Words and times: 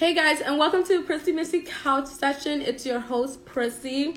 Hey 0.00 0.14
guys, 0.14 0.40
and 0.40 0.56
welcome 0.56 0.82
to 0.84 1.02
Prissy 1.02 1.30
Missy 1.30 1.60
Couch 1.60 2.06
Session. 2.06 2.62
It's 2.62 2.86
your 2.86 3.00
host, 3.00 3.44
Prissy, 3.44 4.16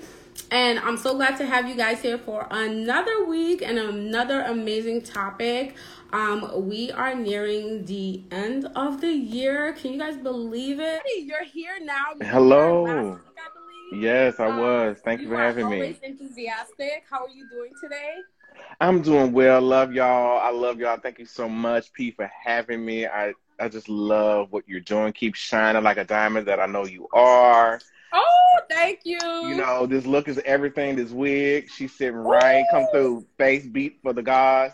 and 0.49 0.79
I'm 0.79 0.95
so 0.95 1.13
glad 1.13 1.35
to 1.39 1.45
have 1.45 1.67
you 1.67 1.75
guys 1.75 2.01
here 2.01 2.17
for 2.17 2.47
another 2.51 3.25
week 3.25 3.61
and 3.61 3.77
another 3.77 4.43
amazing 4.43 5.01
topic. 5.01 5.75
Um, 6.13 6.69
we 6.69 6.89
are 6.93 7.13
nearing 7.13 7.83
the 7.83 8.23
end 8.31 8.69
of 8.77 9.01
the 9.01 9.11
year. 9.11 9.73
Can 9.73 9.91
you 9.91 9.99
guys 9.99 10.15
believe 10.15 10.79
it? 10.79 11.01
You're 11.17 11.43
here 11.43 11.75
now. 11.81 12.13
You 12.17 12.27
Hello. 12.27 12.83
Week, 13.09 13.19
I 13.91 13.97
yes, 13.97 14.39
I 14.39 14.57
was. 14.57 14.99
Thank 15.03 15.19
you, 15.19 15.27
you 15.27 15.33
for 15.33 15.37
having 15.37 15.69
me. 15.69 15.81
Always 15.81 15.99
enthusiastic. 16.01 17.03
How 17.09 17.25
are 17.25 17.29
you 17.29 17.45
doing 17.49 17.73
today? 17.81 18.19
I'm 18.79 19.01
doing 19.01 19.33
well. 19.33 19.59
Love 19.61 19.91
y'all. 19.91 20.39
I 20.39 20.49
love 20.49 20.79
y'all. 20.79 20.97
Thank 20.97 21.19
you 21.19 21.25
so 21.25 21.49
much, 21.49 21.91
P, 21.91 22.11
for 22.11 22.31
having 22.45 22.85
me. 22.85 23.05
I 23.05 23.33
I 23.63 23.69
just 23.69 23.87
love 23.87 24.51
what 24.51 24.67
you're 24.67 24.81
doing. 24.81 25.13
Keep 25.13 25.35
shining 25.35 25.83
like 25.83 25.95
a 25.95 26.03
diamond 26.03 26.47
that 26.47 26.59
I 26.59 26.65
know 26.65 26.85
you 26.85 27.07
are. 27.13 27.79
Oh, 28.11 28.59
thank 28.69 28.99
you. 29.05 29.17
You 29.21 29.55
know, 29.55 29.85
this 29.85 30.05
look 30.05 30.27
is 30.27 30.37
everything. 30.43 30.97
This 30.97 31.11
wig, 31.11 31.69
she's 31.71 31.93
sitting 31.93 32.17
right. 32.17 32.65
Come 32.71 32.87
through, 32.91 33.25
face 33.37 33.65
beat 33.65 33.99
for 34.03 34.11
the 34.11 34.21
gods. 34.21 34.73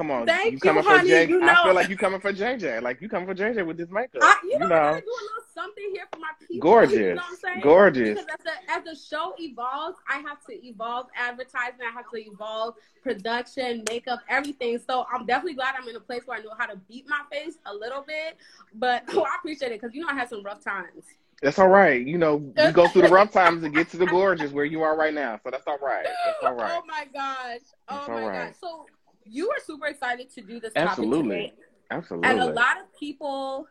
Come 0.00 0.10
on, 0.12 0.24
Thank 0.24 0.52
you 0.52 0.58
coming 0.60 0.82
you, 0.82 0.88
for 0.88 0.96
honey. 0.96 1.10
JJ? 1.10 1.28
You 1.28 1.42
I 1.42 1.62
feel 1.62 1.74
like 1.74 1.90
you 1.90 1.96
coming 1.98 2.20
for 2.20 2.32
JJ. 2.32 2.80
Like 2.80 3.02
you 3.02 3.08
coming 3.10 3.28
for 3.28 3.34
JJ 3.34 3.66
with 3.66 3.76
this 3.76 3.90
makeup. 3.90 4.22
I, 4.22 4.34
you, 4.42 4.52
you 4.52 4.58
know, 4.60 4.68
know, 4.68 4.74
I 4.76 5.00
do 5.00 5.06
a 5.06 5.24
little 5.24 5.44
something 5.54 5.84
here 5.92 6.04
for 6.10 6.18
my 6.20 6.30
people. 6.40 6.70
Gorgeous. 6.70 6.96
You 6.96 7.08
know 7.08 7.14
what 7.16 7.24
I'm 7.28 7.36
saying? 7.36 7.60
Gorgeous. 7.60 8.08
Because 8.08 8.24
as 8.24 8.44
the, 8.44 8.72
as 8.72 8.84
the 8.84 9.04
show 9.04 9.34
evolves, 9.38 9.98
I 10.08 10.20
have 10.20 10.42
to 10.46 10.66
evolve 10.66 11.08
advertising. 11.14 11.80
I 11.86 11.92
have 11.92 12.10
to 12.14 12.16
evolve 12.16 12.76
production, 13.02 13.84
makeup, 13.90 14.20
everything. 14.30 14.78
So 14.78 15.04
I'm 15.12 15.26
definitely 15.26 15.56
glad 15.56 15.74
I'm 15.78 15.86
in 15.86 15.96
a 15.96 16.00
place 16.00 16.22
where 16.24 16.38
I 16.38 16.42
know 16.42 16.54
how 16.56 16.64
to 16.64 16.76
beat 16.88 17.06
my 17.06 17.20
face 17.30 17.58
a 17.66 17.74
little 17.74 18.00
bit. 18.00 18.38
But 18.72 19.04
oh, 19.10 19.24
I 19.24 19.36
appreciate 19.38 19.72
it 19.72 19.82
because 19.82 19.94
you 19.94 20.00
know 20.00 20.08
I 20.08 20.14
had 20.14 20.30
some 20.30 20.42
rough 20.42 20.64
times. 20.64 21.04
That's 21.42 21.58
all 21.58 21.68
right. 21.68 22.06
You 22.06 22.16
know, 22.16 22.52
you 22.56 22.72
go 22.72 22.88
through 22.88 23.02
the 23.02 23.08
rough 23.08 23.32
times 23.32 23.64
and 23.64 23.74
get 23.74 23.90
to 23.90 23.98
the 23.98 24.06
gorgeous 24.06 24.50
where 24.50 24.64
you 24.64 24.82
are 24.82 24.96
right 24.96 25.12
now. 25.12 25.38
So 25.42 25.50
that's 25.50 25.66
all 25.66 25.78
right. 25.78 26.04
That's 26.04 26.38
all 26.42 26.52
oh 26.52 26.56
right. 26.56 26.72
Oh 26.74 26.86
my 26.86 27.06
gosh. 27.12 27.60
Oh 27.88 27.96
That's 27.96 28.08
my 28.08 28.22
all 28.22 28.30
gosh. 28.30 28.54
So 28.60 28.86
you 29.24 29.50
are 29.50 29.60
super 29.64 29.86
excited 29.86 30.30
to 30.34 30.40
do 30.40 30.60
this 30.60 30.72
Absolutely. 30.76 31.52
Absolutely. 31.90 32.28
And 32.28 32.40
a 32.40 32.46
lot 32.46 32.78
of 32.80 32.92
people 32.98 33.66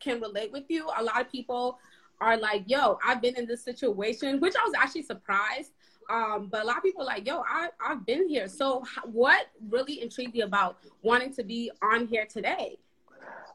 can 0.00 0.20
relate 0.20 0.50
with 0.52 0.64
you. 0.68 0.88
A 0.96 1.02
lot 1.02 1.20
of 1.20 1.30
people 1.30 1.78
are 2.20 2.36
like, 2.36 2.64
yo, 2.66 2.98
I've 3.06 3.22
been 3.22 3.36
in 3.36 3.46
this 3.46 3.62
situation, 3.62 4.40
which 4.40 4.54
I 4.56 4.64
was 4.64 4.74
actually 4.76 5.02
surprised. 5.02 5.72
Um, 6.10 6.48
but 6.50 6.62
a 6.62 6.66
lot 6.66 6.78
of 6.78 6.82
people 6.82 7.02
are 7.02 7.06
like, 7.06 7.26
yo, 7.26 7.42
I, 7.48 7.68
I've 7.84 8.04
been 8.04 8.28
here. 8.28 8.48
So 8.48 8.82
what 9.04 9.46
really 9.68 10.02
intrigued 10.02 10.34
you 10.34 10.44
about 10.44 10.78
wanting 11.02 11.32
to 11.34 11.44
be 11.44 11.70
on 11.82 12.06
here 12.08 12.26
today? 12.26 12.78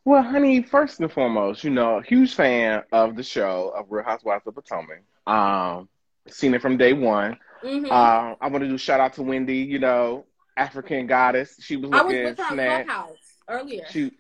Well, 0.06 0.24
honey, 0.24 0.62
first 0.62 1.00
and 1.00 1.12
foremost, 1.12 1.64
you 1.64 1.72
know, 1.72 2.00
huge 2.00 2.36
fan 2.36 2.84
of 2.92 3.16
the 3.16 3.24
show 3.24 3.74
of 3.76 3.88
Real 3.90 4.06
Housewives 4.06 4.48
of 4.48 4.56
Potomac. 4.56 5.02
Um, 5.28 5.90
seen 6.30 6.54
it 6.54 6.62
from 6.62 6.78
day 6.78 6.94
one. 6.94 7.38
Mhm. 7.64 7.88
Uh, 7.88 8.36
I 8.40 8.48
want 8.48 8.64
to 8.64 8.70
do 8.70 8.78
shout 8.78 9.00
out 9.00 9.14
to 9.14 9.24
Wendy, 9.24 9.58
you 9.58 9.80
know, 9.80 10.26
African 10.58 11.08
goddess. 11.08 11.58
She 11.62 11.76
was 11.78 11.90
I 11.92 12.02
was 12.02 12.12
looking 12.14 12.24
with 12.26 12.38
her 12.38 12.44
on 12.44 12.54
snatched. 12.54 12.88
Clubhouse 12.88 13.18
earlier. 13.48 13.86
She 13.90 14.12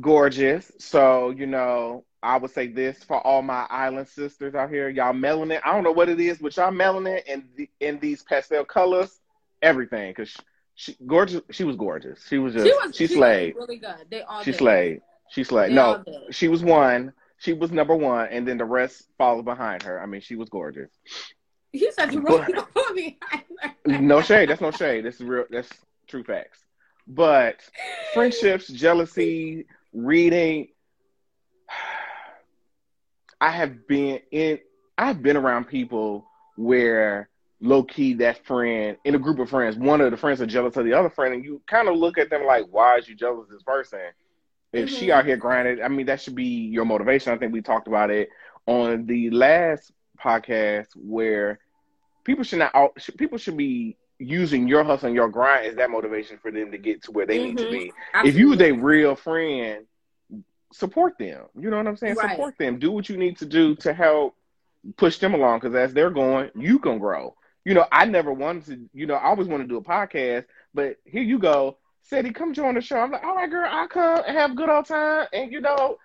gorgeous. 0.00 0.70
So, 0.78 1.30
you 1.30 1.46
know, 1.46 2.04
I 2.22 2.36
would 2.36 2.50
say 2.50 2.66
this 2.68 3.02
for 3.02 3.18
all 3.26 3.42
my 3.42 3.66
island 3.70 4.08
sisters 4.08 4.54
out 4.54 4.70
here, 4.70 4.88
y'all 4.88 5.12
melanin. 5.12 5.60
I 5.64 5.72
don't 5.72 5.84
know 5.84 5.92
what 5.92 6.08
it 6.08 6.20
is, 6.20 6.38
but 6.38 6.56
y'all 6.56 6.70
melanin 6.72 7.22
and 7.28 7.44
the, 7.56 7.68
in 7.80 7.98
these 7.98 8.22
pastel 8.22 8.64
colors, 8.64 9.20
everything. 9.62 10.12
Cause 10.14 10.28
she, 10.74 10.92
she 10.92 10.96
gorgeous. 11.06 11.42
She 11.50 11.64
was 11.64 11.76
gorgeous. 11.76 12.26
She 12.26 12.38
was 12.38 12.54
just 12.54 12.66
she 12.66 12.72
was 12.72 12.96
she 12.96 13.06
she 13.06 13.14
slayed. 13.14 13.54
was 13.54 13.66
really 13.68 13.78
good. 13.78 14.06
They 14.10 14.22
all 14.22 14.42
She 14.42 14.52
did. 14.52 14.58
slayed. 14.58 15.00
She 15.30 15.44
slayed. 15.44 15.70
They 15.70 15.74
no, 15.74 16.02
she 16.30 16.48
was 16.48 16.62
one. 16.62 17.12
She 17.38 17.54
was 17.54 17.70
number 17.72 17.96
one, 17.96 18.28
and 18.28 18.46
then 18.46 18.58
the 18.58 18.64
rest 18.66 19.08
followed 19.16 19.46
behind 19.46 19.82
her. 19.84 20.00
I 20.00 20.06
mean, 20.06 20.20
she 20.20 20.36
was 20.36 20.50
gorgeous. 20.50 20.90
He 21.72 21.90
said 21.92 22.12
you 22.12 22.22
But- 22.22 22.48
really 22.74 23.18
No 23.86 24.20
shade. 24.22 24.48
That's 24.50 24.60
no 24.60 24.70
shade. 24.70 25.04
That's 25.04 25.20
real. 25.20 25.44
That's 25.50 25.68
true 26.08 26.24
facts. 26.24 26.58
But 27.06 27.56
friendships, 28.14 28.68
jealousy, 28.68 29.66
reading. 29.92 30.68
I 33.40 33.50
have 33.50 33.86
been 33.86 34.20
in. 34.30 34.58
I've 34.98 35.22
been 35.22 35.36
around 35.36 35.64
people 35.66 36.26
where 36.56 37.28
low 37.62 37.82
key 37.82 38.14
that 38.14 38.44
friend 38.46 38.96
in 39.04 39.14
a 39.14 39.18
group 39.18 39.38
of 39.38 39.48
friends, 39.48 39.76
one 39.76 40.00
of 40.00 40.10
the 40.10 40.16
friends 40.16 40.40
are 40.42 40.46
jealous 40.46 40.76
of 40.76 40.84
the 40.84 40.92
other 40.92 41.08
friend, 41.10 41.34
and 41.34 41.44
you 41.44 41.60
kind 41.66 41.88
of 41.88 41.96
look 41.96 42.18
at 42.18 42.28
them 42.30 42.44
like, 42.44 42.66
why 42.70 42.96
is 42.96 43.08
you 43.08 43.14
jealous 43.14 43.44
of 43.44 43.48
this 43.50 43.62
person? 43.62 44.00
If 44.72 44.88
she 44.90 45.06
Mhm. 45.08 45.10
out 45.12 45.26
here 45.26 45.36
grinding, 45.36 45.82
I 45.82 45.88
mean, 45.88 46.06
that 46.06 46.20
should 46.20 46.34
be 46.34 46.44
your 46.44 46.84
motivation. 46.84 47.32
I 47.32 47.38
think 47.38 47.52
we 47.52 47.60
talked 47.62 47.88
about 47.88 48.10
it 48.10 48.28
on 48.66 49.06
the 49.06 49.30
last 49.30 49.90
podcast 50.20 50.88
where 50.96 51.58
people 52.24 52.44
should 52.44 52.58
not 52.60 52.74
all 52.74 52.90
people 53.16 53.38
should 53.38 53.56
be 53.56 53.96
using 54.18 54.68
your 54.68 54.84
hustle 54.84 55.06
and 55.06 55.16
your 55.16 55.28
grind 55.28 55.66
as 55.66 55.76
that 55.76 55.90
motivation 55.90 56.38
for 56.38 56.50
them 56.50 56.70
to 56.70 56.78
get 56.78 57.02
to 57.02 57.10
where 57.10 57.26
they 57.26 57.38
need 57.38 57.56
to 57.58 57.64
Mhm. 57.64 57.70
be. 57.70 57.92
If 58.24 58.36
you 58.36 58.52
a 58.60 58.72
real 58.72 59.16
friend, 59.16 59.86
support 60.72 61.18
them. 61.18 61.46
You 61.58 61.70
know 61.70 61.78
what 61.78 61.86
I'm 61.86 61.96
saying? 61.96 62.16
Right. 62.16 62.30
Support 62.30 62.58
them. 62.58 62.78
Do 62.78 62.90
what 62.92 63.08
you 63.08 63.16
need 63.16 63.38
to 63.38 63.46
do 63.46 63.74
to 63.76 63.92
help 63.92 64.36
push 64.96 65.18
them 65.18 65.34
along 65.34 65.60
because 65.60 65.74
as 65.74 65.92
they're 65.92 66.10
going, 66.10 66.50
you 66.54 66.78
can 66.78 66.98
grow. 66.98 67.34
You 67.64 67.74
know, 67.74 67.86
I 67.92 68.06
never 68.06 68.32
wanted 68.32 68.64
to, 68.66 68.88
you 68.92 69.06
know, 69.06 69.14
I 69.14 69.24
always 69.24 69.48
wanted 69.48 69.64
to 69.64 69.68
do 69.68 69.76
a 69.76 69.82
podcast, 69.82 70.46
but 70.74 70.96
here 71.04 71.22
you 71.22 71.38
go. 71.38 71.76
Said 72.02 72.24
he 72.24 72.32
come 72.32 72.54
join 72.54 72.74
the 72.74 72.80
show. 72.80 72.98
I'm 72.98 73.10
like, 73.10 73.22
all 73.22 73.36
right, 73.36 73.50
girl, 73.50 73.68
I'll 73.70 73.88
come 73.88 74.22
and 74.26 74.36
have 74.36 74.52
a 74.52 74.54
good 74.54 74.68
old 74.70 74.86
time. 74.86 75.28
And 75.32 75.52
you 75.52 75.60
know, 75.60 75.98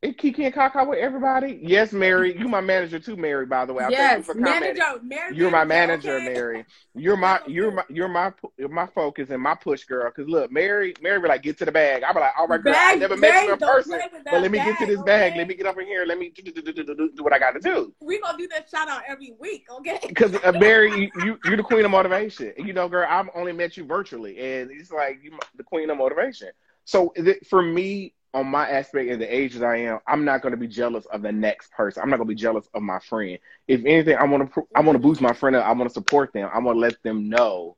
it 0.00 0.16
kiki 0.16 0.44
and 0.44 0.54
kaka 0.54 0.84
with 0.84 0.98
everybody. 1.00 1.58
Yes, 1.60 1.92
Mary. 1.92 2.38
You 2.38 2.46
my 2.46 2.60
manager 2.60 3.00
too, 3.00 3.16
Mary, 3.16 3.46
by 3.46 3.64
the 3.64 3.72
way. 3.72 3.84
I 3.84 3.88
thank 3.88 3.98
you 3.98 4.04
yes, 4.04 4.26
for 4.26 4.34
commenting. 4.34 4.78
manager, 4.78 5.02
manager. 5.02 5.34
You're 5.34 5.50
my 5.50 5.64
manager, 5.64 6.16
okay? 6.16 6.32
Mary. 6.32 6.64
You're 6.94 7.16
my 7.16 7.40
you're 7.48 7.72
my 7.72 7.82
you're 7.88 8.08
my 8.08 8.32
you're 8.56 8.68
my 8.68 8.86
focus 8.86 9.30
and 9.30 9.42
my 9.42 9.56
push 9.56 9.84
girl. 9.84 10.08
Cause 10.12 10.28
look, 10.28 10.52
Mary, 10.52 10.94
Mary 11.02 11.20
be 11.20 11.26
like, 11.26 11.42
get 11.42 11.58
to 11.58 11.64
the 11.64 11.72
bag. 11.72 12.04
I 12.04 12.12
be 12.12 12.20
like, 12.20 12.32
all 12.38 12.46
right, 12.46 12.62
girl, 12.62 12.74
I 12.76 12.92
Bag, 12.92 13.00
never 13.00 13.16
met 13.16 13.44
you 13.44 13.52
in 13.54 13.58
person, 13.58 13.98
play 13.98 14.08
with 14.12 14.24
that 14.24 14.32
but 14.32 14.42
let 14.42 14.50
me 14.52 14.58
get 14.58 14.78
to 14.78 14.86
this 14.86 15.02
bag. 15.02 15.36
Let 15.36 15.48
me 15.48 15.54
get 15.54 15.66
up 15.66 15.78
in 15.78 15.86
here. 15.86 16.04
Let 16.06 16.18
me 16.18 16.30
do, 16.30 16.42
do, 16.42 16.52
do, 16.52 16.62
do, 16.62 16.72
do, 16.72 16.94
do, 16.94 17.10
do 17.16 17.24
what 17.24 17.32
I 17.32 17.40
got 17.40 17.52
to 17.52 17.60
do. 17.60 17.92
We 18.00 18.20
gonna 18.20 18.38
do 18.38 18.46
that 18.48 18.70
shout 18.70 18.88
out 18.88 19.02
every 19.08 19.34
week, 19.40 19.66
okay? 19.70 19.98
Because 20.08 20.36
uh, 20.44 20.52
Mary, 20.52 20.92
you, 20.92 21.10
you 21.24 21.38
you're 21.44 21.56
the 21.56 21.62
queen 21.64 21.84
of 21.84 21.90
motivation. 21.90 22.52
You 22.56 22.72
know, 22.72 22.88
girl, 22.88 23.06
I've 23.08 23.28
only 23.34 23.52
met 23.52 23.76
you 23.76 23.84
virtually, 23.84 24.38
and 24.38 24.70
it's 24.70 24.92
like 24.92 25.18
you 25.22 25.36
the 25.56 25.64
queen 25.64 25.90
of 25.90 25.98
motivation. 25.98 26.50
So 26.84 27.12
for 27.48 27.62
me, 27.62 28.14
on 28.34 28.46
my 28.46 28.68
aspect 28.68 29.10
of 29.10 29.18
the 29.18 29.34
age 29.34 29.54
that 29.54 29.66
I 29.66 29.76
am, 29.78 30.00
I'm 30.06 30.24
not 30.24 30.42
going 30.42 30.52
to 30.52 30.58
be 30.58 30.68
jealous 30.68 31.06
of 31.06 31.22
the 31.22 31.32
next 31.32 31.72
person. 31.72 32.02
I'm 32.02 32.10
not 32.10 32.16
going 32.16 32.28
to 32.28 32.34
be 32.34 32.40
jealous 32.40 32.68
of 32.74 32.82
my 32.82 32.98
friend. 32.98 33.38
If 33.66 33.80
anything, 33.84 34.16
I 34.16 34.24
want 34.24 34.52
to 34.52 34.62
I 34.74 34.80
want 34.80 34.96
to 34.96 35.02
boost 35.02 35.20
my 35.20 35.32
friend 35.32 35.56
up. 35.56 35.64
I 35.64 35.72
want 35.72 35.88
to 35.88 35.94
support 35.94 36.32
them. 36.32 36.50
I 36.52 36.58
want 36.58 36.76
to 36.76 36.80
let 36.80 37.02
them 37.02 37.28
know, 37.28 37.76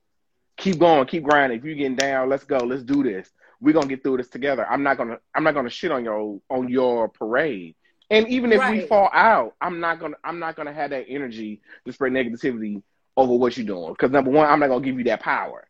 keep 0.56 0.78
going, 0.78 1.06
keep 1.06 1.22
grinding. 1.22 1.58
If 1.58 1.64
you're 1.64 1.74
getting 1.74 1.96
down, 1.96 2.28
let's 2.28 2.44
go, 2.44 2.58
let's 2.58 2.82
do 2.82 3.02
this. 3.02 3.30
We're 3.60 3.74
gonna 3.74 3.86
get 3.86 4.02
through 4.02 4.16
this 4.16 4.28
together. 4.28 4.66
I'm 4.66 4.82
not 4.82 4.96
gonna 4.96 5.18
I'm 5.34 5.44
not 5.44 5.54
gonna 5.54 5.70
shit 5.70 5.92
on 5.92 6.04
your 6.04 6.40
on 6.48 6.68
your 6.68 7.08
parade. 7.08 7.76
And 8.10 8.26
even 8.28 8.52
if 8.52 8.68
we 8.68 8.86
fall 8.86 9.10
out, 9.12 9.54
I'm 9.60 9.80
not 9.80 10.00
gonna 10.00 10.16
I'm 10.24 10.38
not 10.38 10.56
gonna 10.56 10.72
have 10.72 10.90
that 10.90 11.06
energy 11.08 11.60
to 11.86 11.92
spread 11.92 12.12
negativity 12.12 12.82
over 13.16 13.34
what 13.34 13.56
you're 13.56 13.66
doing. 13.66 13.92
Because 13.92 14.10
number 14.10 14.30
one, 14.30 14.48
I'm 14.48 14.58
not 14.60 14.68
gonna 14.68 14.84
give 14.84 14.98
you 14.98 15.04
that 15.04 15.20
power. 15.20 15.66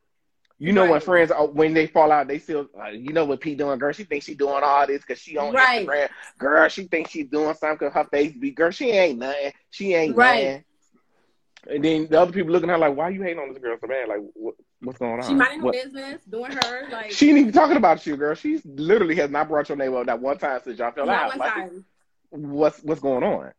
You 0.61 0.73
know 0.73 0.87
when 0.87 1.01
friends 1.01 1.33
when 1.53 1.75
they 1.75 1.87
fall 1.87 2.13
out, 2.13 2.29
they 2.29 2.39
still 2.39 2.69
uh, 2.81 2.89
you 2.91 3.13
know 3.13 3.25
what 3.27 3.41
Pete 3.41 3.59
doing, 3.59 3.79
girl. 3.79 3.93
She 3.93 4.05
thinks 4.05 4.27
she 4.27 4.35
doing 4.35 4.63
all 4.65 4.87
this 4.87 5.03
because 5.03 5.21
she 5.21 5.39
on 5.39 5.55
Right. 5.55 5.89
Instagram. 5.89 6.09
Girl, 6.39 6.69
she 6.69 6.85
thinks 6.85 7.11
she's 7.11 7.29
doing 7.29 7.55
something 7.55 7.79
because 7.89 7.95
her 7.95 8.05
face 8.11 8.35
be 8.35 8.53
girl. 8.53 8.71
She 8.71 8.91
ain't 8.91 9.19
nothing. 9.19 9.53
She 9.71 9.95
ain't 9.95 10.17
Right. 10.17 10.53
nothing. 10.53 10.65
And 11.71 11.85
then 11.85 12.09
the 12.09 12.21
other 12.21 12.33
people 12.33 12.53
looking 12.53 12.71
at 12.71 12.75
her 12.75 12.79
like, 12.79 12.97
why 12.97 13.11
you 13.11 13.23
hating 13.23 13.39
on 13.39 13.49
this 13.51 13.59
girl 13.59 13.77
so 13.81 13.89
bad? 13.89 14.09
Like, 14.09 14.19
what, 14.35 14.55
what's 14.81 14.99
going 14.99 15.21
on? 15.21 15.25
She 15.25 15.35
minding 15.35 15.61
her 15.61 15.67
business, 15.69 16.25
doing 16.25 16.53
her 16.53 16.89
like 16.91 17.13
she 17.13 17.29
ain't 17.31 17.39
even 17.39 17.53
talking 17.53 17.77
about 17.77 18.07
you, 18.07 18.17
girl. 18.17 18.35
She 18.35 18.61
literally 18.65 19.15
has 19.17 19.31
not 19.31 19.49
brought 19.49 19.69
your 19.69 19.77
name 19.79 19.95
up 19.95 20.07
that 20.07 20.21
one 20.21 20.39
time 20.39 20.61
since 20.63 20.79
y'all 20.79 20.93
fell 20.93 21.07
not 21.07 21.27
out. 21.27 21.29
one 21.29 21.39
Like, 21.39 21.55
time. 21.55 21.85
what's 22.31 22.83
what's 22.83 23.01
going 23.01 23.25
on? 23.25 23.53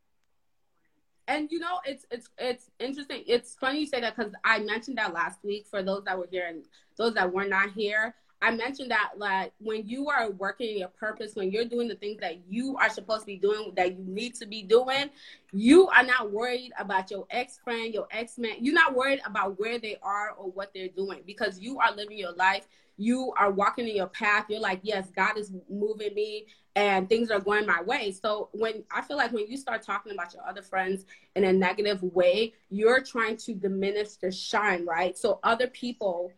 And 1.32 1.50
you 1.50 1.60
know, 1.60 1.80
it's 1.86 2.06
it's 2.12 2.30
it's 2.38 2.70
interesting. 2.78 3.24
It's 3.26 3.56
funny 3.56 3.80
you 3.80 3.86
say 3.86 4.02
that 4.02 4.18
because 4.18 4.34
I 4.44 4.60
mentioned 4.60 4.98
that 4.98 5.14
last 5.14 5.40
week 5.46 5.66
for 5.66 5.82
those 5.82 6.04
that 6.04 6.18
were 6.18 6.28
here 6.30 6.46
and 6.46 6.66
those 6.98 7.14
that 7.14 7.32
were 7.32 7.46
not 7.46 7.72
here. 7.72 8.16
I 8.42 8.52
mentioned 8.52 8.90
that 8.90 9.12
like 9.18 9.54
when 9.60 9.88
you 9.88 10.10
are 10.10 10.32
working 10.32 10.78
your 10.78 10.88
purpose, 10.88 11.36
when 11.36 11.52
you're 11.52 11.66
doing 11.66 11.88
the 11.88 11.96
things 11.96 12.20
that 12.22 12.40
you 12.50 12.76
are 12.78 12.90
supposed 12.90 13.22
to 13.22 13.28
be 13.28 13.38
doing, 13.38 13.74
that 13.76 13.98
you 13.98 14.04
need 14.04 14.34
to 14.36 14.48
be 14.48 14.64
doing, 14.64 15.10
you 15.52 15.88
are 15.90 16.04
not 16.04 16.32
worried 16.32 16.72
about 16.80 17.12
your 17.12 17.28
ex 17.30 17.60
friend, 17.64 17.94
your 17.94 18.08
ex 18.10 18.40
man. 18.40 18.56
You're 18.60 18.74
not 18.74 18.96
worried 18.96 19.22
about 19.26 19.60
where 19.60 19.78
they 19.78 19.98
are 20.02 20.32
or 20.32 20.50
what 20.50 20.74
they're 20.74 20.88
doing 20.88 21.22
because 21.26 21.60
you 21.60 21.80
are 21.80 21.96
living 21.96 22.18
your 22.18 22.34
life. 22.34 22.68
You 22.98 23.32
are 23.38 23.52
walking 23.52 23.88
in 23.88 23.96
your 23.96 24.08
path. 24.08 24.46
You're 24.50 24.60
like, 24.60 24.80
yes, 24.84 25.10
God 25.16 25.38
is 25.38 25.52
moving 25.70 26.14
me 26.16 26.48
and 26.76 27.10
things 27.10 27.30
are 27.32 27.40
going 27.40 27.66
my 27.66 27.82
way. 27.82 28.12
So 28.12 28.50
when 28.54 28.84
I 28.92 29.02
feel 29.02 29.18
like 29.18 29.32
when 29.32 29.48
you 29.48 29.58
start 29.58 29.84
talking 29.84 30.14
about 30.14 30.34
your 30.34 30.48
other 30.48 30.62
friends 30.62 31.06
in 31.36 31.44
a 31.44 31.54
negative 31.54 32.02
way, 32.02 32.54
you're 32.70 33.02
trying 33.02 33.38
to 33.38 33.54
diminish 33.54 34.16
the 34.16 34.32
shine, 34.32 34.86
right? 34.86 35.18
So 35.18 35.40
other 35.44 35.68
people 35.68 36.32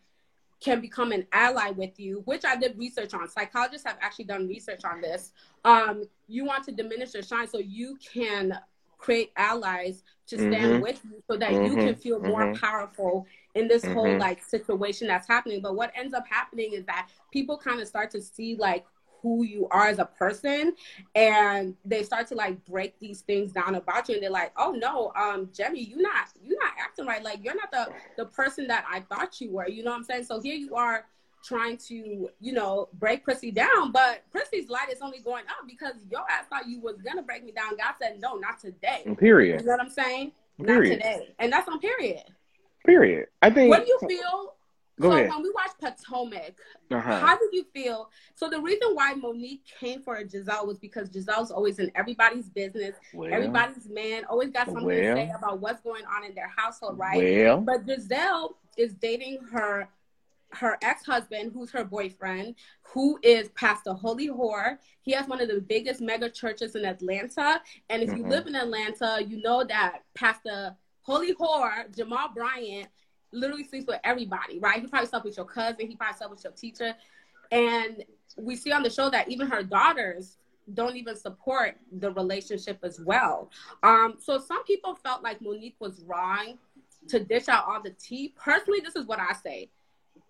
can 0.63 0.79
become 0.79 1.11
an 1.11 1.27
ally 1.33 1.71
with 1.71 1.99
you, 1.99 2.21
which 2.25 2.45
I 2.45 2.55
did 2.55 2.77
research 2.77 3.13
on. 3.13 3.27
Psychologists 3.27 3.85
have 3.85 3.97
actually 4.01 4.25
done 4.25 4.47
research 4.47 4.85
on 4.85 5.01
this. 5.01 5.33
Um, 5.65 6.03
you 6.27 6.45
want 6.45 6.63
to 6.65 6.71
diminish 6.71 7.13
your 7.13 7.23
shine 7.23 7.47
so 7.47 7.59
you 7.59 7.97
can 7.97 8.57
create 8.97 9.33
allies 9.35 10.03
to 10.27 10.37
stand 10.37 10.53
mm-hmm. 10.53 10.81
with 10.81 11.01
you 11.03 11.21
so 11.29 11.35
that 11.35 11.51
mm-hmm. 11.51 11.65
you 11.65 11.75
can 11.75 11.95
feel 11.95 12.21
more 12.21 12.45
mm-hmm. 12.45 12.65
powerful 12.65 13.27
in 13.55 13.67
this 13.67 13.83
whole 13.83 14.05
mm-hmm. 14.05 14.21
like 14.21 14.41
situation 14.41 15.07
that's 15.07 15.27
happening. 15.27 15.61
But 15.61 15.75
what 15.75 15.91
ends 15.95 16.13
up 16.13 16.25
happening 16.29 16.71
is 16.71 16.85
that 16.85 17.09
people 17.31 17.57
kind 17.57 17.81
of 17.81 17.87
start 17.87 18.09
to 18.11 18.21
see 18.21 18.55
like 18.55 18.85
who 19.23 19.43
you 19.43 19.67
are 19.71 19.87
as 19.87 19.99
a 19.99 20.05
person 20.05 20.73
and 21.15 21.75
they 21.85 22.03
start 22.03 22.27
to 22.27 22.35
like 22.35 22.63
break 22.65 22.99
these 22.99 23.21
things 23.21 23.53
down 23.53 23.75
about 23.75 24.07
you 24.07 24.15
and 24.15 24.23
they're 24.23 24.29
like 24.29 24.51
oh 24.57 24.71
no 24.71 25.11
um 25.15 25.49
Jemmy 25.53 25.81
you're 25.81 26.01
not 26.01 26.27
you're 26.43 26.59
not 26.59 26.73
acting 26.79 27.05
right. 27.05 27.23
Like 27.23 27.39
you're 27.43 27.55
not 27.55 27.71
the 27.71 27.87
the 28.17 28.25
person 28.25 28.67
that 28.67 28.85
I 28.91 28.99
thought 28.99 29.39
you 29.39 29.51
were 29.51 29.67
you 29.67 29.81
know 29.81 29.91
what 29.91 29.97
I'm 29.97 30.03
saying? 30.03 30.25
So 30.25 30.41
here 30.41 30.55
you 30.55 30.75
are 30.75 31.05
trying 31.43 31.77
to 31.77 32.29
you 32.39 32.53
know 32.53 32.89
break 32.99 33.23
Prissy 33.23 33.49
down 33.49 33.91
but 33.93 34.23
Prissy's 34.31 34.69
light 34.69 34.91
is 34.91 34.99
only 35.01 35.19
going 35.19 35.45
up 35.47 35.67
because 35.67 35.93
your 36.11 36.21
ass 36.29 36.45
thought 36.49 36.67
you 36.67 36.81
was 36.81 36.97
gonna 37.01 37.23
break 37.23 37.45
me 37.45 37.53
down. 37.53 37.77
God 37.77 37.93
said 37.99 38.19
no 38.19 38.35
not 38.35 38.59
today. 38.59 39.03
Period. 39.17 39.61
You 39.61 39.65
know 39.65 39.71
what 39.71 39.81
I'm 39.81 39.89
saying? 39.89 40.33
Period. 40.61 40.99
not 40.99 41.11
today. 41.11 41.35
And 41.39 41.51
that's 41.51 41.67
on 41.69 41.79
period. 41.79 42.23
Period. 42.85 43.27
I 43.41 43.49
think 43.49 43.69
what 43.69 43.85
do 43.85 43.91
you 43.91 43.99
feel 44.05 44.55
Go 44.99 45.09
so 45.09 45.15
ahead. 45.15 45.29
when 45.29 45.41
we 45.41 45.51
watch 45.51 45.71
Potomac, 45.79 46.59
uh-huh. 46.91 47.19
how 47.19 47.37
did 47.37 47.49
you 47.51 47.65
feel? 47.73 48.09
So 48.35 48.47
the 48.47 48.61
reason 48.61 48.89
why 48.93 49.15
Monique 49.15 49.63
came 49.79 50.03
for 50.03 50.23
Gizelle 50.23 50.67
was 50.67 50.77
because 50.77 51.09
Gizelle's 51.09 51.49
always 51.49 51.79
in 51.79 51.91
everybody's 51.95 52.49
business, 52.49 52.95
well, 53.13 53.33
everybody's 53.33 53.89
man, 53.89 54.23
always 54.25 54.51
got 54.51 54.67
something 54.67 54.85
well, 54.85 54.95
to 54.95 55.15
say 55.15 55.31
about 55.35 55.59
what's 55.59 55.81
going 55.81 56.03
on 56.05 56.23
in 56.25 56.35
their 56.35 56.51
household, 56.55 56.99
right? 56.99 57.17
Well, 57.17 57.61
but 57.61 57.87
Gizelle 57.87 58.53
is 58.77 58.93
dating 58.93 59.39
her 59.51 59.89
her 60.55 60.77
ex-husband, 60.81 61.51
who's 61.51 61.71
her 61.71 61.83
boyfriend, 61.83 62.55
who 62.81 63.17
is 63.23 63.49
Pastor 63.55 63.93
Holy 63.93 64.29
Whore. 64.29 64.77
He 65.01 65.11
has 65.13 65.27
one 65.27 65.41
of 65.41 65.47
the 65.47 65.59
biggest 65.61 65.99
mega 65.99 66.29
churches 66.29 66.75
in 66.75 66.85
Atlanta. 66.85 67.59
And 67.89 68.03
if 68.03 68.09
mm-hmm. 68.09 68.19
you 68.19 68.27
live 68.27 68.47
in 68.47 68.55
Atlanta, 68.55 69.23
you 69.27 69.41
know 69.41 69.63
that 69.63 70.01
Pastor 70.13 70.75
Holy 71.01 71.33
Whore, 71.33 71.93
Jamal 71.95 72.29
Bryant, 72.33 72.87
literally 73.33 73.63
sleeps 73.63 73.87
with 73.87 73.99
everybody, 74.03 74.59
right? 74.59 74.81
He 74.81 74.87
probably 74.87 75.07
slept 75.07 75.25
with 75.25 75.37
your 75.37 75.45
cousin, 75.45 75.87
he 75.87 75.95
probably 75.95 76.17
slept 76.17 76.31
with 76.31 76.43
your 76.43 76.53
teacher. 76.53 76.95
And 77.51 78.03
we 78.37 78.55
see 78.55 78.71
on 78.71 78.83
the 78.83 78.89
show 78.89 79.09
that 79.09 79.29
even 79.29 79.47
her 79.47 79.63
daughters 79.63 80.37
don't 80.73 80.95
even 80.95 81.15
support 81.15 81.75
the 81.91 82.11
relationship 82.11 82.79
as 82.83 82.99
well. 82.99 83.51
Um, 83.83 84.15
so 84.19 84.39
some 84.39 84.63
people 84.63 84.95
felt 84.95 85.23
like 85.23 85.41
Monique 85.41 85.75
was 85.79 86.03
wrong 86.05 86.57
to 87.09 87.19
dish 87.19 87.49
out 87.49 87.65
all 87.67 87.81
the 87.81 87.91
tea. 87.91 88.33
Personally, 88.37 88.79
this 88.79 88.95
is 88.95 89.05
what 89.05 89.19
I 89.19 89.33
say. 89.33 89.69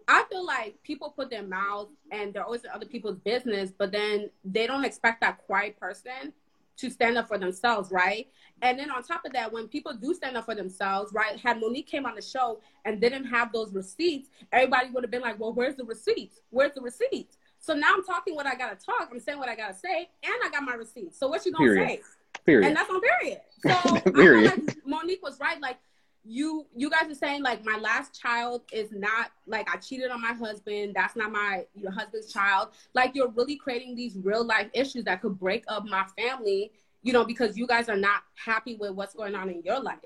I 0.07 0.23
feel 0.29 0.45
like 0.45 0.81
people 0.83 1.11
put 1.15 1.29
their 1.29 1.43
mouths 1.43 1.91
and 2.11 2.33
they're 2.33 2.43
always 2.43 2.63
in 2.63 2.71
other 2.71 2.85
people's 2.85 3.19
business, 3.19 3.71
but 3.77 3.91
then 3.91 4.29
they 4.43 4.67
don't 4.67 4.83
expect 4.83 5.21
that 5.21 5.37
quiet 5.45 5.79
person 5.79 6.33
to 6.77 6.89
stand 6.89 7.17
up 7.17 7.27
for 7.27 7.37
themselves, 7.37 7.91
right? 7.91 8.27
And 8.63 8.79
then 8.79 8.89
on 8.89 9.03
top 9.03 9.25
of 9.25 9.33
that, 9.33 9.51
when 9.51 9.67
people 9.67 9.93
do 9.93 10.13
stand 10.13 10.37
up 10.37 10.45
for 10.45 10.55
themselves, 10.55 11.11
right? 11.13 11.37
Had 11.37 11.59
Monique 11.59 11.85
came 11.85 12.05
on 12.05 12.15
the 12.15 12.21
show 12.21 12.61
and 12.85 12.99
didn't 12.99 13.25
have 13.25 13.51
those 13.51 13.73
receipts, 13.73 14.29
everybody 14.53 14.89
would 14.89 15.03
have 15.03 15.11
been 15.11 15.21
like, 15.21 15.37
"Well, 15.37 15.51
where's 15.51 15.75
the 15.75 15.83
receipts? 15.83 16.39
Where's 16.49 16.73
the 16.73 16.81
receipts?" 16.81 17.37
So 17.59 17.73
now 17.73 17.93
I'm 17.93 18.05
talking 18.05 18.35
what 18.35 18.47
I 18.47 18.55
gotta 18.55 18.77
talk. 18.77 19.09
I'm 19.11 19.19
saying 19.19 19.37
what 19.37 19.49
I 19.49 19.55
gotta 19.55 19.75
say, 19.75 20.09
and 20.23 20.33
I 20.43 20.49
got 20.49 20.63
my 20.63 20.75
receipts. 20.75 21.19
So 21.19 21.27
what 21.27 21.45
you 21.45 21.51
gonna 21.51 21.73
period. 21.73 21.89
say? 21.89 22.01
Period. 22.45 22.67
And 22.67 22.75
that's 22.75 22.89
on 22.89 23.01
period. 23.01 23.41
So 23.59 23.99
period. 24.11 24.45
Like 24.45 24.77
Monique 24.85 25.21
was 25.21 25.41
right. 25.41 25.59
Like 25.59 25.77
you, 26.23 26.65
you 26.73 26.89
guys 26.89 27.11
are 27.11 27.15
saying 27.15 27.43
like 27.43 27.65
my 27.65 27.77
last 27.77 28.17
child 28.17 28.61
is 28.71 28.93
not 28.93 29.31
like 29.45 29.69
I 29.69 29.75
cheated 29.75 30.09
on 30.09 30.21
my 30.21 30.31
husband. 30.31 30.93
That's 30.95 31.17
not 31.17 31.33
my 31.33 31.65
your 31.75 31.91
husband's 31.91 32.31
child. 32.31 32.69
Like 32.93 33.13
you're 33.13 33.29
really 33.29 33.57
creating 33.57 33.95
these 33.95 34.17
real 34.17 34.45
life 34.45 34.69
issues 34.73 35.03
that 35.03 35.21
could 35.21 35.37
break 35.37 35.65
up 35.67 35.85
my 35.85 36.05
family 36.17 36.71
you 37.03 37.13
know, 37.13 37.25
because 37.25 37.57
you 37.57 37.67
guys 37.67 37.89
are 37.89 37.97
not 37.97 38.21
happy 38.35 38.75
with 38.75 38.91
what's 38.91 39.13
going 39.13 39.35
on 39.35 39.49
in 39.49 39.61
your 39.63 39.81
life. 39.81 39.99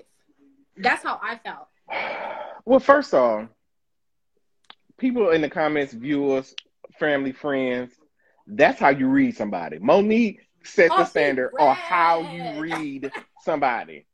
That's 0.76 1.02
how 1.02 1.18
I 1.22 1.36
felt. 1.36 1.68
Well, 2.64 2.80
first 2.80 3.14
off, 3.14 3.48
people 4.98 5.30
in 5.30 5.40
the 5.40 5.48
comments, 5.48 5.92
viewers, 5.94 6.54
family, 6.98 7.32
friends, 7.32 7.92
that's 8.46 8.78
how 8.78 8.90
you 8.90 9.08
read 9.08 9.36
somebody. 9.36 9.78
Monique 9.78 10.40
set 10.64 10.90
the 10.90 11.00
oh, 11.00 11.04
standard 11.04 11.52
on 11.58 11.74
how 11.74 12.20
you 12.32 12.60
read 12.60 13.10
somebody. 13.42 14.06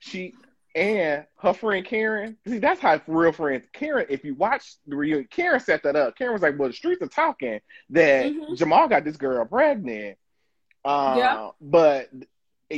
She 0.00 0.34
and 0.74 1.26
her 1.38 1.52
friend 1.52 1.84
Karen, 1.84 2.36
see, 2.46 2.58
that's 2.58 2.80
how 2.80 3.00
real 3.06 3.32
friends. 3.32 3.66
Karen, 3.72 4.06
if 4.08 4.24
you 4.24 4.34
watch 4.34 4.76
the 4.86 4.96
reunion, 4.96 5.28
Karen 5.30 5.60
set 5.60 5.82
that 5.82 5.96
up. 5.96 6.16
Karen 6.16 6.32
was 6.32 6.42
like, 6.42 6.58
"Well, 6.58 6.68
the 6.68 6.74
streets 6.74 7.02
are 7.02 7.08
talking 7.08 7.60
that 7.90 8.26
mm-hmm. 8.26 8.54
Jamal 8.54 8.88
got 8.88 9.04
this 9.04 9.16
girl 9.16 9.44
pregnant." 9.44 10.16
Uh, 10.84 11.14
yeah. 11.18 11.50
But 11.60 12.08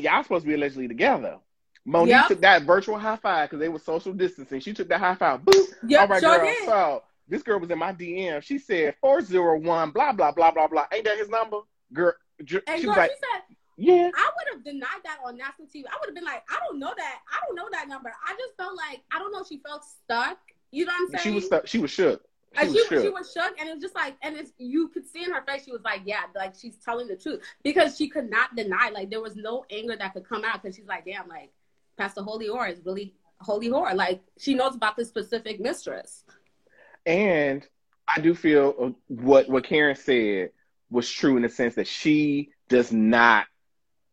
y'all 0.03 0.23
supposed 0.23 0.45
to 0.45 0.49
be 0.49 0.55
allegedly 0.55 0.89
together. 0.89 1.39
Monique 1.87 2.11
yep. 2.11 2.29
took 2.29 2.41
that 2.41 2.63
virtual 2.63 2.99
high 2.99 3.17
five 3.17 3.51
because 3.51 3.61
they 3.61 3.69
were 3.69 3.79
social 3.79 4.13
distancing. 4.13 4.61
She 4.61 4.73
took 4.73 4.89
that 4.89 5.01
high 5.01 5.15
five. 5.15 5.41
Boop. 5.41 5.67
Yep, 5.87 6.01
All 6.01 6.09
right, 6.09 6.21
sure 6.21 6.39
girl. 6.39 6.47
Did. 6.47 6.65
So 6.65 7.03
this 7.29 7.43
girl 7.43 7.61
was 7.61 7.71
in 7.71 7.79
my 7.79 7.93
DM. 7.93 8.43
She 8.43 8.59
said 8.59 8.95
four 9.01 9.21
zero 9.21 9.59
one 9.59 9.91
blah 9.91 10.13
blah 10.13 10.33
blah 10.33 10.51
blah 10.51 10.67
blah. 10.67 10.87
Ain't 10.93 11.05
that 11.05 11.19
his 11.19 11.29
number, 11.29 11.59
girl? 11.93 12.15
She 12.47 12.59
and 12.67 12.83
girl, 12.83 12.97
like, 12.97 13.11
she 13.11 13.17
said, 13.17 13.57
yeah. 13.77 14.11
I 14.17 14.31
would 14.37 14.55
have 14.55 14.65
denied 14.65 15.03
that 15.05 15.19
on 15.25 15.37
national 15.37 15.69
TV. 15.69 15.85
I 15.87 15.97
would 16.01 16.07
have 16.07 16.15
been 16.15 16.25
like, 16.25 16.43
I 16.51 16.59
don't 16.67 16.79
know 16.79 16.93
that. 16.97 17.19
I 17.31 17.45
don't 17.47 17.55
know 17.55 17.69
that 17.73 17.89
number. 17.89 18.13
I 18.27 18.33
just 18.33 18.57
felt 18.57 18.77
like 18.77 19.03
I 19.13 19.19
don't 19.19 19.33
know. 19.33 19.45
She 19.47 19.59
felt 19.59 19.85
stuck. 19.85 20.39
You 20.71 20.87
know 20.87 20.93
what 20.93 21.03
I'm 21.03 21.09
saying? 21.11 21.23
She 21.23 21.31
was 21.31 21.47
stuck. 21.47 21.67
She 21.67 21.79
was 21.79 21.91
shook. 21.91 22.23
Was, 22.57 22.73
she, 22.73 22.87
she 22.89 23.09
was 23.09 23.33
shook, 23.33 23.59
and 23.59 23.69
it 23.69 23.75
was 23.75 23.83
just 23.83 23.95
like, 23.95 24.17
and 24.23 24.37
it's 24.37 24.53
you 24.59 24.89
could 24.89 25.07
see 25.07 25.25
in 25.25 25.33
her 25.33 25.43
face, 25.43 25.65
she 25.65 25.73
was 25.73 25.83
like, 25.85 26.03
yeah, 26.05 26.23
like 26.35 26.55
she's 26.59 26.77
telling 26.77 27.09
the 27.09 27.17
truth 27.17 27.43
because 27.63 27.97
she 27.97 28.09
could 28.09 28.31
not 28.31 28.55
deny, 28.55 28.91
like 28.91 29.11
there 29.11 29.21
was 29.21 29.37
no 29.37 29.65
anger 29.71 29.97
that 29.97 30.13
could 30.13 30.29
come 30.29 30.45
out 30.45 30.63
because 30.63 30.77
she's 30.77 30.87
like, 30.87 31.05
damn, 31.05 31.29
like 31.29 31.53
Pastor 31.97 32.23
Holy 32.23 32.49
Whore 32.49 32.71
is 32.71 32.81
really 32.85 33.15
Holy 33.41 33.69
Whore, 33.69 33.95
like 33.95 34.23
she 34.39 34.55
knows 34.55 34.75
about 34.75 34.97
this 34.97 35.09
specific 35.09 35.61
mistress. 35.61 36.25
And 37.07 37.67
I 38.07 38.21
do 38.21 38.35
feel 38.35 38.75
uh, 38.81 38.91
what 39.09 39.49
what 39.49 39.65
Karen 39.65 39.97
said 39.97 40.51
was 40.91 41.11
true 41.11 41.37
in 41.37 41.43
the 41.43 41.49
sense 41.49 41.75
that 41.75 41.87
she 41.87 42.51
does 42.69 42.93
not 42.93 43.47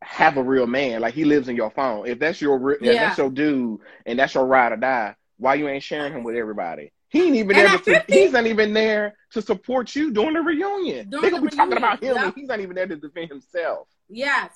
have 0.01 0.37
a 0.37 0.44
real 0.44 0.67
man. 0.67 1.01
Like 1.01 1.13
he 1.13 1.25
lives 1.25 1.47
in 1.47 1.55
your 1.55 1.69
phone. 1.69 2.07
If 2.07 2.19
that's 2.19 2.41
your 2.41 2.77
yeah. 2.81 2.91
if 2.91 2.97
that's 2.97 3.17
your 3.17 3.29
dude 3.29 3.81
and 4.05 4.19
that's 4.19 4.33
your 4.33 4.45
ride 4.45 4.71
or 4.71 4.77
die, 4.77 5.15
why 5.37 5.55
you 5.55 5.67
ain't 5.67 5.83
sharing 5.83 6.13
him 6.13 6.23
with 6.23 6.35
everybody? 6.35 6.92
He 7.11 7.23
ain't 7.23 7.35
even 7.35 7.57
there. 7.57 7.77
To, 7.77 8.06
he's 8.07 8.31
not 8.31 8.47
even 8.47 8.73
there 8.73 9.18
to 9.31 9.41
support 9.41 9.94
you 9.97 10.11
during 10.11 10.33
the 10.33 10.41
reunion. 10.41 11.09
During 11.09 11.23
they 11.23 11.30
gonna 11.30 11.44
the 11.44 11.49
be 11.49 11.57
reunion, 11.57 11.57
talking 11.57 11.77
about 11.77 12.01
him, 12.01 12.15
yep. 12.15 12.23
and 12.23 12.33
he's 12.33 12.47
not 12.47 12.61
even 12.61 12.73
there 12.73 12.87
to 12.87 12.95
defend 12.95 13.30
himself. 13.30 13.89
Yes, 14.07 14.51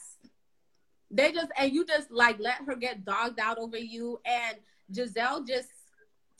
they 1.11 1.33
just 1.33 1.51
and 1.57 1.73
you 1.73 1.85
just 1.85 2.09
like 2.11 2.37
let 2.39 2.55
her 2.65 2.77
get 2.77 3.03
dogged 3.03 3.41
out 3.41 3.57
over 3.57 3.77
you, 3.77 4.21
and 4.25 4.55
Gizelle 4.89 5.45
just 5.45 5.67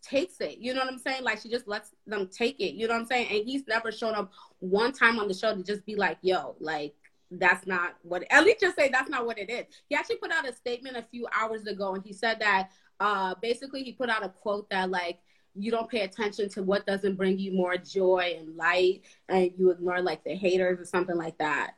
takes 0.01 0.39
it. 0.39 0.57
You 0.57 0.73
know 0.73 0.79
what 0.85 0.93
I'm 0.93 0.99
saying? 0.99 1.23
Like 1.25 1.41
she 1.41 1.49
just 1.49 1.67
lets 1.67 1.91
them 2.07 2.29
take 2.31 2.61
it. 2.61 2.75
You 2.75 2.87
know 2.87 2.93
what 2.93 3.01
I'm 3.01 3.07
saying? 3.07 3.27
And 3.29 3.45
he's 3.45 3.67
never 3.67 3.91
shown 3.91 4.15
up 4.15 4.31
one 4.59 4.93
time 4.93 5.19
on 5.19 5.27
the 5.27 5.33
show 5.33 5.53
to 5.53 5.63
just 5.63 5.85
be 5.85 5.95
like, 5.95 6.17
"Yo, 6.21 6.55
like." 6.59 6.95
That's 7.31 7.65
not 7.65 7.95
what. 8.03 8.23
At 8.29 8.45
least 8.45 8.61
just 8.61 8.77
say 8.77 8.87
that's 8.87 9.09
not 9.09 9.25
what 9.25 9.39
it 9.39 9.49
is. 9.49 9.65
He 9.89 9.95
actually 9.95 10.17
put 10.17 10.31
out 10.31 10.47
a 10.47 10.53
statement 10.53 10.95
a 10.95 11.01
few 11.01 11.27
hours 11.33 11.65
ago, 11.65 11.95
and 11.95 12.03
he 12.05 12.13
said 12.13 12.39
that 12.39 12.69
uh, 12.99 13.33
basically 13.41 13.83
he 13.83 13.93
put 13.93 14.11
out 14.11 14.23
a 14.23 14.29
quote 14.29 14.69
that 14.69 14.91
like 14.91 15.17
you 15.55 15.71
don't 15.71 15.89
pay 15.89 16.01
attention 16.01 16.49
to 16.49 16.63
what 16.63 16.85
doesn't 16.85 17.15
bring 17.15 17.39
you 17.39 17.53
more 17.53 17.77
joy 17.77 18.35
and 18.37 18.55
light 18.57 19.03
and 19.29 19.51
you 19.57 19.71
ignore 19.71 20.01
like 20.01 20.23
the 20.23 20.35
haters 20.35 20.79
or 20.79 20.85
something 20.85 21.15
like 21.15 21.37
that. 21.37 21.75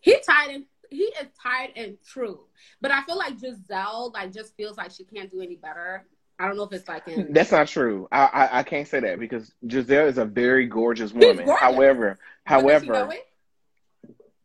He 0.00 0.18
tied 0.26 0.50
and 0.50 0.64
he 0.90 1.04
is 1.04 1.28
tired 1.40 1.70
and 1.76 1.96
true. 2.06 2.40
But 2.80 2.90
i 2.90 3.02
feel 3.02 3.16
like 3.16 3.38
gizelle 3.38 4.12
like 4.12 4.32
just 4.32 4.56
feels 4.56 4.76
like 4.76 4.90
she 4.90 5.04
can't 5.04 5.30
do 5.30 5.40
any 5.40 5.56
better. 5.56 6.06
I 6.38 6.46
don't 6.46 6.56
know 6.56 6.64
if 6.64 6.72
it's 6.72 6.88
like 6.88 7.08
in... 7.08 7.28
that's 7.32 7.52
not 7.52 7.68
true. 7.68 8.08
I, 8.12 8.24
I, 8.24 8.58
I 8.58 8.62
can't 8.62 8.86
say 8.86 9.00
that 9.00 9.18
because 9.18 9.52
Gizelle 9.66 10.06
is 10.06 10.18
a 10.18 10.26
very 10.26 10.66
gorgeous 10.66 11.12
woman. 11.12 11.46
gorgeous. 11.46 11.60
however 11.60 12.18
however 12.44 13.10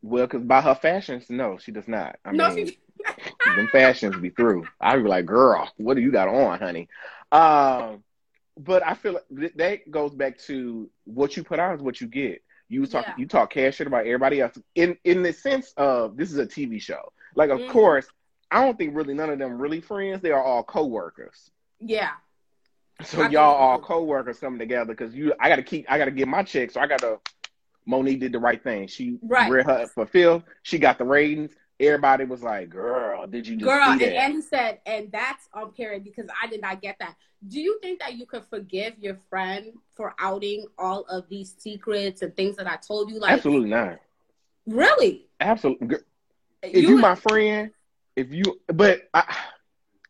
well 0.01 0.25
because 0.25 0.43
by 0.43 0.61
her 0.61 0.75
fashions 0.75 1.25
no 1.29 1.57
she 1.57 1.71
does 1.71 1.87
not. 1.87 2.17
I 2.23 2.31
no, 2.31 2.53
mean 2.53 2.67
she... 2.67 2.79
them 3.55 3.67
fashions 3.71 4.15
be 4.17 4.29
through. 4.29 4.67
I'd 4.79 5.03
be 5.03 5.09
like 5.09 5.25
girl 5.25 5.69
what 5.77 5.95
do 5.95 6.01
you 6.01 6.11
got 6.11 6.27
on 6.27 6.59
honey? 6.59 6.87
Um 7.31 8.03
but 8.63 8.85
I 8.85 8.93
feel 8.93 9.13
like 9.13 9.55
that 9.55 9.89
goes 9.89 10.13
back 10.13 10.37
to 10.39 10.89
what 11.05 11.35
you 11.35 11.43
put 11.43 11.59
out 11.59 11.75
is 11.75 11.81
what 11.81 11.99
you 11.99 12.07
get. 12.07 12.43
You 12.69 12.85
talk 12.85 13.05
yeah. 13.07 13.15
you 13.17 13.27
talk 13.27 13.51
cash 13.51 13.75
shit 13.75 13.87
about 13.87 14.05
everybody 14.05 14.39
else 14.39 14.57
in 14.75 14.97
in 15.03 15.23
the 15.23 15.33
sense 15.33 15.73
of 15.77 16.15
this 16.15 16.31
is 16.31 16.37
a 16.37 16.45
TV 16.45 16.81
show. 16.81 17.11
Like 17.35 17.49
of 17.49 17.59
mm-hmm. 17.59 17.71
course, 17.71 18.07
I 18.49 18.63
don't 18.63 18.77
think 18.77 18.95
really 18.95 19.13
none 19.13 19.29
of 19.29 19.39
them 19.39 19.59
really 19.59 19.81
friends. 19.81 20.21
They 20.21 20.31
are 20.31 20.43
all 20.43 20.63
co-workers. 20.63 21.51
Yeah. 21.79 22.11
So 23.03 23.23
I 23.23 23.29
y'all 23.29 23.55
all 23.55 23.79
co-workers 23.79 24.39
coming 24.39 24.59
together 24.59 24.93
because 24.93 25.13
you 25.13 25.33
I 25.39 25.49
gotta 25.49 25.63
keep 25.63 25.85
I 25.89 25.97
gotta 25.97 26.11
get 26.11 26.27
my 26.27 26.43
check. 26.43 26.71
So 26.71 26.79
I 26.79 26.87
gotta 26.87 27.19
Monique 27.85 28.19
did 28.19 28.31
the 28.31 28.39
right 28.39 28.63
thing. 28.63 28.87
She 28.87 29.17
right. 29.23 29.49
read 29.49 29.65
her 29.65 29.87
fulfilled. 29.87 30.43
She 30.61 30.77
got 30.77 30.97
the 30.97 31.03
ratings. 31.03 31.51
Everybody 31.81 32.25
was 32.25 32.43
like, 32.43 32.69
"Girl, 32.69 33.27
did 33.27 33.47
you 33.47 33.55
just 33.55 33.65
girl?" 33.65 33.89
And 33.89 34.01
that?" 34.01 34.15
Andy 34.15 34.41
said, 34.41 34.79
"And 34.85 35.11
that's 35.11 35.47
on 35.53 35.71
period 35.71 36.03
because 36.03 36.27
I 36.41 36.47
did 36.47 36.61
not 36.61 36.81
get 36.81 36.97
that." 36.99 37.15
Do 37.47 37.59
you 37.59 37.79
think 37.81 37.99
that 37.99 38.15
you 38.15 38.25
could 38.25 38.45
forgive 38.45 38.99
your 38.99 39.17
friend 39.29 39.73
for 39.91 40.13
outing 40.19 40.67
all 40.77 41.03
of 41.09 41.27
these 41.27 41.55
secrets 41.57 42.21
and 42.21 42.35
things 42.35 42.55
that 42.57 42.67
I 42.67 42.75
told 42.75 43.09
you? 43.09 43.19
Like, 43.19 43.31
Absolutely 43.31 43.69
not. 43.69 43.99
really? 44.67 45.25
Absolutely. 45.39 45.97
If 46.61 46.83
you, 46.83 46.97
my 46.97 47.15
friend, 47.15 47.71
if 48.15 48.31
you, 48.31 48.43
but 48.67 49.09
I, 49.13 49.35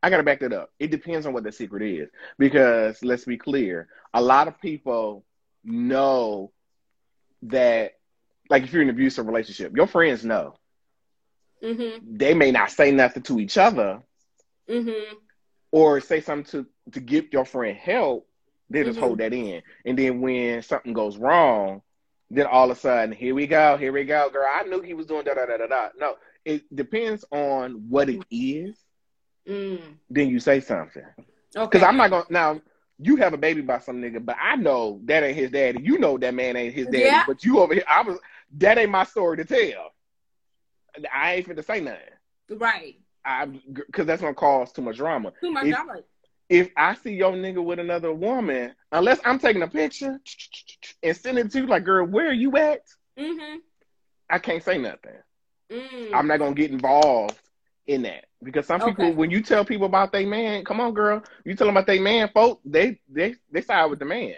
I 0.04 0.10
gotta 0.10 0.24
back 0.24 0.42
that 0.42 0.52
up. 0.52 0.72
It 0.80 0.92
depends 0.92 1.26
on 1.26 1.34
what 1.34 1.44
the 1.44 1.52
secret 1.52 1.84
is 1.84 2.10
because 2.38 3.02
let's 3.04 3.24
be 3.26 3.38
clear, 3.38 3.88
a 4.14 4.22
lot 4.22 4.48
of 4.50 4.60
people 4.60 5.24
know 5.64 6.52
that, 7.44 7.94
like, 8.50 8.64
if 8.64 8.74
you're 8.74 8.82
in 8.82 8.90
an 8.90 8.96
abusive 8.96 9.26
relationship, 9.26 9.76
your 9.76 9.88
friends 9.88 10.26
know. 10.26 10.56
Mm-hmm. 11.64 12.18
They 12.18 12.34
may 12.34 12.52
not 12.52 12.72
say 12.72 12.92
nothing 12.92 13.24
to 13.24 13.40
each 13.40 13.58
other 13.58 14.02
Mm-hmm. 14.70 15.16
or 15.72 16.00
say 16.00 16.22
something 16.22 16.50
to 16.64 16.92
to 16.94 17.00
give 17.00 17.32
your 17.34 17.46
friend 17.46 17.78
help. 17.78 18.28
They 18.70 18.84
just 18.84 18.98
Mhm. 18.98 19.02
hold 19.02 19.18
that 19.20 19.34
in, 19.34 19.62
and 19.86 19.98
then 20.00 20.22
when 20.22 20.62
something 20.62 20.94
goes 20.94 21.18
wrong, 21.18 21.82
then 22.30 22.46
all 22.46 22.72
of 22.72 22.78
a 22.78 22.80
sudden, 22.80 23.14
here 23.14 23.36
we 23.36 23.48
go, 23.48 23.76
here 23.78 23.92
we 23.92 24.06
go, 24.06 24.30
girl. 24.30 24.46
I 24.50 24.64
knew 24.64 24.82
he 24.82 24.94
was 24.94 25.06
doing 25.08 25.26
da 25.26 25.34
da 25.34 25.46
da 25.46 25.58
da 25.58 25.68
da. 25.68 25.90
No, 25.98 26.16
it 26.46 26.74
depends 26.74 27.26
on 27.32 27.90
what 27.90 28.10
it 28.10 28.24
is. 28.32 28.78
Mm. 29.48 29.82
Then 30.10 30.30
you 30.30 30.40
say 30.40 30.62
something. 30.62 31.04
Okay. 31.56 31.66
Because 31.66 31.84
I'm 31.84 31.98
not 31.98 32.10
gonna 32.12 32.26
now. 32.30 32.62
You 33.04 33.16
have 33.16 33.34
a 33.34 33.38
baby 33.38 33.62
by 33.62 33.80
some 33.80 34.00
nigga, 34.02 34.24
but 34.24 34.38
I 34.40 34.56
know 34.56 35.02
that 35.06 35.24
ain't 35.24 35.36
his 35.36 35.50
daddy. 35.52 35.82
You 35.82 35.98
know 35.98 36.18
that 36.20 36.34
man 36.36 36.56
ain't 36.56 36.74
his 36.76 36.86
daddy, 36.86 37.00
Yeah. 37.06 37.24
but 37.26 37.44
you 37.44 37.60
over 37.60 37.74
here. 37.74 37.84
I 37.90 38.04
was 38.04 38.20
that 38.60 38.78
ain't 38.78 38.92
my 38.92 39.04
story 39.06 39.38
to 39.38 39.46
tell. 39.46 39.92
I 41.14 41.36
ain't 41.36 41.48
finna 41.48 41.66
say 41.66 41.80
nothing. 41.82 42.00
right. 42.60 42.96
I 43.24 43.46
because 43.46 44.08
that's 44.08 44.22
gonna 44.22 44.34
cause 44.34 44.72
too 44.72 44.82
much 44.82 44.98
drama. 44.98 45.32
Too 45.42 45.52
much 45.52 45.66
If- 45.66 45.76
drama. 45.76 46.00
if 46.50 46.70
I 46.76 46.96
see 46.96 47.14
your 47.14 47.34
nigga 47.34 47.64
with 47.64 47.80
another 47.80 48.12
woman, 48.14 48.74
unless 48.92 49.20
I'm 49.24 49.38
taking 49.40 49.62
a 49.62 49.68
picture 49.68 50.20
and 51.04 51.16
sending 51.16 51.46
it 51.46 51.52
to 51.52 51.60
you, 51.60 51.68
like, 51.68 51.84
girl, 51.84 52.06
where 52.06 52.30
are 52.30 52.34
you 52.34 52.58
at? 52.58 52.82
Mm-hmm. 53.20 53.58
I 54.30 54.40
can't 54.40 54.64
say 54.64 54.78
nothing. 54.78 55.16
Mm. 55.72 56.14
I'm 56.14 56.28
not 56.28 56.40
gonna 56.40 56.56
get 56.56 56.72
involved 56.72 57.38
in 57.88 58.02
that 58.04 58.26
because 58.44 58.66
some 58.66 58.82
people, 58.82 59.06
Okay. 59.06 59.14
when 59.16 59.30
you 59.32 59.42
tell 59.42 59.64
people 59.66 59.86
about 59.86 60.12
their 60.12 60.26
man, 60.28 60.64
come 60.66 60.82
on, 60.82 60.94
girl, 60.94 61.24
you 61.46 61.56
tell 61.56 61.68
them 61.68 61.78
about 61.78 61.88
their 61.88 62.02
man, 62.02 62.30
folk, 62.34 62.60
they 62.66 63.00
they 63.08 63.36
they 63.52 63.62
side 63.62 63.86
with 63.86 64.00
the 64.00 64.06
man. 64.06 64.34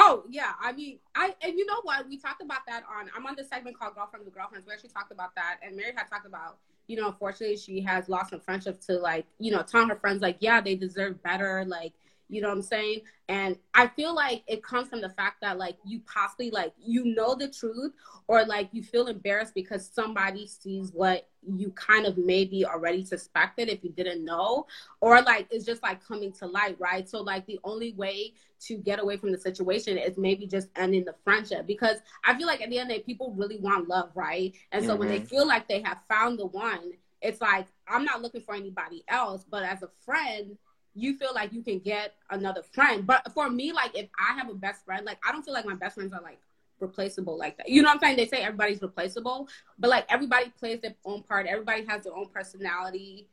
Oh 0.00 0.22
yeah, 0.30 0.52
I 0.62 0.70
mean, 0.72 1.00
I 1.16 1.34
and 1.42 1.58
you 1.58 1.66
know 1.66 1.80
what? 1.82 2.08
We 2.08 2.18
talked 2.18 2.40
about 2.40 2.60
that 2.68 2.84
on. 2.88 3.10
I'm 3.16 3.26
on 3.26 3.34
this 3.36 3.48
segment 3.48 3.76
called 3.76 3.96
Girlfriends 3.96 4.24
with 4.26 4.34
Girlfriends. 4.34 4.64
We 4.64 4.72
actually 4.72 4.90
talked 4.90 5.10
about 5.10 5.34
that, 5.34 5.58
and 5.60 5.76
Mary 5.76 5.92
had 5.96 6.08
talked 6.08 6.24
about, 6.24 6.58
you 6.86 6.96
know, 6.96 7.08
unfortunately, 7.08 7.56
she 7.56 7.80
has 7.80 8.08
lost 8.08 8.30
some 8.30 8.38
friendships 8.38 8.86
to 8.86 8.92
like, 8.92 9.26
you 9.40 9.50
know, 9.50 9.62
telling 9.62 9.88
her 9.88 9.96
friends 9.96 10.22
like, 10.22 10.36
yeah, 10.38 10.60
they 10.60 10.76
deserve 10.76 11.20
better, 11.24 11.64
like, 11.66 11.94
you 12.28 12.42
know 12.42 12.48
what 12.48 12.56
I'm 12.56 12.62
saying? 12.62 13.00
And 13.28 13.56
I 13.74 13.88
feel 13.88 14.14
like 14.14 14.42
it 14.46 14.62
comes 14.62 14.88
from 14.88 15.00
the 15.00 15.10
fact 15.10 15.40
that 15.42 15.58
like 15.58 15.76
you 15.84 16.00
possibly 16.12 16.50
like 16.50 16.72
you 16.78 17.04
know 17.04 17.34
the 17.34 17.48
truth, 17.48 17.92
or 18.26 18.44
like 18.44 18.68
you 18.72 18.82
feel 18.82 19.06
embarrassed 19.06 19.54
because 19.54 19.90
somebody 19.92 20.46
sees 20.46 20.92
what 20.92 21.28
you 21.42 21.70
kind 21.70 22.06
of 22.06 22.18
maybe 22.18 22.64
already 22.64 23.04
suspected 23.04 23.68
if 23.68 23.82
you 23.82 23.90
didn't 23.90 24.24
know, 24.24 24.66
or 25.00 25.22
like 25.22 25.46
it's 25.50 25.64
just 25.64 25.82
like 25.82 26.04
coming 26.06 26.32
to 26.32 26.46
light, 26.46 26.76
right? 26.78 27.08
So 27.08 27.22
like 27.22 27.46
the 27.46 27.60
only 27.64 27.92
way 27.92 28.34
to 28.60 28.76
get 28.76 29.00
away 29.00 29.16
from 29.16 29.32
the 29.32 29.38
situation 29.38 29.98
is 29.98 30.18
maybe 30.18 30.46
just 30.46 30.68
ending 30.76 31.04
the 31.04 31.14
friendship 31.24 31.66
because 31.66 31.98
I 32.24 32.36
feel 32.36 32.46
like 32.46 32.60
at 32.60 32.70
the 32.70 32.78
end 32.78 32.90
of 32.90 32.96
the 32.96 33.00
day, 33.00 33.04
people 33.04 33.34
really 33.36 33.58
want 33.58 33.88
love, 33.88 34.10
right? 34.14 34.54
And 34.72 34.84
so 34.84 34.96
when 34.96 35.08
they 35.08 35.18
mm-hmm. 35.18 35.26
feel 35.26 35.46
like 35.46 35.68
they 35.68 35.80
have 35.82 36.00
found 36.08 36.38
the 36.38 36.46
one, 36.46 36.92
it's 37.20 37.40
like 37.40 37.66
I'm 37.86 38.04
not 38.04 38.22
looking 38.22 38.42
for 38.42 38.54
anybody 38.54 39.04
else, 39.08 39.44
but 39.48 39.62
as 39.62 39.82
a 39.82 39.90
friend, 40.04 40.56
you 40.94 41.16
feel 41.16 41.32
like 41.34 41.52
you 41.52 41.62
can 41.62 41.78
get 41.78 42.14
another 42.30 42.62
friend. 42.62 43.06
But 43.06 43.32
for 43.32 43.50
me, 43.50 43.72
like 43.72 43.96
if 43.96 44.08
I 44.18 44.34
have 44.34 44.48
a 44.48 44.54
best 44.54 44.84
friend, 44.84 45.04
like 45.04 45.18
I 45.26 45.32
don't 45.32 45.44
feel 45.44 45.54
like 45.54 45.66
my 45.66 45.74
best 45.74 45.94
friends 45.94 46.12
are 46.12 46.22
like 46.22 46.40
replaceable 46.80 47.38
like 47.38 47.56
that. 47.58 47.68
You 47.68 47.82
know 47.82 47.88
what 47.88 47.94
I'm 47.94 48.00
saying? 48.00 48.16
They 48.16 48.26
say 48.26 48.42
everybody's 48.42 48.82
replaceable, 48.82 49.48
but 49.78 49.90
like 49.90 50.06
everybody 50.08 50.50
plays 50.58 50.80
their 50.80 50.94
own 51.04 51.22
part. 51.22 51.46
Everybody 51.46 51.84
has 51.86 52.04
their 52.04 52.16
own 52.16 52.28
personality. 52.28 53.28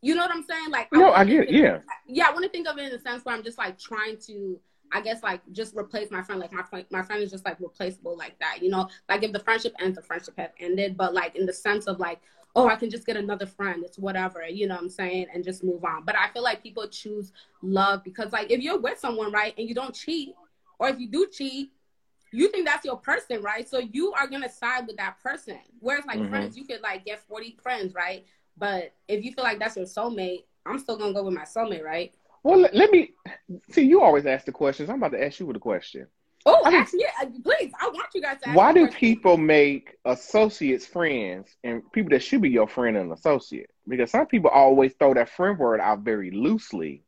You 0.00 0.14
know 0.16 0.22
what 0.22 0.34
I'm 0.34 0.44
saying? 0.44 0.70
Like 0.70 0.92
No, 0.92 1.02
wanna 1.02 1.12
I 1.12 1.24
get 1.24 1.48
it. 1.48 1.50
Yeah, 1.50 1.78
yeah, 2.06 2.26
I 2.28 2.32
want 2.32 2.44
to 2.44 2.50
think 2.50 2.68
of 2.68 2.76
it 2.78 2.84
in 2.84 2.90
the 2.90 2.98
sense 2.98 3.24
where 3.24 3.34
I'm 3.34 3.44
just 3.44 3.56
like 3.56 3.78
trying 3.78 4.18
to, 4.26 4.58
I 4.90 5.00
guess, 5.00 5.22
like 5.22 5.40
just 5.52 5.76
replace 5.76 6.10
my 6.10 6.22
friend. 6.22 6.40
Like 6.40 6.52
my 6.52 6.62
friend, 6.64 6.84
my 6.90 7.02
friend 7.02 7.22
is 7.22 7.30
just 7.30 7.44
like 7.44 7.60
replaceable 7.60 8.16
like 8.16 8.38
that. 8.40 8.58
You 8.62 8.70
know, 8.70 8.88
like 9.08 9.22
if 9.22 9.32
the 9.32 9.38
friendship 9.38 9.74
ends, 9.80 9.96
the 9.96 10.02
friendship 10.02 10.34
has 10.38 10.50
ended. 10.58 10.96
But 10.96 11.14
like 11.14 11.36
in 11.36 11.46
the 11.46 11.52
sense 11.52 11.86
of 11.86 12.00
like, 12.00 12.20
oh, 12.54 12.68
I 12.68 12.76
can 12.76 12.90
just 12.90 13.06
get 13.06 13.16
another 13.16 13.46
friend. 13.46 13.82
It's 13.84 13.98
whatever. 13.98 14.46
You 14.46 14.66
know 14.66 14.74
what 14.74 14.82
I'm 14.84 14.90
saying, 14.90 15.26
and 15.32 15.42
just 15.44 15.64
move 15.64 15.84
on. 15.84 16.04
But 16.04 16.16
I 16.16 16.28
feel 16.28 16.42
like 16.42 16.62
people 16.62 16.86
choose 16.88 17.32
love 17.62 18.04
because 18.04 18.32
like 18.32 18.50
if 18.50 18.60
you're 18.60 18.78
with 18.78 18.98
someone 18.98 19.32
right 19.32 19.54
and 19.56 19.68
you 19.68 19.74
don't 19.74 19.94
cheat, 19.94 20.34
or 20.78 20.88
if 20.88 20.98
you 20.98 21.08
do 21.08 21.26
cheat. 21.32 21.72
You 22.34 22.48
think 22.48 22.64
that's 22.64 22.84
your 22.86 22.96
person, 22.96 23.42
right? 23.42 23.68
So 23.68 23.78
you 23.78 24.12
are 24.14 24.26
gonna 24.26 24.48
side 24.48 24.86
with 24.86 24.96
that 24.96 25.16
person. 25.22 25.58
Whereas 25.80 26.06
like 26.06 26.18
Mhm. 26.18 26.30
friends, 26.30 26.56
you 26.56 26.64
could 26.64 26.80
like 26.80 27.04
get 27.04 27.20
40 27.20 27.58
friends, 27.62 27.94
right? 27.94 28.24
But 28.56 28.94
if 29.06 29.22
you 29.22 29.32
feel 29.32 29.44
like 29.44 29.58
that's 29.58 29.76
your 29.76 29.84
soulmate, 29.84 30.44
I'm 30.64 30.78
still 30.78 30.96
gonna 30.96 31.12
go 31.12 31.24
with 31.24 31.34
my 31.34 31.42
soulmate, 31.44 31.84
right? 31.84 32.14
Well, 32.42 32.58
let, 32.60 32.74
let 32.74 32.90
me 32.90 33.12
see. 33.70 33.82
You 33.82 34.00
always 34.00 34.24
ask 34.24 34.46
the 34.46 34.52
questions. 34.52 34.88
I'm 34.88 34.96
about 34.96 35.12
to 35.12 35.22
ask 35.22 35.38
you 35.40 35.46
with 35.46 35.56
a 35.56 35.60
question. 35.60 36.06
Oh, 36.44 36.62
actually, 36.72 37.00
yeah, 37.00 37.28
please. 37.44 37.72
I 37.80 37.88
want 37.88 38.08
you 38.14 38.22
guys 38.22 38.38
to. 38.40 38.48
Ask 38.48 38.56
Why 38.56 38.72
do 38.72 38.86
people 38.88 39.36
make 39.36 39.96
associates 40.04 40.86
friends 40.86 41.56
and 41.62 41.82
people 41.92 42.10
that 42.10 42.22
should 42.22 42.42
be 42.42 42.50
your 42.50 42.68
friend 42.68 42.96
and 42.96 43.12
associate? 43.12 43.70
Because 43.88 44.10
some 44.10 44.26
people 44.26 44.50
always 44.50 44.94
throw 44.94 45.14
that 45.14 45.28
friend 45.28 45.58
word 45.58 45.80
out 45.80 46.00
very 46.00 46.30
loosely, 46.30 47.02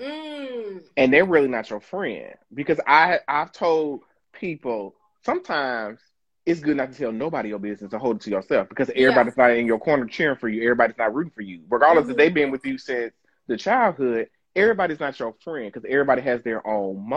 Mm, 0.00 0.82
and 0.96 1.12
they're 1.12 1.24
really 1.24 1.48
not 1.48 1.68
your 1.70 1.80
friend. 1.80 2.34
Because 2.54 2.80
I 2.86 3.20
I've 3.28 3.52
told 3.52 4.02
people 4.32 4.94
sometimes 5.24 6.00
it's 6.46 6.60
good 6.60 6.76
not 6.76 6.90
to 6.92 6.98
tell 6.98 7.12
nobody 7.12 7.50
your 7.50 7.58
business 7.58 7.92
and 7.92 8.00
hold 8.00 8.16
it 8.16 8.22
to 8.22 8.30
yourself 8.30 8.68
because 8.68 8.90
everybody's 8.90 9.36
not 9.36 9.50
in 9.52 9.66
your 9.66 9.78
corner 9.78 10.06
cheering 10.06 10.36
for 10.36 10.48
you. 10.48 10.62
Everybody's 10.62 10.98
not 10.98 11.14
rooting 11.14 11.32
for 11.32 11.42
you, 11.42 11.62
regardless 11.68 12.08
if 12.08 12.16
Mhm. 12.16 12.16
they've 12.16 12.34
been 12.34 12.50
with 12.50 12.64
you 12.64 12.78
since 12.78 13.12
the 13.46 13.56
childhood. 13.56 14.28
Everybody's 14.56 15.00
not 15.00 15.18
your 15.18 15.34
friend 15.44 15.72
because 15.72 15.88
everybody 15.88 16.22
has 16.22 16.42
their 16.42 16.66
own 16.66 17.08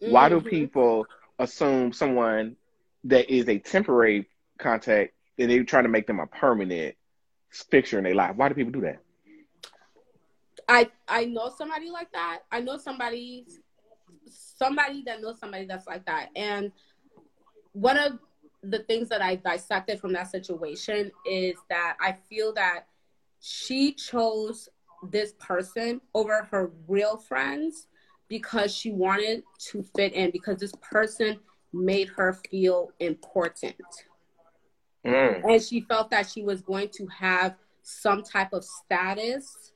motive. 0.00 0.12
Why 0.12 0.28
do 0.28 0.40
mhm. 0.40 0.50
people 0.50 1.06
assume 1.38 1.92
someone 1.92 2.56
that 3.04 3.32
is 3.32 3.48
a 3.48 3.58
temporary 3.58 4.28
contact 4.58 5.14
and 5.38 5.50
they're 5.50 5.64
trying 5.64 5.84
to 5.84 5.88
make 5.88 6.06
them 6.06 6.20
a 6.20 6.26
permanent 6.26 6.94
fixture 7.50 7.98
in 7.98 8.04
their 8.04 8.14
life? 8.14 8.36
Why 8.36 8.48
do 8.48 8.54
people 8.54 8.72
do 8.72 8.82
that? 8.82 9.00
I 10.68 10.88
I 11.08 11.24
know 11.24 11.52
somebody 11.56 11.90
like 11.90 12.12
that. 12.12 12.40
I 12.52 12.60
know 12.60 12.78
somebody 12.78 13.46
somebody 14.28 15.02
that 15.06 15.20
knows 15.20 15.40
somebody 15.40 15.66
that's 15.66 15.86
like 15.86 16.04
that. 16.06 16.28
And 16.36 16.70
one 17.72 17.96
of 17.96 18.18
the 18.62 18.80
things 18.80 19.08
that 19.08 19.22
I 19.22 19.36
dissected 19.36 20.00
from 20.00 20.12
that 20.12 20.30
situation 20.30 21.10
is 21.26 21.56
that 21.70 21.96
I 22.00 22.12
feel 22.28 22.52
that 22.54 22.86
she 23.40 23.92
chose 23.92 24.68
this 25.10 25.32
person 25.38 26.00
over 26.14 26.46
her 26.50 26.70
real 26.86 27.16
friends 27.16 27.86
because 28.30 28.74
she 28.74 28.92
wanted 28.92 29.42
to 29.58 29.82
fit 29.94 30.14
in 30.14 30.30
because 30.30 30.58
this 30.58 30.72
person 30.80 31.38
made 31.74 32.08
her 32.08 32.32
feel 32.50 32.92
important. 33.00 33.76
Mm. 35.04 35.42
and 35.44 35.62
she 35.62 35.80
felt 35.80 36.10
that 36.10 36.28
she 36.28 36.42
was 36.42 36.60
going 36.60 36.90
to 36.90 37.06
have 37.06 37.54
some 37.82 38.22
type 38.22 38.52
of 38.52 38.62
status 38.62 39.72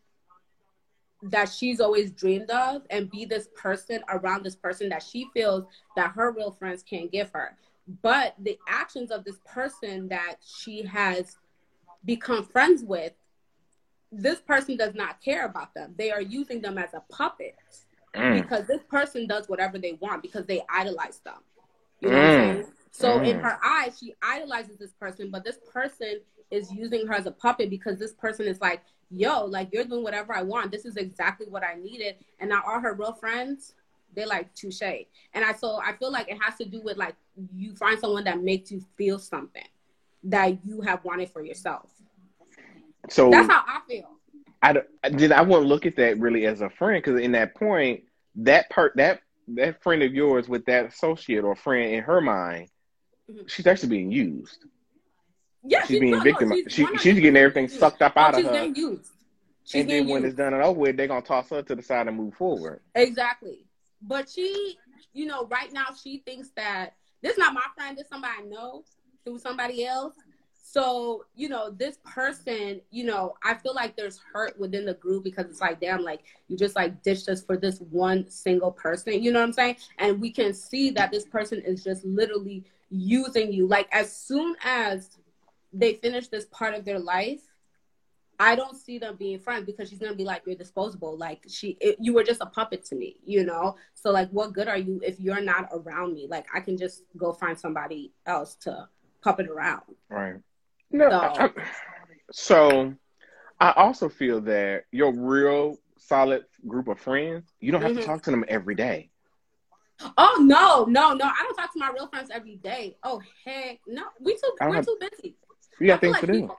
that 1.23 1.49
she's 1.49 1.81
always 1.81 2.11
dreamed 2.11 2.51
of 2.51 2.83
and 2.91 3.11
be 3.11 3.25
this 3.25 3.49
person 3.57 4.03
around 4.11 4.45
this 4.45 4.55
person 4.55 4.91
that 4.91 5.03
she 5.03 5.27
feels 5.33 5.65
that 5.97 6.11
her 6.11 6.31
real 6.33 6.51
friends 6.51 6.83
can't 6.83 7.11
give 7.11 7.31
her 7.31 7.57
but 8.03 8.35
the 8.41 8.59
actions 8.69 9.11
of 9.11 9.25
this 9.25 9.39
person 9.47 10.09
that 10.09 10.35
she 10.45 10.83
has 10.83 11.39
become 12.05 12.45
friends 12.45 12.85
with 12.85 13.15
this 14.13 14.43
person 14.43 14.77
does 14.77 14.95
not 14.95 15.23
care 15.23 15.47
about 15.47 15.73
them 15.73 15.95
they 15.97 16.11
are 16.11 16.21
using 16.21 16.61
them 16.61 16.77
as 16.77 16.93
a 16.93 17.03
puppet 17.11 17.57
Mm. 18.15 18.43
because 18.43 18.67
this 18.67 18.83
person 18.85 19.27
does 19.27 19.49
whatever 19.49 19.79
they 19.79 19.93
want 19.95 20.23
because 20.23 20.47
they 20.47 20.63
idolize 20.69 21.19
them. 21.21 21.39
You 22.01 22.11
know 22.11 22.19
what 22.19 22.25
I'm 22.27 22.31
Mm. 22.31 22.37
saying? 22.37 22.65
So 22.91 23.21
in 23.21 23.39
Mm. 23.39 23.43
her 23.43 23.59
eyes, 23.65 23.99
she 23.99 24.15
idolizes 24.23 24.79
this 24.79 24.93
person, 24.93 25.31
but 25.31 25.45
this 25.45 25.59
person 25.73 26.21
is 26.51 26.73
using 26.73 27.07
her 27.07 27.15
as 27.15 27.27
a 27.27 27.33
puppet 27.33 27.71
because 27.71 27.99
this 27.99 28.13
person 28.13 28.47
is 28.47 28.61
like, 28.61 28.83
yo, 29.11 29.45
like 29.47 29.71
you're 29.73 29.85
doing 29.85 30.03
whatever 30.03 30.35
I 30.35 30.43
want. 30.43 30.71
This 30.71 30.85
is 30.85 30.97
exactly 30.97 31.47
what 31.49 31.65
I 31.65 31.75
needed. 31.75 32.17
And 32.39 32.51
now 32.51 32.63
all 32.67 32.81
her 32.81 32.95
real 32.95 33.13
friends, 33.13 33.75
they 34.15 34.25
like 34.27 34.55
touche. 34.55 34.83
And 34.83 35.45
I 35.45 35.53
so 35.55 35.81
I 35.83 35.93
feel 35.95 36.13
like 36.13 36.29
it 36.31 36.39
has 36.43 36.57
to 36.59 36.65
do 36.65 36.81
with 36.83 36.97
like 36.97 37.17
you 37.57 37.75
find 37.75 37.99
someone 37.99 38.25
that 38.25 38.43
makes 38.43 38.71
you 38.71 38.81
feel 38.97 39.19
something 39.19 39.67
that 40.25 40.65
you 40.65 40.81
have 40.83 41.05
wanted 41.05 41.31
for 41.31 41.43
yourself. 41.45 41.91
So 43.11 43.31
That's 43.31 43.49
how 43.49 43.63
I 43.67 43.81
feel. 43.89 44.14
I 44.65 45.09
did. 45.11 45.33
I 45.33 45.43
wouldn't 45.43 45.67
look 45.67 45.85
at 45.87 45.97
that 45.97 46.19
really 46.19 46.47
as 46.47 46.61
a 46.61 46.71
friend 46.71 47.03
because 47.03 47.21
in 47.21 47.33
that 47.33 47.55
point, 47.55 48.05
that 48.37 48.71
part 48.71 48.95
that 48.97 49.21
that 49.49 49.83
friend 49.83 50.03
of 50.03 50.15
yours 50.15 50.49
with 50.49 50.65
that 50.67 50.87
associate 50.87 51.45
or 51.45 51.55
friend 51.55 51.93
in 51.93 52.03
her 52.03 52.21
mind, 52.21 52.69
Mhm. 53.31 53.49
she's 53.49 53.67
actually 53.67 53.91
being 53.91 54.11
used. 54.11 54.65
Yeah, 55.63 55.85
she's 55.85 56.01
being 56.01 56.23
victimized. 56.23 56.65
No, 56.65 56.69
she's, 56.69 56.89
she, 56.89 56.97
she's 56.99 57.15
getting 57.21 57.37
everything 57.37 57.69
sucked 57.69 58.03
up 58.03 58.17
out 58.17 58.39
of 58.39 58.45
her. 58.45 58.67
She's 59.67 59.81
and 59.81 59.91
then 59.91 60.09
when 60.09 60.25
it's 60.25 60.35
done 60.35 60.53
and 60.53 60.63
over 60.63 60.79
with, 60.79 60.97
they're 60.97 61.09
gonna 61.09 61.23
toss 61.23 61.49
her 61.51 61.63
to 61.63 61.75
the 61.75 61.83
side 61.83 62.07
and 62.07 62.17
move 62.17 62.35
forward. 62.35 62.81
Exactly. 62.95 63.65
But 64.03 64.29
she, 64.29 64.77
you 65.15 65.25
know, 65.25 65.47
right 65.47 65.73
now 65.73 65.87
she 66.03 66.19
thinks 66.19 66.51
that 66.57 66.95
this 67.23 67.33
is 67.33 67.39
not 67.39 67.55
my 67.55 67.65
friend, 67.75 67.97
this 67.97 68.09
somebody 68.09 68.35
I 68.39 68.43
know 68.43 68.85
through 69.25 69.39
somebody 69.39 69.87
else. 69.87 70.15
So, 70.75 71.25
you 71.37 71.49
know, 71.49 71.71
this 71.71 71.99
person, 72.05 72.81
you 72.91 73.05
know, 73.05 73.35
I 73.45 73.55
feel 73.55 73.77
like 73.77 73.97
there's 73.97 74.19
hurt 74.33 74.59
within 74.59 74.85
the 74.85 74.95
group 74.95 75.23
because 75.23 75.47
it's 75.47 75.61
like, 75.61 75.81
damn, 75.81 76.03
like 76.03 76.23
you 76.49 76.57
just 76.57 76.75
like 76.75 77.01
ditched 77.05 77.29
us 77.29 77.45
for 77.45 77.57
this 77.57 77.79
one 77.79 78.29
single 78.29 78.73
person. 78.73 79.23
You 79.23 79.31
know 79.31 79.39
what 79.39 79.47
I'm 79.47 79.53
saying? 79.53 79.77
And 79.99 80.21
we 80.21 80.33
can 80.33 80.53
see 80.53 80.91
that 80.91 81.13
this 81.13 81.27
person 81.27 81.61
is 81.61 81.85
just 81.85 82.05
literally 82.05 82.65
using 82.91 83.53
you. 83.53 83.69
Like 83.69 83.87
as 83.93 84.13
soon 84.17 84.57
as 84.65 85.11
they 85.73 85.95
finish 85.95 86.27
this 86.27 86.47
part 86.47 86.75
of 86.75 86.85
their 86.85 86.99
life, 86.99 87.43
I 88.41 88.57
don't 88.57 88.77
see 88.77 88.99
them 88.99 89.15
being 89.15 89.39
friends 89.39 89.67
because 89.67 89.89
she's 89.89 90.01
gonna 90.01 90.17
be 90.17 90.25
like 90.25 90.43
you're 90.45 90.57
disposable. 90.57 91.17
Like 91.17 91.45
she, 91.47 91.77
it, 91.81 91.99
you 92.01 92.13
were 92.15 92.25
just 92.25 92.41
a 92.41 92.47
puppet 92.47 92.85
to 92.87 92.97
me, 92.97 93.15
you 93.25 93.45
know. 93.45 93.77
So 93.95 94.11
like, 94.11 94.29
what 94.31 94.53
good 94.53 94.67
are 94.67 94.79
you 94.79 95.01
if 95.05 95.21
you're 95.21 95.41
not 95.41 95.69
around 95.71 96.15
me? 96.15 96.27
Like 96.29 96.47
I 96.53 96.59
can 96.59 96.77
just 96.77 97.05
go 97.17 97.33
find 97.33 97.57
somebody 97.57 98.11
else 98.27 98.57
to 98.63 98.89
puppet 99.23 99.47
around. 99.47 99.83
Right. 100.09 100.41
No. 100.95 101.11
So, 101.11 101.17
I, 101.17 101.45
I, 101.45 101.51
so 102.31 102.95
I 103.61 103.73
also 103.73 104.09
feel 104.09 104.41
that 104.43 104.85
your 104.93 105.13
real 105.13 105.77
solid 105.97 106.45
group 106.69 106.87
of 106.89 107.01
friends, 107.01 107.51
you 107.61 107.73
don't 107.73 107.83
have 107.83 107.93
mm-hmm. 107.93 108.01
to 108.01 108.07
talk 108.07 108.23
to 108.23 108.31
them 108.31 108.45
every 108.49 108.77
day. 108.77 109.11
Oh 110.19 110.39
no, 110.41 110.85
no, 110.85 111.15
no! 111.15 111.25
I 111.25 111.43
don't 111.43 111.55
talk 111.57 111.73
to 111.73 111.79
my 111.79 111.91
real 111.91 112.09
friends 112.09 112.31
every 112.33 112.57
day. 112.57 112.97
Oh 113.03 113.21
heck, 113.45 113.81
no, 113.87 114.03
we 114.21 114.35
too 114.35 114.53
we're 114.61 114.75
have, 114.75 114.87
too 114.87 114.99
busy. 115.01 115.37
We 115.81 115.87
got 115.87 116.01
things 116.01 116.13
like 116.13 116.21
to 116.23 116.27
do. 116.27 116.33
People, 116.33 116.59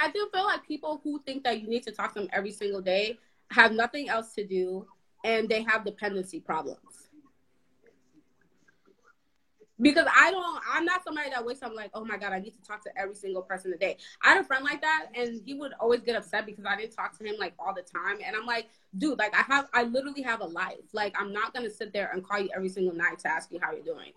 I 0.00 0.10
do 0.10 0.28
feel 0.32 0.44
like 0.44 0.66
people 0.66 1.00
who 1.02 1.20
think 1.24 1.44
that 1.44 1.60
you 1.60 1.68
need 1.68 1.82
to 1.84 1.92
talk 1.92 2.14
to 2.14 2.20
them 2.20 2.28
every 2.32 2.50
single 2.50 2.80
day 2.80 3.18
have 3.50 3.72
nothing 3.72 4.08
else 4.08 4.34
to 4.34 4.46
do 4.46 4.86
and 5.24 5.48
they 5.48 5.62
have 5.62 5.84
dependency 5.84 6.40
problems. 6.40 6.78
Because 9.82 10.06
I 10.16 10.30
don't, 10.30 10.60
I'm 10.72 10.84
not 10.84 11.02
somebody 11.02 11.30
that 11.30 11.44
wakes 11.44 11.62
up 11.62 11.72
like, 11.74 11.90
oh 11.92 12.04
my 12.04 12.16
God, 12.16 12.32
I 12.32 12.38
need 12.38 12.54
to 12.54 12.62
talk 12.62 12.84
to 12.84 12.90
every 12.96 13.16
single 13.16 13.42
person 13.42 13.72
a 13.72 13.76
day. 13.76 13.96
I 14.22 14.28
had 14.28 14.40
a 14.40 14.44
friend 14.44 14.64
like 14.64 14.80
that 14.80 15.08
and 15.14 15.40
he 15.44 15.54
would 15.54 15.72
always 15.80 16.02
get 16.02 16.14
upset 16.14 16.46
because 16.46 16.64
I 16.64 16.76
didn't 16.76 16.92
talk 16.92 17.18
to 17.18 17.24
him 17.24 17.34
like 17.38 17.54
all 17.58 17.74
the 17.74 17.82
time. 17.82 18.18
And 18.24 18.36
I'm 18.36 18.46
like, 18.46 18.68
dude, 18.96 19.18
like 19.18 19.34
I 19.34 19.42
have, 19.42 19.68
I 19.74 19.82
literally 19.82 20.22
have 20.22 20.40
a 20.40 20.46
life. 20.46 20.76
Like 20.92 21.14
I'm 21.18 21.32
not 21.32 21.52
going 21.52 21.68
to 21.68 21.74
sit 21.74 21.92
there 21.92 22.10
and 22.12 22.22
call 22.22 22.38
you 22.38 22.48
every 22.54 22.68
single 22.68 22.94
night 22.94 23.18
to 23.20 23.28
ask 23.28 23.50
you 23.50 23.58
how 23.60 23.72
you're 23.72 23.82
doing. 23.82 24.12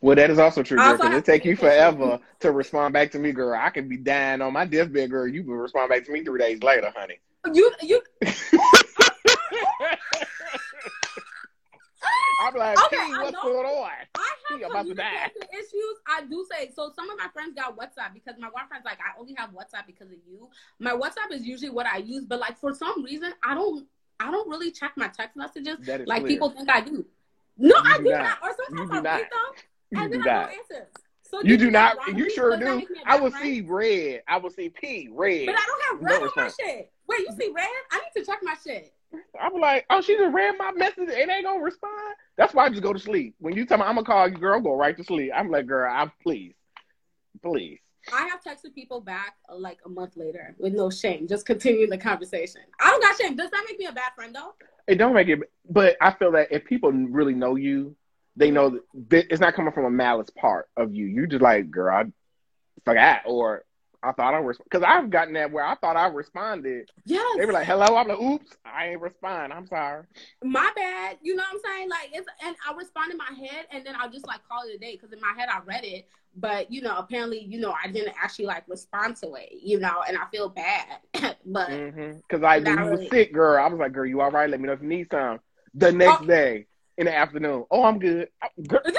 Well, 0.00 0.14
that 0.16 0.30
is 0.30 0.38
also 0.38 0.62
true, 0.62 0.78
girl. 0.78 0.96
Because 0.96 1.14
it 1.14 1.24
take 1.24 1.44
you 1.44 1.56
forever 1.56 2.20
to 2.38 2.52
respond 2.52 2.94
back 2.94 3.10
to 3.10 3.18
me, 3.18 3.32
girl. 3.32 3.58
I 3.60 3.70
could 3.70 3.88
be 3.88 3.96
dying 3.96 4.40
on 4.40 4.52
my 4.52 4.64
deathbed, 4.64 5.10
girl. 5.10 5.26
You 5.26 5.42
will 5.42 5.56
respond 5.56 5.90
back 5.90 6.04
to 6.04 6.12
me 6.12 6.24
three 6.24 6.38
days 6.38 6.62
later, 6.62 6.92
honey. 6.96 7.18
You 7.52 7.72
you. 7.82 8.00
I'm 12.42 12.54
like, 12.54 12.82
okay, 12.86 12.96
hey, 12.96 13.12
what's 13.12 13.36
going 13.42 13.66
on? 13.66 13.90
I 14.14 14.34
about 14.70 14.86
to 14.86 14.94
die. 14.94 15.30
issues. 15.52 15.96
I 16.06 16.22
do 16.24 16.46
say 16.50 16.70
so. 16.74 16.92
Some 16.94 17.10
of 17.10 17.18
my 17.18 17.28
friends 17.32 17.54
got 17.54 17.76
WhatsApp 17.76 18.14
because 18.14 18.34
my 18.38 18.48
one 18.48 18.66
friend's 18.68 18.84
like, 18.84 18.98
I 18.98 19.18
only 19.18 19.34
have 19.36 19.50
WhatsApp 19.50 19.86
because 19.86 20.08
of 20.08 20.18
you. 20.28 20.48
My 20.78 20.92
WhatsApp 20.92 21.32
is 21.32 21.46
usually 21.46 21.70
what 21.70 21.86
I 21.86 21.98
use, 21.98 22.24
but 22.24 22.38
like 22.40 22.58
for 22.58 22.74
some 22.74 23.04
reason, 23.04 23.32
I 23.42 23.54
don't. 23.54 23.86
I 24.22 24.30
don't 24.30 24.50
really 24.50 24.70
check 24.70 24.92
my 24.96 25.08
text 25.08 25.34
messages 25.34 25.78
like 26.06 26.20
clear. 26.20 26.26
people 26.26 26.50
think 26.50 26.68
I 26.68 26.82
do. 26.82 27.06
No, 27.56 27.74
you 27.74 27.82
I 27.86 27.96
do, 27.96 28.04
not. 28.10 28.22
not. 28.22 28.38
Or 28.42 28.56
sometimes 28.68 28.90
I 28.90 29.12
read 29.16 29.22
them 29.22 29.64
you 29.90 30.02
and 30.02 30.12
do 30.12 30.18
not. 30.18 30.50
So 31.22 31.42
you 31.42 31.56
do 31.56 31.70
not. 31.70 31.96
You 32.16 32.30
sure 32.30 32.56
do. 32.56 32.86
I 33.06 33.18
will 33.18 33.30
see 33.30 33.60
red. 33.60 34.22
I 34.26 34.38
will 34.38 34.50
see 34.50 34.68
P 34.68 35.08
red. 35.12 35.46
But 35.46 35.56
I 35.56 35.64
don't 35.66 35.82
have 35.84 36.02
red 36.02 36.20
no 36.20 36.26
on 36.26 36.32
my 36.36 36.48
shit. 36.48 36.92
Wait, 37.06 37.20
you 37.20 37.34
see 37.38 37.52
red? 37.54 37.66
I 37.90 37.98
need 37.98 38.20
to 38.20 38.26
check 38.26 38.40
my 38.42 38.54
shit. 38.64 38.92
I'm 39.40 39.60
like, 39.60 39.86
oh, 39.90 40.00
she 40.00 40.16
just 40.16 40.34
read 40.34 40.56
my 40.58 40.72
message 40.72 41.08
and 41.08 41.30
ain't 41.30 41.44
gonna 41.44 41.62
respond. 41.62 42.14
That's 42.36 42.54
why 42.54 42.66
I 42.66 42.70
just 42.70 42.82
go 42.82 42.92
to 42.92 42.98
sleep. 42.98 43.34
When 43.38 43.54
you 43.56 43.66
tell 43.66 43.78
me 43.78 43.84
I'm 43.84 43.94
gonna 43.94 44.06
call 44.06 44.28
you, 44.28 44.36
girl, 44.36 44.60
go 44.60 44.76
right 44.76 44.96
to 44.96 45.04
sleep. 45.04 45.32
I'm 45.34 45.50
like, 45.50 45.66
girl, 45.66 45.90
I 45.92 46.10
please, 46.22 46.54
please. 47.42 47.80
I 48.12 48.28
have 48.28 48.42
texted 48.42 48.74
people 48.74 49.00
back 49.00 49.34
uh, 49.48 49.56
like 49.56 49.78
a 49.84 49.88
month 49.88 50.16
later 50.16 50.54
with 50.58 50.72
no 50.72 50.90
shame, 50.90 51.28
just 51.28 51.46
continuing 51.46 51.90
the 51.90 51.98
conversation. 51.98 52.62
I 52.80 52.90
don't 52.90 53.02
got 53.02 53.20
shame. 53.20 53.36
Does 53.36 53.50
that 53.50 53.64
make 53.68 53.78
me 53.78 53.86
a 53.86 53.92
bad 53.92 54.12
friend 54.14 54.34
though? 54.34 54.54
It 54.86 54.96
don't 54.96 55.14
make 55.14 55.28
it, 55.28 55.40
but 55.68 55.96
I 56.00 56.12
feel 56.12 56.32
that 56.32 56.48
if 56.50 56.64
people 56.64 56.92
really 56.92 57.34
know 57.34 57.56
you, 57.56 57.94
they 58.36 58.50
know 58.50 58.80
that 59.08 59.26
it's 59.30 59.40
not 59.40 59.54
coming 59.54 59.72
from 59.72 59.84
a 59.84 59.90
malice 59.90 60.30
part 60.30 60.68
of 60.76 60.94
you. 60.94 61.06
You 61.06 61.26
just 61.26 61.42
like, 61.42 61.70
girl, 61.70 61.94
I 61.94 62.04
forgot, 62.84 63.22
or 63.26 63.64
I 64.02 64.12
thought 64.12 64.34
I 64.34 64.40
was 64.40 64.58
because 64.58 64.82
I've 64.82 65.10
gotten 65.10 65.34
that 65.34 65.50
where 65.50 65.64
I 65.64 65.74
thought 65.74 65.96
I 65.96 66.06
responded. 66.06 66.90
Yes. 67.04 67.36
They 67.38 67.46
were 67.46 67.52
like, 67.52 67.66
"Hello," 67.66 67.96
I'm 67.96 68.08
like, 68.08 68.20
"Oops, 68.20 68.56
I 68.64 68.88
ain't 68.88 69.00
respond. 69.00 69.52
I'm 69.52 69.66
sorry." 69.66 70.04
My 70.42 70.70
bad. 70.74 71.18
You 71.22 71.34
know 71.36 71.42
what 71.42 71.62
I'm 71.64 71.72
saying? 71.72 71.88
Like, 71.90 72.10
it's 72.12 72.26
and 72.44 72.56
I 72.68 72.74
respond 72.74 73.12
in 73.12 73.18
my 73.18 73.32
head, 73.46 73.66
and 73.70 73.84
then 73.84 73.94
I'll 73.98 74.10
just 74.10 74.26
like 74.26 74.40
call 74.48 74.62
it 74.62 74.74
a 74.74 74.78
day 74.78 74.96
because 74.96 75.12
in 75.12 75.20
my 75.20 75.32
head 75.36 75.48
I 75.50 75.60
read 75.64 75.84
it, 75.84 76.06
but 76.36 76.70
you 76.70 76.82
know, 76.82 76.96
apparently, 76.96 77.40
you 77.40 77.60
know, 77.60 77.74
I 77.82 77.88
didn't 77.88 78.14
actually 78.20 78.46
like 78.46 78.64
respond 78.68 79.16
to 79.16 79.34
it. 79.34 79.52
You 79.52 79.80
know, 79.80 80.02
and 80.08 80.16
I 80.16 80.24
feel 80.30 80.48
bad, 80.48 80.86
but 81.46 81.68
because 81.68 81.70
mm-hmm. 81.70 82.44
I 82.44 82.58
when 82.58 82.78
you 82.78 82.90
was 82.90 83.10
sick, 83.10 83.32
girl, 83.32 83.62
I 83.62 83.68
was 83.68 83.78
like, 83.78 83.92
"Girl, 83.92 84.06
you 84.06 84.20
all 84.20 84.30
right? 84.30 84.48
Let 84.48 84.60
me 84.60 84.66
know 84.66 84.72
if 84.72 84.82
you 84.82 84.88
need 84.88 85.08
some." 85.10 85.40
The 85.74 85.92
next 85.92 86.22
oh. 86.22 86.26
day, 86.26 86.66
in 87.00 87.06
the 87.06 87.16
afternoon. 87.16 87.64
Oh, 87.70 87.82
I'm 87.82 87.98
good. 87.98 88.28
I'm 88.42 88.62
good. 88.62 88.96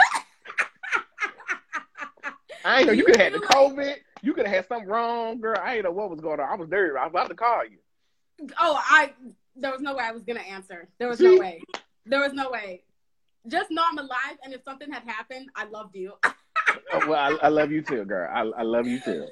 I 2.66 2.80
ain't 2.80 2.88
know 2.88 2.94
you 2.94 3.06
could 3.06 3.16
have 3.16 3.32
had 3.32 3.42
the 3.42 3.46
COVID. 3.46 3.96
You 4.22 4.34
could 4.34 4.46
have 4.46 4.56
had 4.56 4.68
something 4.68 4.88
wrong, 4.88 5.40
girl. 5.40 5.58
I 5.62 5.76
ain't 5.76 5.84
know 5.84 5.92
what 5.92 6.10
was 6.10 6.20
going 6.20 6.40
on. 6.40 6.50
I 6.50 6.56
was 6.56 6.70
dirty. 6.70 6.98
I 6.98 7.04
was 7.04 7.12
about 7.12 7.30
to 7.30 7.36
call 7.36 7.64
you. 7.66 7.78
Oh, 8.60 8.80
I 8.80 9.14
there 9.56 9.72
was 9.72 9.82
no 9.82 9.96
way 9.96 10.04
I 10.04 10.12
was 10.12 10.24
gonna 10.24 10.40
answer. 10.40 10.88
There 11.00 11.08
was 11.08 11.20
no 11.20 11.38
way. 11.38 11.62
There 12.06 12.20
was 12.20 12.34
no 12.34 12.50
way. 12.50 12.84
Just 13.48 13.72
know 13.72 13.84
I'm 13.90 13.98
alive, 13.98 14.38
and 14.44 14.54
if 14.54 14.64
something 14.64 14.92
had 14.92 15.04
happened, 15.04 15.50
I 15.56 15.66
loved 15.66 15.96
you. 15.96 16.14
oh, 16.24 17.08
well, 17.08 17.14
I, 17.42 17.46
I, 17.46 17.48
love 17.48 17.72
you 17.72 17.82
too, 17.82 18.06
girl. 18.06 18.30
I, 18.32 18.42
I 18.60 18.62
love 18.62 18.86
you 18.86 19.00
too. 19.00 19.28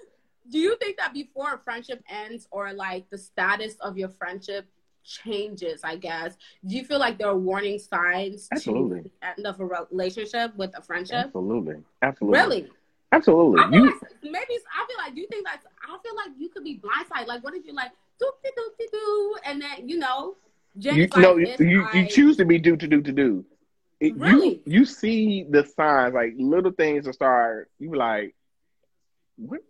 Do 0.49 0.58
you 0.58 0.75
think 0.78 0.97
that 0.97 1.13
before 1.13 1.54
a 1.54 1.60
friendship 1.60 2.04
ends, 2.10 2.47
or 2.49 2.73
like 2.73 3.08
the 3.12 3.17
status 3.19 3.75
of 3.82 3.97
your 3.97 4.10
friendship 4.10 4.67
changes, 5.04 5.82
I 5.84 5.95
guess. 5.95 6.36
Do 6.65 6.75
you 6.75 6.84
feel 6.84 6.99
like 6.99 7.17
there 7.17 7.28
are 7.28 7.38
warning 7.38 7.80
signs 7.80 8.47
Absolutely. 8.52 9.04
to 9.04 9.12
end 9.21 9.45
of 9.45 9.60
a 9.60 9.65
relationship 9.65 10.56
with 10.56 10.78
a 10.78 10.82
friendship? 10.82 11.25
Absolutely. 11.28 11.78
Absolutely. 12.02 12.39
Really? 12.39 12.67
Absolutely. 13.12 13.62
I 13.62 13.69
you 13.72 13.86
like 13.86 13.95
maybe 14.24 14.60
I 14.74 14.86
feel 14.88 14.98
like 14.98 15.15
you 15.15 15.28
think 15.28 15.45
that 15.45 15.62
I 15.84 15.98
feel 16.04 16.15
like 16.15 16.32
you 16.38 16.50
could 16.50 16.63
be 16.63 16.80
blindsided. 16.80 17.28
Like 17.28 17.43
what 17.43 17.56
if 17.56 17.65
you 17.65 17.74
like 17.74 17.91
do 18.19 18.32
do 18.43 18.52
do 18.78 18.88
do 18.91 19.36
and 19.45 19.62
then 19.62 19.89
you 19.89 19.98
know 19.98 20.36
you, 20.76 21.08
like, 21.08 21.17
no, 21.17 21.38
you, 21.38 21.84
I... 21.86 21.98
you 21.98 22.08
choose 22.08 22.38
to 22.38 22.45
be 22.45 22.60
do 22.60 22.78
to 22.78 22.88
do 22.88 23.02
to 23.02 23.12
do. 23.12 23.45
It, 24.00 24.15
really? 24.15 24.62
You 24.65 24.80
you 24.80 24.86
see 24.86 25.45
the 25.50 25.65
signs 25.65 26.13
like 26.13 26.34
little 26.38 26.72
things 26.72 27.06
to 27.06 27.13
start. 27.13 27.69
You 27.80 27.95
like, 27.95 28.34
what? 29.36 29.62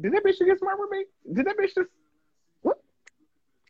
Did 0.00 0.14
that 0.14 0.24
bitch 0.24 0.44
get 0.44 0.58
smart 0.58 0.78
with 0.80 0.90
me? 0.90 1.04
Did 1.32 1.46
that 1.46 1.56
bitch 1.56 1.74
just 1.74 1.90
what? 2.62 2.78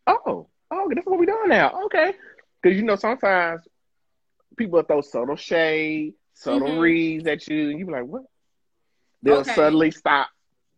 Oh, 0.07 0.49
oh, 0.71 0.91
that's 0.95 1.07
what 1.07 1.19
we 1.19 1.27
doing 1.27 1.49
now. 1.49 1.83
Okay, 1.85 2.15
because 2.63 2.77
you 2.77 2.85
know 2.85 2.97
sometimes 2.97 3.63
people 4.57 4.83
throw 4.83 5.03
subtle 5.03 5.37
shade, 5.37 6.15
subtle 6.33 6.69
mm-hmm. 6.69 6.79
reads 6.79 7.27
at 7.27 7.47
you, 7.49 7.71
and 7.71 7.79
you 7.79 7.85
be 7.85 7.93
like, 7.93 8.07
what? 8.07 8.23
They'll 9.23 9.39
okay. 9.39 9.55
suddenly 9.55 9.91
stop, 9.91 10.29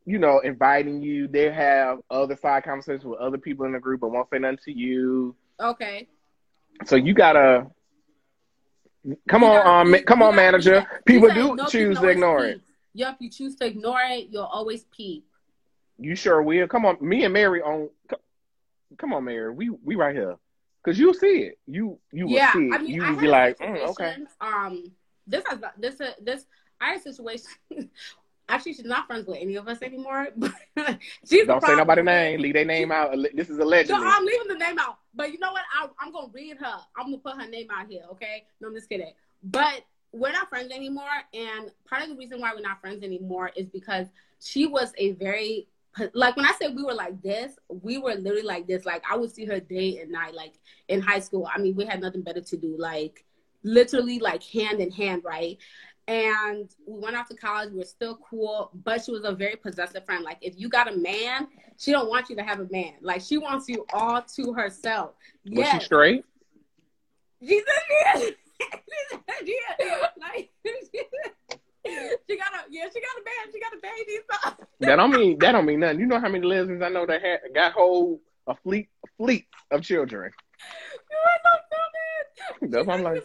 you 0.04 0.18
know, 0.18 0.40
inviting 0.40 1.02
you. 1.02 1.28
They 1.28 1.50
have 1.50 1.98
other 2.10 2.36
side 2.36 2.64
conversations 2.64 3.04
with 3.04 3.18
other 3.18 3.38
people 3.38 3.66
in 3.66 3.72
the 3.72 3.80
group, 3.80 4.00
but 4.00 4.10
won't 4.10 4.28
say 4.30 4.38
nothing 4.38 4.58
to 4.64 4.72
you. 4.72 5.34
Okay. 5.60 6.08
So 6.84 6.96
you 6.96 7.14
gotta 7.14 7.66
come 9.28 9.42
you 9.42 9.48
on, 9.48 9.64
gotta, 9.64 9.96
um, 9.96 10.04
come 10.04 10.22
on, 10.22 10.34
manager. 10.34 10.86
People 11.04 11.30
do 11.30 11.54
no, 11.54 11.66
choose 11.66 11.98
to 11.98 12.08
ignore 12.08 12.44
it. 12.44 12.60
Yep, 12.94 13.16
you 13.20 13.30
choose 13.30 13.56
to 13.56 13.66
ignore 13.66 14.00
it. 14.02 14.28
You'll 14.30 14.44
always 14.44 14.84
peep. 14.84 15.26
You 15.98 16.16
sure 16.16 16.42
will. 16.42 16.66
Come 16.66 16.84
on, 16.84 16.96
me 17.00 17.24
and 17.24 17.32
Mary 17.32 17.62
on 17.62 17.88
come 18.96 19.12
on, 19.12 19.24
Mary, 19.24 19.52
we 19.52 19.70
we 19.70 19.94
right 19.94 20.14
here, 20.14 20.36
cause 20.84 20.98
you'll 20.98 21.14
see 21.14 21.42
it. 21.42 21.58
You 21.66 21.98
you 22.12 22.26
will 22.26 22.52
see 22.52 22.68
it. 22.68 22.74
I 22.74 22.78
mean, 22.78 22.88
you 22.88 23.02
will 23.02 23.16
be 23.16 23.28
like, 23.28 23.58
mm, 23.58 23.88
okay. 23.90 24.16
Um, 24.40 24.90
this 25.26 25.44
has 25.48 25.58
this 25.78 26.00
this 26.20 26.46
I 26.80 26.90
had 26.90 27.00
a 27.00 27.02
situation. 27.02 27.50
Actually, 28.48 28.74
she's 28.74 28.84
not 28.84 29.06
friends 29.06 29.26
with 29.26 29.38
any 29.40 29.56
of 29.56 29.68
us 29.68 29.82
anymore. 29.82 30.28
But 30.36 30.98
she's 31.28 31.46
don't 31.46 31.64
say 31.64 31.76
nobody's 31.76 32.04
name. 32.04 32.40
Leave 32.40 32.54
their 32.54 32.64
name 32.64 32.92
out. 32.92 33.16
This 33.34 33.48
is 33.48 33.58
a 33.58 33.64
legend. 33.64 34.00
No, 34.00 34.06
I'm 34.06 34.24
leaving 34.24 34.48
the 34.48 34.58
name 34.58 34.78
out. 34.78 34.98
But 35.14 35.32
you 35.32 35.38
know 35.38 35.52
what? 35.52 35.62
I, 35.74 35.88
I'm 36.00 36.12
gonna 36.12 36.28
read 36.32 36.58
her. 36.58 36.76
I'm 36.96 37.06
gonna 37.06 37.18
put 37.18 37.40
her 37.40 37.48
name 37.48 37.68
out 37.72 37.86
here. 37.88 38.02
Okay? 38.12 38.44
No, 38.60 38.68
I'm 38.68 38.74
just 38.74 38.88
kidding. 38.88 39.12
But 39.42 39.84
we're 40.12 40.32
not 40.32 40.48
friends 40.48 40.72
anymore. 40.72 41.04
And 41.32 41.70
part 41.88 42.02
of 42.02 42.08
the 42.08 42.16
reason 42.16 42.40
why 42.40 42.52
we're 42.54 42.60
not 42.60 42.80
friends 42.80 43.02
anymore 43.02 43.50
is 43.56 43.68
because 43.68 44.08
she 44.40 44.66
was 44.66 44.92
a 44.98 45.12
very 45.12 45.68
like 46.12 46.36
when 46.36 46.44
I 46.44 46.52
said 46.58 46.74
we 46.74 46.82
were 46.82 46.94
like 46.94 47.22
this, 47.22 47.56
we 47.68 47.98
were 47.98 48.14
literally 48.14 48.42
like 48.42 48.66
this. 48.66 48.84
Like 48.84 49.02
I 49.08 49.16
would 49.16 49.32
see 49.32 49.44
her 49.44 49.60
day 49.60 50.00
and 50.00 50.10
night, 50.10 50.34
like 50.34 50.54
in 50.88 51.00
high 51.00 51.20
school. 51.20 51.48
I 51.52 51.60
mean, 51.60 51.76
we 51.76 51.84
had 51.84 52.00
nothing 52.00 52.22
better 52.22 52.40
to 52.40 52.56
do, 52.56 52.76
like 52.78 53.24
literally 53.62 54.18
like 54.18 54.42
hand 54.42 54.80
in 54.80 54.90
hand, 54.90 55.22
right? 55.24 55.56
And 56.06 56.68
we 56.86 57.00
went 57.00 57.16
off 57.16 57.28
to 57.28 57.36
college. 57.36 57.70
We 57.70 57.78
were 57.78 57.84
still 57.84 58.18
cool, 58.28 58.70
but 58.84 59.04
she 59.04 59.10
was 59.10 59.24
a 59.24 59.32
very 59.32 59.56
possessive 59.56 60.04
friend. 60.04 60.24
Like 60.24 60.38
if 60.40 60.54
you 60.58 60.68
got 60.68 60.92
a 60.92 60.96
man, 60.96 61.48
she 61.78 61.92
don't 61.92 62.08
want 62.08 62.28
you 62.28 62.36
to 62.36 62.42
have 62.42 62.60
a 62.60 62.68
man. 62.70 62.94
Like 63.00 63.22
she 63.22 63.38
wants 63.38 63.68
you 63.68 63.86
all 63.92 64.22
to 64.22 64.52
herself. 64.52 65.12
Was 65.44 65.58
yes. 65.58 65.80
she 65.80 65.84
straight? 65.86 66.24
She 67.42 67.60
said 67.60 67.74
yeah. 68.16 68.30
Like 70.18 70.50
she 70.64 72.36
got 72.36 72.54
a 72.54 72.60
yeah, 72.70 72.86
she 72.92 73.00
got 73.00 73.18
a 73.18 73.24
man, 73.24 73.52
she 73.52 73.60
got 73.60 73.72
a 73.72 73.80
baby. 73.82 74.18
So. 74.30 74.66
that 74.80 74.96
don't 74.96 75.10
mean 75.10 75.38
that 75.38 75.52
don't 75.52 75.66
mean 75.66 75.80
nothing. 75.80 76.00
You 76.00 76.06
know 76.06 76.20
how 76.20 76.28
many 76.28 76.46
lesbians 76.46 76.82
I 76.82 76.88
know 76.88 77.06
that 77.06 77.22
had 77.22 77.40
got 77.54 77.72
whole 77.72 78.20
a 78.46 78.54
fleet 78.54 78.88
a 79.04 79.08
fleet 79.22 79.46
of 79.70 79.82
children. 79.82 80.32
You 81.10 81.16
are 81.16 81.40
so 81.44 81.50
stupid. 81.66 82.72
That's 82.72 82.86
what 82.86 82.98
I'm 82.98 83.02
like. 83.02 83.24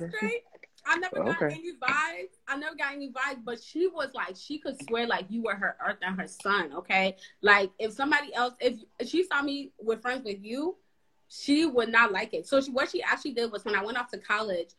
I 0.90 0.98
never 0.98 1.24
got 1.24 1.42
okay. 1.42 1.54
any 1.54 1.74
vibes. 1.74 2.38
I 2.48 2.58
never 2.58 2.76
got 2.76 2.94
any 2.94 3.10
vibes, 3.10 3.44
but 3.46 3.62
she 3.62 3.88
was 3.88 4.10
like, 4.16 4.36
she 4.36 4.58
could 4.58 4.76
swear 4.88 5.06
like 5.06 5.26
you 5.30 5.44
were 5.44 5.54
her 5.54 5.78
earth 5.88 5.98
and 6.02 6.20
her 6.20 6.28
son. 6.28 6.74
Okay, 6.74 7.16
like 7.42 7.70
if 7.78 7.94
somebody 7.94 8.34
else, 8.34 8.56
if, 8.60 8.80
if 9.00 9.08
she 9.08 9.24
saw 9.24 9.44
me 9.44 9.72
with 9.80 10.02
friends 10.02 10.24
with 10.26 10.44
you, 10.44 10.76
she 11.28 11.68
would 11.68 11.90
not 11.90 12.12
like 12.12 12.34
it. 12.34 12.48
So 12.48 12.60
she, 12.60 12.72
what 12.72 12.90
she 12.90 13.04
actually 13.04 13.34
did 13.34 13.52
was 13.52 13.64
when 13.66 13.76
I 13.76 13.84
went 13.84 14.00
off 14.00 14.10
to 14.12 14.18
college, 14.18 14.70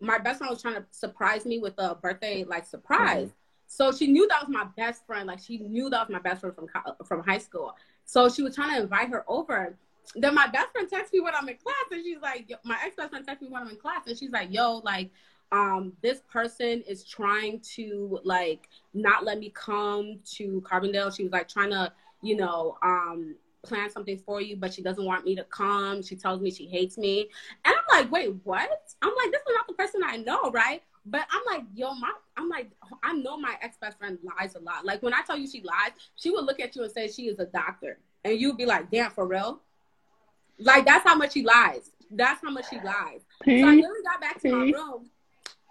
my 0.00 0.18
best 0.18 0.38
friend 0.38 0.50
was 0.50 0.60
trying 0.60 0.74
to 0.74 0.84
surprise 0.90 1.46
me 1.46 1.60
with 1.60 1.74
a 1.78 1.94
birthday 1.94 2.42
like 2.42 2.66
surprise. 2.66 3.28
Mm-hmm. 3.28 3.34
So 3.68 3.92
she 3.92 4.08
knew 4.08 4.26
that 4.26 4.40
was 4.40 4.52
my 4.52 4.66
best 4.76 5.06
friend. 5.06 5.28
Like 5.28 5.38
she 5.38 5.58
knew 5.58 5.88
that 5.90 6.08
was 6.08 6.12
my 6.12 6.18
best 6.18 6.40
friend 6.40 6.56
from 6.56 6.66
from 7.06 7.22
high 7.22 7.38
school. 7.38 7.76
So 8.04 8.28
she 8.28 8.42
was 8.42 8.56
trying 8.56 8.74
to 8.74 8.82
invite 8.82 9.10
her 9.10 9.24
over. 9.28 9.78
Then 10.16 10.34
my 10.34 10.48
best 10.48 10.72
friend 10.72 10.88
texts 10.90 11.12
me 11.12 11.20
when 11.20 11.34
I'm 11.36 11.48
in 11.48 11.56
class, 11.56 11.76
and 11.92 12.02
she's 12.02 12.20
like, 12.20 12.50
my 12.64 12.76
ex 12.84 12.96
best 12.96 13.10
friend 13.10 13.24
texts 13.24 13.42
me 13.42 13.48
when 13.48 13.62
I'm 13.62 13.68
in 13.68 13.76
class, 13.76 14.08
and 14.08 14.18
she's 14.18 14.30
like, 14.30 14.52
"Yo, 14.52 14.78
like, 14.78 15.10
um, 15.52 15.92
this 16.02 16.20
person 16.30 16.82
is 16.86 17.04
trying 17.04 17.60
to 17.74 18.20
like 18.24 18.68
not 18.94 19.24
let 19.24 19.38
me 19.38 19.50
come 19.50 20.20
to 20.36 20.62
Carbondale. 20.62 21.14
She 21.14 21.24
was 21.24 21.32
like 21.32 21.48
trying 21.48 21.70
to, 21.70 21.92
you 22.22 22.36
know, 22.36 22.76
um, 22.82 23.34
plan 23.62 23.90
something 23.90 24.18
for 24.18 24.40
you, 24.40 24.56
but 24.56 24.72
she 24.72 24.82
doesn't 24.82 25.04
want 25.04 25.24
me 25.24 25.34
to 25.36 25.44
come. 25.44 26.02
She 26.02 26.16
tells 26.16 26.40
me 26.40 26.50
she 26.50 26.66
hates 26.66 26.96
me. 26.96 27.28
And 27.64 27.74
I'm 27.74 27.98
like, 27.98 28.12
wait, 28.12 28.34
what? 28.44 28.94
I'm 29.02 29.12
like, 29.16 29.32
this 29.32 29.40
is 29.40 29.54
not 29.54 29.66
the 29.66 29.74
person 29.74 30.02
I 30.04 30.16
know, 30.16 30.50
right? 30.50 30.82
But 31.06 31.26
I'm 31.30 31.42
like, 31.46 31.64
yo, 31.74 31.94
my, 31.94 32.12
I'm 32.36 32.48
like, 32.48 32.70
I 33.02 33.12
know 33.14 33.36
my 33.36 33.56
ex 33.62 33.76
best 33.78 33.98
friend 33.98 34.18
lies 34.22 34.54
a 34.54 34.60
lot. 34.60 34.84
Like 34.84 35.02
when 35.02 35.14
I 35.14 35.22
tell 35.22 35.36
you 35.36 35.48
she 35.48 35.62
lies, 35.62 35.92
she 36.16 36.30
would 36.30 36.44
look 36.44 36.60
at 36.60 36.76
you 36.76 36.82
and 36.82 36.92
say 36.92 37.08
she 37.08 37.26
is 37.28 37.38
a 37.38 37.46
doctor, 37.46 37.98
and 38.24 38.38
you'd 38.38 38.56
be 38.56 38.66
like, 38.66 38.90
damn, 38.90 39.10
for 39.10 39.26
real. 39.26 39.60
Like 40.58 40.84
that's 40.84 41.04
how 41.04 41.16
much 41.16 41.32
she 41.32 41.42
lies. 41.42 41.90
That's 42.10 42.40
how 42.42 42.50
much 42.50 42.68
she 42.68 42.76
lies. 42.76 43.22
So 43.44 43.50
I 43.50 43.74
literally 43.74 44.02
got 44.04 44.20
back 44.20 44.40
to 44.42 44.50
my 44.50 44.64
room, 44.78 45.10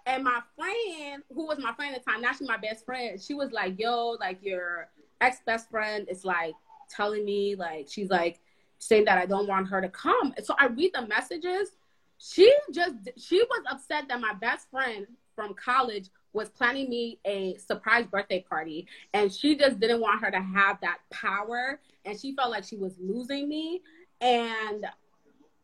and 0.06 0.24
my 0.24 0.40
friend, 0.56 1.22
who 1.32 1.46
was 1.46 1.58
my 1.58 1.72
friend 1.74 1.94
at 1.94 2.04
the 2.04 2.10
time, 2.10 2.20
now 2.22 2.32
she's 2.32 2.48
my 2.48 2.56
best 2.56 2.84
friend. 2.84 3.20
She 3.20 3.34
was 3.34 3.52
like, 3.52 3.78
yo, 3.78 4.16
like 4.20 4.42
your 4.42 4.88
ex 5.20 5.38
best 5.44 5.70
friend 5.70 6.06
is 6.08 6.24
like 6.24 6.54
telling 6.88 7.24
me 7.24 7.54
like 7.54 7.86
she's 7.88 8.10
like 8.10 8.40
saying 8.78 9.04
that 9.04 9.18
I 9.18 9.26
don't 9.26 9.46
want 9.46 9.68
her 9.68 9.80
to 9.80 9.88
come. 9.88 10.34
So 10.42 10.54
I 10.58 10.66
read 10.66 10.92
the 10.94 11.06
messages. 11.06 11.70
She 12.18 12.52
just 12.72 12.94
she 13.16 13.42
was 13.42 13.62
upset 13.70 14.08
that 14.08 14.20
my 14.20 14.34
best 14.34 14.70
friend 14.70 15.06
from 15.34 15.54
college 15.54 16.10
was 16.32 16.48
planning 16.50 16.88
me 16.88 17.18
a 17.24 17.56
surprise 17.56 18.06
birthday 18.06 18.44
party 18.48 18.86
and 19.14 19.32
she 19.32 19.56
just 19.56 19.80
didn't 19.80 20.00
want 20.00 20.22
her 20.22 20.30
to 20.30 20.40
have 20.40 20.78
that 20.80 20.98
power 21.10 21.80
and 22.04 22.20
she 22.20 22.34
felt 22.36 22.50
like 22.50 22.62
she 22.62 22.76
was 22.76 22.94
losing 23.00 23.48
me 23.48 23.80
and 24.20 24.86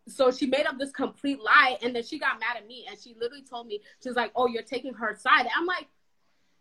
so 0.08 0.30
she 0.30 0.46
made 0.46 0.66
up 0.66 0.78
this 0.78 0.92
complete 0.92 1.40
lie 1.40 1.76
and 1.82 1.94
then 1.94 2.02
she 2.02 2.18
got 2.18 2.38
mad 2.38 2.56
at 2.56 2.66
me 2.66 2.86
and 2.88 2.98
she 2.98 3.14
literally 3.20 3.42
told 3.42 3.66
me 3.66 3.80
she's 4.02 4.14
like 4.14 4.30
oh 4.36 4.46
you're 4.46 4.62
taking 4.62 4.94
her 4.94 5.16
side 5.16 5.40
and 5.40 5.50
i'm 5.56 5.66
like 5.66 5.88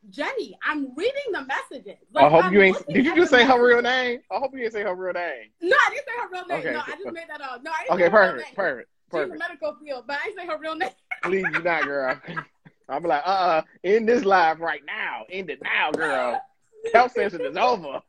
Jenny, 0.10 0.58
I'm 0.64 0.96
reading 0.96 1.32
the 1.32 1.46
messages. 1.46 1.98
Like, 2.14 2.26
I 2.26 2.30
hope 2.30 2.46
I'm 2.46 2.54
you 2.54 2.62
ain't. 2.62 2.88
Did 2.88 3.06
you 3.06 3.16
just 3.16 3.32
say 3.32 3.44
her 3.44 3.64
real 3.64 3.82
name? 3.82 4.20
I 4.32 4.38
hope 4.38 4.52
you 4.54 4.60
didn't 4.60 4.74
say 4.74 4.84
her 4.84 4.96
real 4.96 5.14
name. 5.14 5.50
No, 5.62 5.76
I 5.76 5.90
didn't 5.90 6.06
say 6.06 6.12
her 6.22 6.30
real 6.32 6.46
name. 6.48 6.60
Okay. 6.60 6.74
No, 6.74 6.82
I 6.82 6.92
just 6.92 7.14
made 7.14 7.24
that 7.28 7.42
up. 7.42 7.64
No, 7.64 7.72
I 7.72 7.84
didn't 7.84 7.94
okay, 7.96 8.10
perfect, 8.10 8.56
perfect, 8.56 8.90
perfect. 9.10 9.34
She's 9.34 9.42
a 9.42 9.48
medical 9.48 9.76
field, 9.84 10.04
but 10.08 10.18
I 10.22 10.26
didn't 10.26 10.40
say 10.40 10.48
her 10.48 10.60
real 10.60 10.76
name. 10.76 10.90
Please 11.24 11.46
do 11.54 11.64
not, 11.64 11.84
girl. 11.84 12.22
I'm 12.88 13.04
like, 13.04 13.24
uh, 13.26 13.30
uh 13.30 13.62
in 13.84 14.06
this 14.06 14.26
live 14.26 14.60
right 14.60 14.82
now, 14.86 15.24
end 15.30 15.50
it 15.50 15.62
now, 15.64 15.92
girl. 15.92 16.40
Health 16.94 17.14
session 17.14 17.42
is 17.42 17.58
over. 17.58 18.02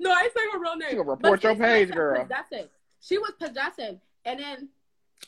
No, 0.00 0.10
I 0.10 0.22
didn't 0.22 0.34
say 0.34 0.40
her 0.52 0.58
real 0.58 0.76
name. 0.76 0.90
She 0.90 0.96
gonna 0.96 1.10
report 1.10 1.44
your 1.44 1.54
page, 1.54 1.92
girl. 1.92 2.26
That's 2.28 2.50
it. 2.50 2.70
She 3.00 3.16
was 3.18 3.32
possessive, 3.38 3.98
and 4.24 4.40
then 4.40 4.68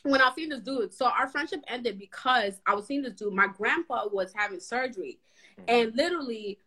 when 0.03 0.21
I 0.21 0.31
seen 0.35 0.49
this 0.49 0.61
dude, 0.61 0.93
so 0.93 1.05
our 1.05 1.27
friendship 1.27 1.63
ended 1.67 1.99
because 1.99 2.59
I 2.65 2.75
was 2.75 2.85
seeing 2.85 3.03
this 3.03 3.13
dude. 3.13 3.33
My 3.33 3.47
grandpa 3.47 4.07
was 4.11 4.33
having 4.35 4.59
surgery, 4.59 5.19
mm-hmm. 5.59 5.63
and 5.67 5.95
literally, 5.95 6.59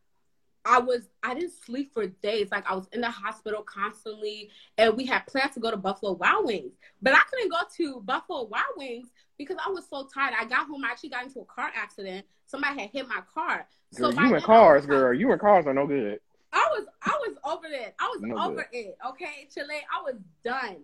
I 0.64 0.78
was 0.78 1.08
I 1.22 1.34
didn't 1.34 1.52
sleep 1.64 1.92
for 1.92 2.06
days. 2.06 2.48
Like 2.50 2.70
I 2.70 2.74
was 2.74 2.88
in 2.92 3.00
the 3.00 3.10
hospital 3.10 3.62
constantly, 3.62 4.50
and 4.78 4.96
we 4.96 5.04
had 5.06 5.26
plans 5.26 5.54
to 5.54 5.60
go 5.60 5.70
to 5.70 5.76
Buffalo 5.76 6.12
Wild 6.12 6.46
Wings, 6.46 6.72
but 7.02 7.14
I 7.14 7.20
couldn't 7.30 7.50
go 7.50 7.58
to 7.76 8.00
Buffalo 8.00 8.44
Wild 8.44 8.64
Wings 8.76 9.08
because 9.38 9.56
I 9.64 9.70
was 9.70 9.86
so 9.88 10.08
tired. 10.12 10.34
I 10.38 10.44
got 10.44 10.66
home, 10.66 10.84
I 10.84 10.90
actually 10.90 11.10
got 11.10 11.24
into 11.24 11.40
a 11.40 11.44
car 11.44 11.70
accident. 11.74 12.24
Somebody 12.46 12.80
had 12.80 12.90
hit 12.90 13.08
my 13.08 13.20
car. 13.34 13.66
Girl, 13.96 14.12
so 14.12 14.20
you 14.20 14.34
in 14.34 14.42
cars, 14.42 14.86
girl. 14.86 15.12
You 15.12 15.32
in 15.32 15.38
cars 15.38 15.66
are 15.66 15.74
no 15.74 15.86
good. 15.86 16.20
I 16.52 16.68
was 16.72 16.86
I 17.02 17.18
was 17.26 17.36
over 17.44 17.66
it. 17.66 17.94
I 18.00 18.06
was 18.06 18.22
no 18.22 18.38
over 18.38 18.66
good. 18.72 18.78
it. 18.78 18.98
Okay, 19.10 19.48
Chile. 19.52 19.80
I 19.92 20.02
was 20.02 20.14
done. 20.44 20.76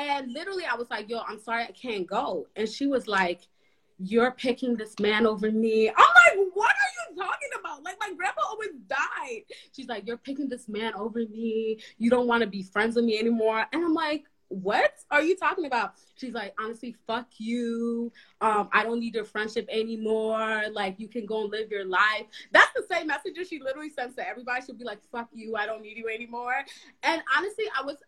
And 0.00 0.32
literally, 0.32 0.64
I 0.64 0.74
was 0.76 0.88
like, 0.90 1.10
"Yo, 1.10 1.20
I'm 1.28 1.38
sorry, 1.38 1.64
I 1.64 1.72
can't 1.72 2.06
go." 2.06 2.46
And 2.56 2.66
she 2.66 2.86
was 2.86 3.06
like, 3.06 3.42
"You're 3.98 4.30
picking 4.30 4.74
this 4.76 4.98
man 4.98 5.26
over 5.26 5.50
me." 5.50 5.88
I'm 5.90 5.94
like, 5.96 6.48
"What 6.54 6.74
are 6.74 6.92
you 7.10 7.22
talking 7.22 7.50
about?" 7.58 7.82
Like 7.84 7.96
my 8.00 8.12
grandpa 8.16 8.40
always 8.48 8.70
died. 8.88 9.42
She's 9.72 9.88
like, 9.88 10.06
"You're 10.06 10.16
picking 10.16 10.48
this 10.48 10.68
man 10.68 10.94
over 10.94 11.18
me. 11.18 11.80
You 11.98 12.08
don't 12.08 12.26
want 12.26 12.42
to 12.42 12.46
be 12.46 12.62
friends 12.62 12.96
with 12.96 13.04
me 13.04 13.18
anymore." 13.18 13.66
And 13.72 13.84
I'm 13.84 13.94
like, 13.94 14.24
what 14.50 14.94
are 15.12 15.22
you 15.22 15.36
talking 15.36 15.64
about? 15.64 15.94
She's 16.16 16.34
like, 16.34 16.54
honestly, 16.58 16.96
fuck 17.06 17.28
you. 17.38 18.12
Um, 18.40 18.68
I 18.72 18.82
don't 18.82 18.98
need 18.98 19.14
your 19.14 19.24
friendship 19.24 19.68
anymore. 19.70 20.64
Like, 20.72 20.98
you 20.98 21.06
can 21.06 21.24
go 21.24 21.42
and 21.42 21.50
live 21.52 21.70
your 21.70 21.84
life. 21.84 22.26
That's 22.50 22.72
the 22.74 22.84
same 22.90 23.06
messages 23.06 23.46
she 23.46 23.60
literally 23.60 23.90
sends 23.90 24.16
to 24.16 24.28
everybody. 24.28 24.62
She'll 24.66 24.74
be 24.74 24.84
like, 24.84 24.98
fuck 25.12 25.28
you. 25.32 25.54
I 25.54 25.66
don't 25.66 25.82
need 25.82 25.96
you 25.96 26.08
anymore. 26.08 26.64
And 27.04 27.22
honestly, 27.36 27.66
I 27.80 27.84
was 27.84 27.98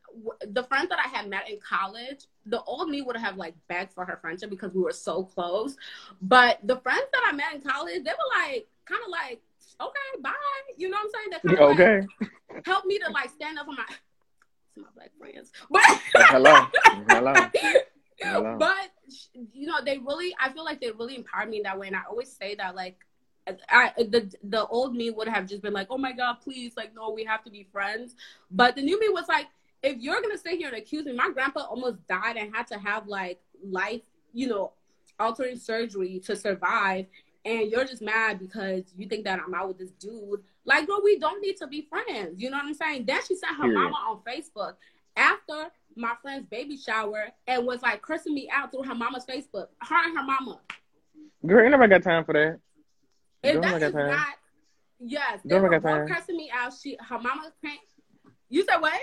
the 0.49 0.65
friends 0.65 0.89
that 0.89 0.99
I 0.99 1.09
had 1.09 1.29
met 1.29 1.49
in 1.49 1.59
college. 1.59 2.27
The 2.47 2.63
old 2.63 2.89
me 2.89 3.03
would 3.03 3.17
have 3.17 3.37
like 3.37 3.55
begged 3.69 3.93
for 3.93 4.05
her 4.05 4.19
friendship 4.21 4.51
because 4.51 4.73
we 4.75 4.83
were 4.83 4.93
so 4.93 5.25
close. 5.25 5.77
But 6.21 6.59
the 6.65 6.77
friends 6.79 7.07
that 7.13 7.23
I 7.27 7.33
met 7.33 7.55
in 7.55 7.61
college, 7.61 8.05
they 8.05 8.11
were 8.11 8.43
like, 8.43 8.67
kind 8.85 9.01
of 9.05 9.11
like, 9.11 9.41
okay, 9.81 10.23
bye. 10.23 10.33
You 10.77 10.91
know 10.91 10.99
what 11.03 11.07
I'm 11.07 11.31
saying? 11.31 11.41
They 11.43 11.57
kind 11.57 11.71
of 11.71 11.81
okay. 11.81 12.07
like 12.21 12.67
help 12.67 12.85
me 12.85 12.99
to 12.99 13.11
like 13.11 13.31
stand 13.31 13.59
up 13.59 13.67
for 13.67 13.73
my 13.73 13.85
my 14.77 14.89
black 14.95 15.11
friends. 15.19 15.53
But 15.71 15.83
hello, 16.15 16.67
hello. 17.09 17.35
hello. 18.21 18.57
But 18.59 18.91
you 19.53 19.67
know, 19.67 19.83
they 19.85 19.99
really. 19.99 20.35
I 20.41 20.51
feel 20.53 20.65
like 20.65 20.81
they 20.81 20.91
really 20.91 21.17
empowered 21.17 21.51
me 21.51 21.59
in 21.59 21.63
that 21.65 21.79
way, 21.79 21.89
and 21.89 21.97
I 21.97 22.03
always 22.09 22.33
say 22.33 22.55
that 22.57 22.75
like. 22.75 22.99
I 23.69 23.93
the 23.97 24.33
the 24.45 24.69
old 24.69 24.95
me 24.95 25.11
would 25.11 25.27
have 25.27 25.49
just 25.49 25.63
been 25.63 25.73
like, 25.73 25.89
oh 25.91 25.99
my 25.99 26.13
god, 26.13 26.35
please, 26.35 26.75
like 26.77 26.95
no, 26.95 27.11
we 27.11 27.25
have 27.25 27.43
to 27.43 27.51
be 27.51 27.67
friends. 27.73 28.15
But 28.53 28.77
the 28.77 28.83
new 28.83 29.01
me 29.01 29.09
was 29.09 29.27
like, 29.27 29.49
if 29.83 29.99
you're 29.99 30.21
gonna 30.21 30.39
sit 30.39 30.59
here 30.59 30.69
and 30.69 30.77
accuse 30.77 31.05
me, 31.05 31.13
my 31.13 31.31
grandpa 31.31 31.61
almost 31.61 32.07
died 32.07 32.37
and 32.37 32.55
had 32.55 32.67
to 32.69 32.79
have 32.79 33.07
like 33.07 33.41
life, 33.65 34.03
you 34.33 34.49
know, 34.49 34.73
altering 35.19 35.59
surgery 35.59 36.21
to 36.21 36.37
survive, 36.37 37.07
and 37.45 37.71
you're 37.71 37.85
just 37.85 38.03
mad 38.03 38.39
because 38.39 38.85
you 38.97 39.07
think 39.09 39.25
that 39.25 39.41
I'm 39.41 39.55
out 39.55 39.69
with 39.69 39.79
this 39.79 39.91
dude 39.93 40.41
like, 40.65 40.87
girl, 40.87 41.01
we 41.03 41.19
don't 41.19 41.41
need 41.41 41.57
to 41.59 41.67
be 41.67 41.89
friends. 41.89 42.41
You 42.41 42.51
know 42.51 42.57
what 42.57 42.67
I'm 42.67 42.75
saying? 42.75 43.05
Then 43.07 43.21
she 43.27 43.35
sent 43.35 43.57
her 43.57 43.65
Period. 43.65 43.79
mama 43.79 43.97
on 44.09 44.21
Facebook 44.27 44.75
after 45.17 45.71
my 45.97 46.13
friend's 46.23 46.47
baby 46.47 46.77
shower 46.77 47.29
and 47.47 47.67
was 47.67 47.83
like 47.83 48.01
cursing 48.03 48.35
me 48.35 48.49
out 48.53 48.71
through 48.71 48.85
her 48.85 48.95
mama's 48.95 49.27
Facebook. 49.27 49.67
Her 49.81 50.05
and 50.05 50.17
her 50.17 50.25
mama. 50.25 50.61
Girl, 51.45 51.63
ain't 51.63 51.73
nobody 51.73 51.91
got 51.91 52.03
time 52.03 52.25
for 52.25 52.35
that. 52.35 52.59
If 53.43 53.61
that 53.61 53.83
is 53.83 53.95
not, 53.95 54.29
yes, 55.01 55.41
they 55.45 55.59
were 55.59 55.81
both 55.81 56.09
cursing 56.09 56.37
me 56.37 56.51
out. 56.55 56.73
She, 56.81 56.97
her 57.09 57.19
mama 57.19 57.53
can't. 57.65 57.81
You 58.49 58.65
said 58.65 58.79
what? 58.79 59.01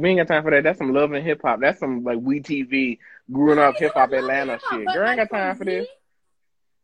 We 0.00 0.08
ain't 0.08 0.18
got 0.18 0.32
time 0.32 0.42
for 0.42 0.50
that. 0.50 0.64
That's 0.64 0.78
some 0.78 0.94
love 0.94 1.12
and 1.12 1.24
hip 1.24 1.42
hop. 1.44 1.60
That's 1.60 1.78
some 1.78 2.02
like 2.02 2.18
we 2.20 2.40
TV 2.40 2.98
growing 3.30 3.58
up 3.58 3.76
hip 3.76 3.92
hop 3.94 4.12
Atlanta 4.12 4.58
shit. 4.70 4.86
Girl, 4.86 5.06
I 5.06 5.10
ain't 5.12 5.30
got 5.30 5.36
time 5.36 5.56
for 5.56 5.64
this 5.64 5.86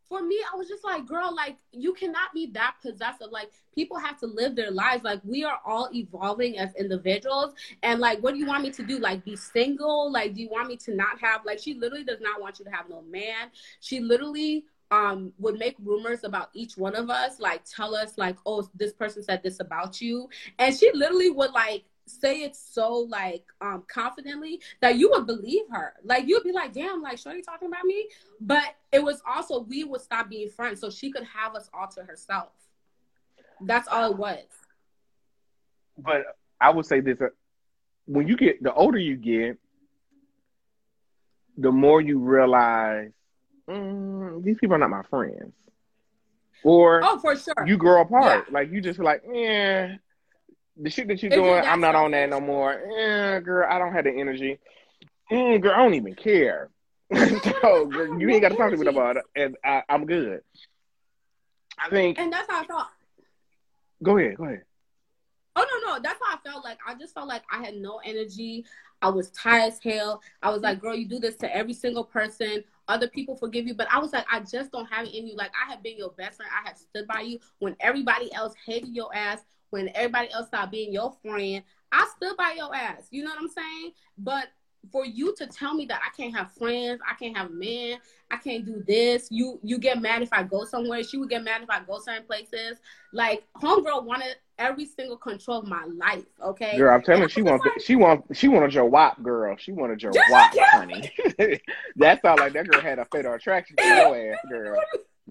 for 0.08 0.22
me, 0.22 0.40
I 0.52 0.56
was 0.56 0.68
just 0.68 0.84
like, 0.84 1.06
girl, 1.06 1.34
like 1.34 1.56
you 1.72 1.92
cannot 1.92 2.32
be 2.32 2.46
that 2.52 2.76
possessive. 2.80 3.28
Like 3.30 3.50
people 3.74 3.98
have 3.98 4.18
to 4.20 4.26
live 4.26 4.54
their 4.54 4.70
lives. 4.70 5.02
Like 5.02 5.20
we 5.24 5.44
are 5.44 5.58
all 5.64 5.88
evolving 5.92 6.58
as 6.58 6.74
individuals. 6.76 7.54
And 7.82 8.00
like, 8.00 8.20
what 8.20 8.34
do 8.34 8.38
you 8.38 8.46
want 8.46 8.62
me 8.62 8.70
to 8.70 8.82
do? 8.82 8.98
Like 8.98 9.24
be 9.24 9.36
single? 9.36 10.10
Like, 10.12 10.34
do 10.34 10.42
you 10.42 10.48
want 10.48 10.68
me 10.68 10.76
to 10.78 10.94
not 10.94 11.18
have 11.20 11.44
like 11.44 11.58
she 11.58 11.74
literally 11.74 12.04
does 12.04 12.20
not 12.20 12.40
want 12.40 12.58
you 12.58 12.64
to 12.64 12.70
have 12.70 12.88
no 12.88 13.02
man. 13.02 13.50
She 13.80 14.00
literally 14.00 14.64
um 14.92 15.32
would 15.38 15.58
make 15.58 15.74
rumors 15.82 16.22
about 16.22 16.50
each 16.52 16.76
one 16.76 16.94
of 16.94 17.10
us, 17.10 17.40
like 17.40 17.62
tell 17.64 17.94
us 17.96 18.16
like, 18.16 18.36
oh, 18.46 18.68
this 18.74 18.92
person 18.92 19.22
said 19.22 19.42
this 19.42 19.58
about 19.58 20.00
you. 20.00 20.28
And 20.58 20.76
she 20.76 20.90
literally 20.92 21.30
would 21.30 21.50
like 21.50 21.84
say 22.06 22.42
it 22.42 22.54
so 22.54 22.92
like 22.92 23.44
um 23.60 23.84
confidently 23.88 24.60
that 24.80 24.96
you 24.96 25.10
would 25.10 25.26
believe 25.26 25.64
her. 25.70 25.94
Like 26.04 26.26
you'd 26.26 26.44
be 26.44 26.52
like, 26.52 26.72
damn, 26.72 27.02
like 27.02 27.18
Shorty 27.18 27.42
talking 27.42 27.68
about 27.68 27.84
me. 27.84 28.08
But 28.40 28.76
it 28.92 29.02
was 29.02 29.20
also 29.26 29.60
we 29.60 29.84
would 29.84 30.00
stop 30.00 30.28
being 30.28 30.48
friends 30.48 30.80
so 30.80 30.90
she 30.90 31.10
could 31.10 31.24
have 31.24 31.54
us 31.54 31.68
all 31.74 31.88
to 31.88 32.02
herself. 32.02 32.50
That's 33.60 33.88
all 33.88 34.12
it 34.12 34.16
was. 34.16 34.44
But 35.98 36.24
I 36.60 36.70
would 36.70 36.86
say 36.86 37.00
this: 37.00 37.20
uh, 37.20 37.28
when 38.06 38.28
you 38.28 38.36
get 38.36 38.62
the 38.62 38.72
older 38.72 38.98
you 38.98 39.16
get, 39.16 39.58
the 41.56 41.72
more 41.72 42.00
you 42.00 42.18
realize 42.18 43.12
mm, 43.68 44.42
these 44.44 44.58
people 44.58 44.76
are 44.76 44.78
not 44.78 44.90
my 44.90 45.02
friends. 45.04 45.52
Or 46.62 47.00
oh, 47.04 47.18
for 47.18 47.36
sure, 47.36 47.54
you 47.66 47.76
grow 47.76 48.00
apart. 48.00 48.46
Yeah. 48.48 48.54
Like 48.54 48.72
you 48.72 48.80
just 48.80 48.98
like, 48.98 49.22
yeah, 49.30 49.96
the 50.76 50.90
shit 50.90 51.08
that 51.08 51.22
you're 51.22 51.30
doing, 51.30 51.64
I'm 51.64 51.80
not 51.80 51.94
on 51.94 52.10
that 52.12 52.28
no 52.28 52.40
more. 52.40 52.80
Yeah, 52.90 53.40
girl, 53.40 53.66
I 53.70 53.78
don't 53.78 53.92
have 53.92 54.04
the 54.04 54.12
energy. 54.12 54.58
Mm, 55.30 55.60
girl, 55.60 55.72
I 55.72 55.78
don't 55.78 55.94
even 55.94 56.14
care. 56.14 56.70
so 57.14 57.86
girl, 57.86 58.18
you 58.18 58.28
ain't 58.30 58.42
got 58.42 58.50
to 58.50 58.56
talk 58.56 58.70
to 58.70 58.76
me 58.76 58.86
about 58.86 59.16
it, 59.16 59.24
and 59.34 59.56
I, 59.64 59.82
I'm 59.88 60.06
good. 60.06 60.40
I 61.78 61.88
think, 61.90 62.18
and 62.18 62.32
that's 62.32 62.50
how 62.50 62.62
I 62.62 62.66
felt. 62.66 62.86
Go 64.02 64.18
ahead, 64.18 64.36
go 64.36 64.44
ahead. 64.44 64.62
Oh 65.58 65.64
no, 65.72 65.90
no, 65.90 66.00
that's 66.02 66.20
how 66.22 66.36
I 66.36 66.38
felt. 66.48 66.64
Like 66.64 66.78
I 66.86 66.94
just 66.94 67.14
felt 67.14 67.28
like 67.28 67.42
I 67.50 67.64
had 67.64 67.76
no 67.76 68.00
energy. 68.04 68.66
I 69.00 69.08
was 69.08 69.30
tired 69.30 69.72
as 69.72 69.78
hell. 69.82 70.22
I 70.42 70.50
was 70.50 70.62
like, 70.62 70.80
girl, 70.80 70.94
you 70.94 71.06
do 71.06 71.18
this 71.18 71.36
to 71.36 71.54
every 71.54 71.72
single 71.72 72.04
person. 72.04 72.62
Other 72.88 73.08
people 73.08 73.36
forgive 73.36 73.66
you, 73.66 73.74
but 73.74 73.88
I 73.90 73.98
was 73.98 74.12
like, 74.12 74.26
I 74.30 74.40
just 74.40 74.70
don't 74.70 74.86
have 74.86 75.06
it 75.06 75.14
in 75.14 75.26
you. 75.26 75.36
Like 75.36 75.52
I 75.60 75.70
have 75.70 75.82
been 75.82 75.96
your 75.96 76.10
best 76.10 76.36
friend. 76.36 76.50
I 76.52 76.68
have 76.68 76.76
stood 76.76 77.06
by 77.06 77.20
you 77.20 77.38
when 77.58 77.74
everybody 77.80 78.32
else 78.34 78.54
hated 78.66 78.94
your 78.94 79.14
ass 79.14 79.44
when 79.70 79.90
everybody 79.94 80.30
else 80.32 80.48
stopped 80.48 80.72
being 80.72 80.92
your 80.92 81.12
friend, 81.22 81.62
I 81.92 82.08
stood 82.16 82.36
by 82.36 82.54
your 82.56 82.74
ass. 82.74 83.08
You 83.10 83.24
know 83.24 83.30
what 83.30 83.40
I'm 83.40 83.48
saying? 83.48 83.92
But 84.18 84.48
for 84.92 85.04
you 85.04 85.34
to 85.36 85.46
tell 85.46 85.74
me 85.74 85.86
that 85.86 86.00
I 86.04 86.14
can't 86.16 86.34
have 86.34 86.52
friends, 86.52 87.00
I 87.08 87.14
can't 87.14 87.36
have 87.36 87.50
men, 87.50 87.98
I 88.30 88.36
can't 88.36 88.64
do 88.64 88.82
this. 88.86 89.28
You 89.30 89.58
you 89.62 89.78
get 89.78 90.00
mad 90.00 90.22
if 90.22 90.32
I 90.32 90.42
go 90.42 90.64
somewhere. 90.64 91.02
She 91.02 91.16
would 91.18 91.28
get 91.28 91.44
mad 91.44 91.62
if 91.62 91.70
I 91.70 91.80
go 91.80 91.98
certain 91.98 92.24
places. 92.24 92.78
Like 93.12 93.44
homegirl 93.56 94.04
wanted 94.04 94.36
every 94.58 94.86
single 94.86 95.16
control 95.16 95.58
of 95.58 95.66
my 95.66 95.84
life. 95.84 96.24
Okay, 96.42 96.76
girl, 96.76 96.94
I'm 96.94 97.02
telling 97.02 97.22
you, 97.22 97.28
she 97.28 97.42
wanted 97.42 97.64
like, 97.64 97.80
she 97.80 97.96
want 97.96 98.24
she 98.34 98.48
wanted 98.48 98.74
your 98.74 98.86
wop, 98.86 99.22
girl. 99.22 99.56
She 99.56 99.72
wanted 99.72 100.02
your 100.02 100.12
wop, 100.30 100.52
honey. 100.72 101.10
that 101.96 102.22
sounded 102.22 102.42
like 102.42 102.52
that 102.54 102.68
girl 102.68 102.80
had 102.80 102.98
a 102.98 103.04
fatal 103.06 103.34
attraction 103.34 103.76
to 103.76 103.84
your 103.84 104.32
ass, 104.32 104.38
girl. 104.48 104.80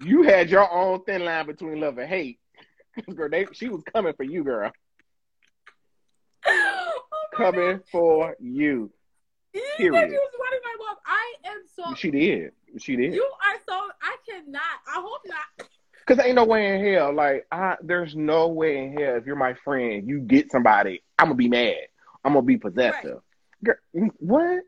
You 0.02 0.22
had 0.22 0.50
your 0.50 0.70
own 0.70 1.02
thin 1.04 1.24
line 1.24 1.46
between 1.46 1.80
love 1.80 1.98
and 1.98 2.08
hate. 2.08 2.38
girl, 3.14 3.28
they, 3.28 3.46
she 3.52 3.68
was 3.68 3.82
coming 3.92 4.14
for 4.14 4.24
you, 4.24 4.44
girl. 4.44 4.72
Oh 6.48 7.36
coming 7.36 7.76
God. 7.76 7.82
for 7.92 8.36
you. 8.40 8.90
Period. 9.52 9.74
She 9.76 9.90
was 9.90 10.32
running 10.40 10.60
my 10.64 10.76
mom. 10.78 10.96
I 11.04 11.34
am 11.44 11.62
so. 11.74 11.94
She 11.94 12.10
did. 12.10 12.52
She 12.78 12.96
did. 12.96 13.14
You 13.14 13.24
are 13.24 13.56
so. 13.68 13.90
I 14.02 14.16
cannot. 14.28 14.62
I 14.88 15.00
hope 15.00 15.20
not. 15.26 15.68
Cause 16.06 16.20
ain't 16.20 16.36
no 16.36 16.44
way 16.44 16.74
in 16.74 16.94
hell. 16.94 17.12
Like, 17.12 17.46
I 17.50 17.76
there's 17.82 18.14
no 18.14 18.48
way 18.48 18.78
in 18.78 18.96
hell 18.96 19.16
if 19.16 19.26
you're 19.26 19.36
my 19.36 19.54
friend, 19.64 20.08
you 20.08 20.20
get 20.20 20.50
somebody, 20.52 21.02
I'm 21.18 21.26
gonna 21.26 21.34
be 21.34 21.48
mad. 21.48 21.76
I'm 22.24 22.34
gonna 22.34 22.42
be 22.46 22.56
possessive. 22.58 23.20
Right. 23.64 23.76
Girl, 23.92 24.10
what? 24.18 24.62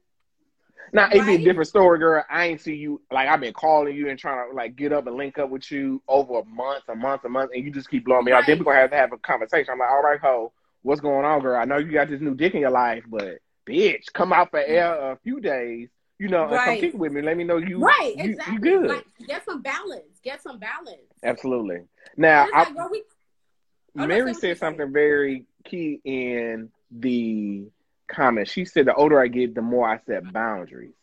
Now 0.92 1.02
right. 1.02 1.16
it'd 1.16 1.26
be 1.26 1.34
a 1.34 1.44
different 1.44 1.68
story, 1.68 1.98
girl. 1.98 2.24
I 2.30 2.46
ain't 2.46 2.60
see 2.60 2.74
you 2.74 3.00
like 3.10 3.28
I've 3.28 3.40
been 3.40 3.52
calling 3.52 3.94
you 3.94 4.08
and 4.08 4.18
trying 4.18 4.50
to 4.50 4.54
like 4.54 4.76
get 4.76 4.92
up 4.92 5.06
and 5.06 5.16
link 5.16 5.38
up 5.38 5.50
with 5.50 5.70
you 5.70 6.02
over 6.08 6.40
a 6.40 6.44
month, 6.44 6.84
a 6.88 6.94
month, 6.94 7.24
a 7.24 7.28
month, 7.28 7.50
and 7.54 7.64
you 7.64 7.70
just 7.70 7.90
keep 7.90 8.04
blowing 8.04 8.24
me 8.24 8.32
right. 8.32 8.42
out. 8.42 8.46
Then 8.46 8.58
we're 8.58 8.64
gonna 8.64 8.80
have 8.80 8.90
to 8.90 8.96
have 8.96 9.12
a 9.12 9.18
conversation. 9.18 9.72
I'm 9.72 9.78
like, 9.78 9.90
all 9.90 10.02
right, 10.02 10.20
ho, 10.20 10.52
what's 10.82 11.00
going 11.00 11.24
on, 11.24 11.40
girl? 11.40 11.60
I 11.60 11.64
know 11.64 11.78
you 11.78 11.92
got 11.92 12.08
this 12.08 12.20
new 12.20 12.34
dick 12.34 12.54
in 12.54 12.60
your 12.60 12.70
life, 12.70 13.04
but 13.06 13.38
bitch, 13.66 14.12
come 14.12 14.32
out 14.32 14.50
for 14.50 14.60
air 14.60 15.12
a 15.12 15.18
few 15.22 15.40
days, 15.40 15.88
you 16.18 16.28
know, 16.28 16.44
right. 16.44 16.52
and 16.52 16.64
come 16.64 16.90
kick 16.90 16.94
with 16.94 17.12
me. 17.12 17.22
Let 17.22 17.36
me 17.36 17.44
know 17.44 17.58
you 17.58 17.78
right, 17.78 18.14
you, 18.16 18.30
exactly. 18.30 18.54
you 18.54 18.60
good. 18.60 18.88
Like, 18.88 19.06
get 19.26 19.44
some 19.44 19.62
balance. 19.62 20.20
Get 20.22 20.42
some 20.42 20.58
balance. 20.58 20.98
Absolutely. 21.22 21.80
Now, 22.16 22.48
I, 22.52 22.70
like, 22.70 22.90
we, 22.90 23.02
oh, 23.98 24.06
Mary 24.06 24.34
said 24.34 24.58
something 24.58 24.92
very 24.92 25.44
key 25.64 26.00
in 26.04 26.70
the 26.90 27.68
comment. 28.08 28.48
She 28.48 28.64
said, 28.64 28.86
"The 28.86 28.94
older 28.94 29.20
I 29.20 29.28
get, 29.28 29.54
the 29.54 29.62
more 29.62 29.88
I 29.88 30.00
set 30.06 30.32
boundaries." 30.32 30.94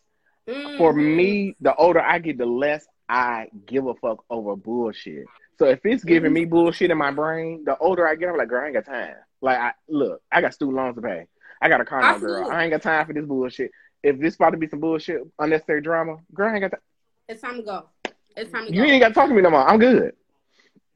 Mm-hmm. 0.47 0.77
For 0.77 0.93
me, 0.93 1.55
the 1.61 1.75
older 1.75 2.01
I 2.01 2.19
get, 2.19 2.37
the 2.37 2.45
less 2.45 2.85
I 3.09 3.47
give 3.65 3.87
a 3.87 3.95
fuck 3.95 4.23
over 4.29 4.55
bullshit. 4.55 5.25
So 5.57 5.65
if 5.65 5.85
it's 5.85 6.03
giving 6.03 6.33
me 6.33 6.45
bullshit 6.45 6.91
in 6.91 6.97
my 6.97 7.11
brain, 7.11 7.63
the 7.65 7.77
older 7.77 8.07
I 8.07 8.15
get, 8.15 8.29
I'm 8.29 8.37
like, 8.37 8.49
girl, 8.49 8.63
I 8.63 8.65
ain't 8.65 8.75
got 8.75 8.85
time. 8.85 9.15
Like, 9.41 9.57
I 9.57 9.71
look, 9.87 10.21
I 10.31 10.41
got 10.41 10.53
student 10.53 10.77
loans 10.77 10.95
to 10.95 11.01
pay. 11.01 11.27
I 11.61 11.69
got 11.69 11.81
a 11.81 11.85
car 11.85 12.01
now, 12.01 12.17
girl. 12.17 12.51
I 12.51 12.63
ain't 12.63 12.71
got 12.71 12.81
time 12.81 13.05
for 13.05 13.13
this 13.13 13.25
bullshit. 13.25 13.71
If 14.03 14.19
this 14.19 14.35
about 14.35 14.51
to 14.51 14.57
be 14.57 14.67
some 14.67 14.81
bullshit, 14.81 15.21
unnecessary 15.39 15.81
drama, 15.81 16.17
girl, 16.33 16.49
I 16.49 16.53
ain't 16.53 16.61
got 16.61 16.71
time. 16.71 16.81
It's 17.27 17.41
time 17.41 17.55
to 17.57 17.63
go. 17.63 17.89
It's 18.35 18.51
time 18.51 18.65
to 18.65 18.71
go. 18.71 18.77
You 18.77 18.83
ain't 18.83 19.01
got 19.01 19.09
to 19.09 19.13
talk 19.13 19.29
to 19.29 19.33
me 19.33 19.41
no 19.41 19.49
more. 19.49 19.67
I'm 19.67 19.79
good. 19.79 20.13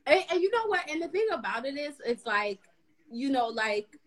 And, 0.06 0.24
and 0.32 0.42
you 0.42 0.52
know 0.52 0.68
what? 0.68 0.88
And 0.90 1.02
the 1.02 1.08
thing 1.08 1.28
about 1.32 1.66
it 1.66 1.78
is, 1.78 1.96
it's 2.06 2.26
like, 2.26 2.60
you 3.12 3.30
know, 3.30 3.48
like 3.48 3.98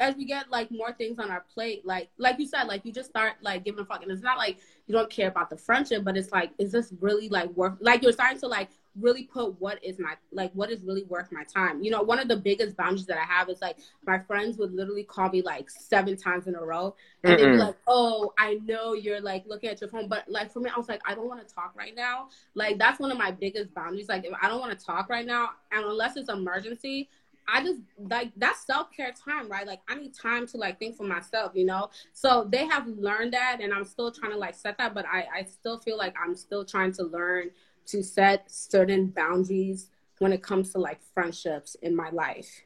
as 0.00 0.14
we 0.16 0.24
get 0.24 0.50
like 0.50 0.70
more 0.70 0.92
things 0.92 1.18
on 1.18 1.30
our 1.30 1.44
plate, 1.52 1.86
like 1.86 2.10
like 2.18 2.38
you 2.38 2.46
said, 2.46 2.64
like 2.64 2.84
you 2.84 2.92
just 2.92 3.10
start 3.10 3.34
like 3.42 3.64
giving 3.64 3.80
a 3.80 3.84
fuck, 3.84 4.02
and 4.02 4.10
it's 4.10 4.22
not 4.22 4.38
like 4.38 4.58
you 4.86 4.94
don't 4.94 5.10
care 5.10 5.28
about 5.28 5.50
the 5.50 5.56
friendship, 5.56 6.04
but 6.04 6.16
it's 6.16 6.32
like, 6.32 6.50
is 6.58 6.72
this 6.72 6.92
really 7.00 7.28
like 7.28 7.50
worth? 7.56 7.74
Like 7.80 8.02
you're 8.02 8.12
starting 8.12 8.38
to 8.40 8.48
like 8.48 8.68
really 9.00 9.24
put 9.24 9.60
what 9.60 9.82
is 9.84 9.98
my 9.98 10.14
like 10.32 10.50
what 10.52 10.70
is 10.70 10.82
really 10.82 11.04
worth 11.04 11.30
my 11.32 11.44
time. 11.44 11.82
You 11.82 11.90
know, 11.90 12.02
one 12.02 12.18
of 12.18 12.28
the 12.28 12.36
biggest 12.36 12.76
boundaries 12.76 13.06
that 13.06 13.18
I 13.18 13.24
have 13.24 13.48
is 13.48 13.60
like 13.60 13.78
my 14.06 14.18
friends 14.18 14.58
would 14.58 14.72
literally 14.72 15.04
call 15.04 15.28
me 15.30 15.42
like 15.42 15.70
seven 15.70 16.16
times 16.16 16.46
in 16.46 16.54
a 16.54 16.64
row, 16.64 16.94
and 17.24 17.36
Mm-mm. 17.36 17.38
they'd 17.38 17.50
be 17.50 17.56
like, 17.58 17.76
"Oh, 17.86 18.32
I 18.38 18.54
know 18.64 18.94
you're 18.94 19.20
like 19.20 19.44
looking 19.46 19.70
at 19.70 19.80
your 19.80 19.90
phone, 19.90 20.08
but 20.08 20.24
like 20.28 20.52
for 20.52 20.60
me, 20.60 20.70
I 20.74 20.78
was 20.78 20.88
like, 20.88 21.00
I 21.06 21.14
don't 21.14 21.28
want 21.28 21.46
to 21.46 21.54
talk 21.54 21.74
right 21.76 21.94
now. 21.94 22.28
Like 22.54 22.78
that's 22.78 23.00
one 23.00 23.10
of 23.10 23.18
my 23.18 23.30
biggest 23.30 23.74
boundaries. 23.74 24.08
Like 24.08 24.24
if 24.24 24.32
I 24.40 24.48
don't 24.48 24.60
want 24.60 24.78
to 24.78 24.84
talk 24.84 25.08
right 25.08 25.26
now, 25.26 25.50
and 25.72 25.84
unless 25.84 26.16
it's 26.16 26.28
emergency, 26.30 27.08
I 27.48 27.62
just 27.62 27.80
like 27.98 28.32
that's 28.36 28.66
self 28.66 28.90
care 28.90 29.12
time, 29.12 29.48
right? 29.48 29.66
Like 29.66 29.80
I 29.88 29.94
need 29.94 30.14
time 30.14 30.46
to 30.48 30.56
like 30.56 30.78
think 30.78 30.96
for 30.96 31.04
myself, 31.04 31.52
you 31.54 31.64
know. 31.64 31.90
So 32.12 32.46
they 32.50 32.66
have 32.66 32.86
learned 32.86 33.32
that, 33.34 33.58
and 33.60 33.72
I'm 33.72 33.84
still 33.84 34.10
trying 34.10 34.32
to 34.32 34.38
like 34.38 34.54
set 34.54 34.78
that, 34.78 34.94
but 34.94 35.06
I 35.06 35.26
I 35.34 35.44
still 35.44 35.78
feel 35.78 35.96
like 35.96 36.14
I'm 36.22 36.34
still 36.34 36.64
trying 36.64 36.92
to 36.92 37.04
learn 37.04 37.50
to 37.86 38.02
set 38.02 38.50
certain 38.50 39.06
boundaries 39.08 39.90
when 40.18 40.32
it 40.32 40.42
comes 40.42 40.72
to 40.72 40.78
like 40.78 41.00
friendships 41.14 41.76
in 41.82 41.94
my 41.94 42.10
life. 42.10 42.62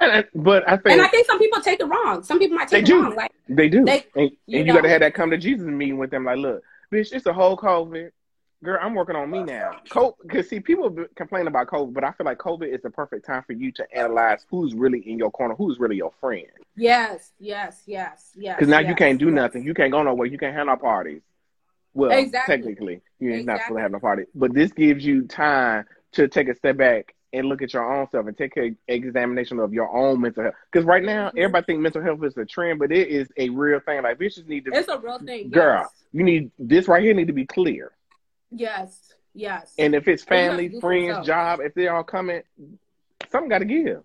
And 0.00 0.12
I, 0.12 0.24
but 0.34 0.68
I 0.68 0.76
think, 0.76 0.92
and 0.92 1.02
I 1.02 1.08
think 1.08 1.26
some 1.26 1.38
people 1.38 1.60
take 1.60 1.80
it 1.80 1.84
wrong. 1.84 2.22
Some 2.22 2.38
people 2.38 2.56
might 2.56 2.68
take 2.68 2.84
they 2.86 2.92
it 2.92 2.96
do. 2.96 3.02
wrong. 3.02 3.14
Like 3.14 3.32
they 3.48 3.68
do. 3.68 3.84
They, 3.84 4.06
and, 4.16 4.30
you, 4.46 4.60
you 4.60 4.72
got 4.72 4.82
to 4.82 4.88
have 4.88 5.00
that 5.00 5.14
come 5.14 5.30
to 5.30 5.38
Jesus 5.38 5.66
meeting 5.66 5.98
with 5.98 6.10
them. 6.10 6.24
Like, 6.24 6.38
look, 6.38 6.62
bitch, 6.92 7.12
it's 7.12 7.26
a 7.26 7.32
whole 7.32 7.56
COVID 7.56 8.10
girl, 8.62 8.78
I'm 8.80 8.94
working 8.94 9.16
on 9.16 9.30
me 9.30 9.42
now. 9.42 9.72
Because 9.84 10.48
see, 10.48 10.60
people 10.60 10.94
complain 11.14 11.46
about 11.46 11.68
COVID, 11.68 11.92
but 11.92 12.04
I 12.04 12.12
feel 12.12 12.24
like 12.24 12.38
COVID 12.38 12.72
is 12.72 12.82
the 12.82 12.90
perfect 12.90 13.26
time 13.26 13.42
for 13.46 13.52
you 13.52 13.72
to 13.72 13.86
analyze 13.94 14.44
who's 14.50 14.74
really 14.74 15.00
in 15.00 15.18
your 15.18 15.30
corner, 15.30 15.54
who's 15.54 15.78
really 15.78 15.96
your 15.96 16.12
friend. 16.20 16.46
Yes, 16.76 17.32
yes, 17.38 17.82
yes, 17.86 18.32
yes. 18.36 18.56
Because 18.56 18.68
now 18.68 18.80
yes, 18.80 18.88
you 18.88 18.94
can't 18.94 19.18
do 19.18 19.26
yes. 19.26 19.34
nothing. 19.34 19.64
You 19.64 19.74
can't 19.74 19.92
go 19.92 20.02
nowhere. 20.02 20.26
You 20.26 20.38
can't 20.38 20.54
have 20.54 20.66
no 20.66 20.76
parties. 20.76 21.22
Well, 21.94 22.10
exactly. 22.10 22.56
technically, 22.56 23.00
you're 23.18 23.32
exactly. 23.32 23.46
not 23.46 23.60
supposed 23.62 23.78
to 23.78 23.82
have 23.82 23.92
no 23.92 23.98
party. 23.98 24.24
But 24.34 24.54
this 24.54 24.72
gives 24.72 25.04
you 25.04 25.26
time 25.26 25.84
to 26.12 26.28
take 26.28 26.48
a 26.48 26.54
step 26.54 26.76
back 26.76 27.14
and 27.32 27.46
look 27.46 27.60
at 27.60 27.74
your 27.74 27.92
own 27.92 28.08
self 28.10 28.26
and 28.26 28.36
take 28.36 28.56
an 28.56 28.76
examination 28.86 29.58
of 29.58 29.72
your 29.72 29.94
own 29.94 30.20
mental 30.20 30.44
health. 30.44 30.54
Because 30.70 30.86
right 30.86 31.02
now, 31.02 31.28
mm-hmm. 31.28 31.38
everybody 31.38 31.66
think 31.66 31.80
mental 31.80 32.02
health 32.02 32.22
is 32.24 32.36
a 32.36 32.44
trend, 32.44 32.78
but 32.78 32.92
it 32.92 33.08
is 33.08 33.28
a 33.36 33.48
real 33.50 33.80
thing. 33.80 34.02
Like 34.02 34.18
bitches 34.18 34.46
need 34.46 34.64
to. 34.66 34.70
It's 34.72 34.88
a 34.88 34.98
real 34.98 35.18
thing, 35.18 35.50
girl. 35.50 35.80
Yes. 35.80 36.04
You 36.12 36.22
need 36.22 36.50
this 36.58 36.88
right 36.88 37.02
here. 37.02 37.14
Need 37.14 37.26
to 37.26 37.32
be 37.32 37.46
clear. 37.46 37.92
Yes, 38.50 39.14
yes. 39.34 39.74
And 39.78 39.94
if 39.94 40.08
it's 40.08 40.24
family, 40.24 40.80
friends, 40.80 41.26
job, 41.26 41.60
if 41.60 41.74
they're 41.74 41.94
all 41.94 42.04
coming, 42.04 42.42
something 43.30 43.48
got 43.48 43.58
to 43.58 43.64
give. 43.64 44.02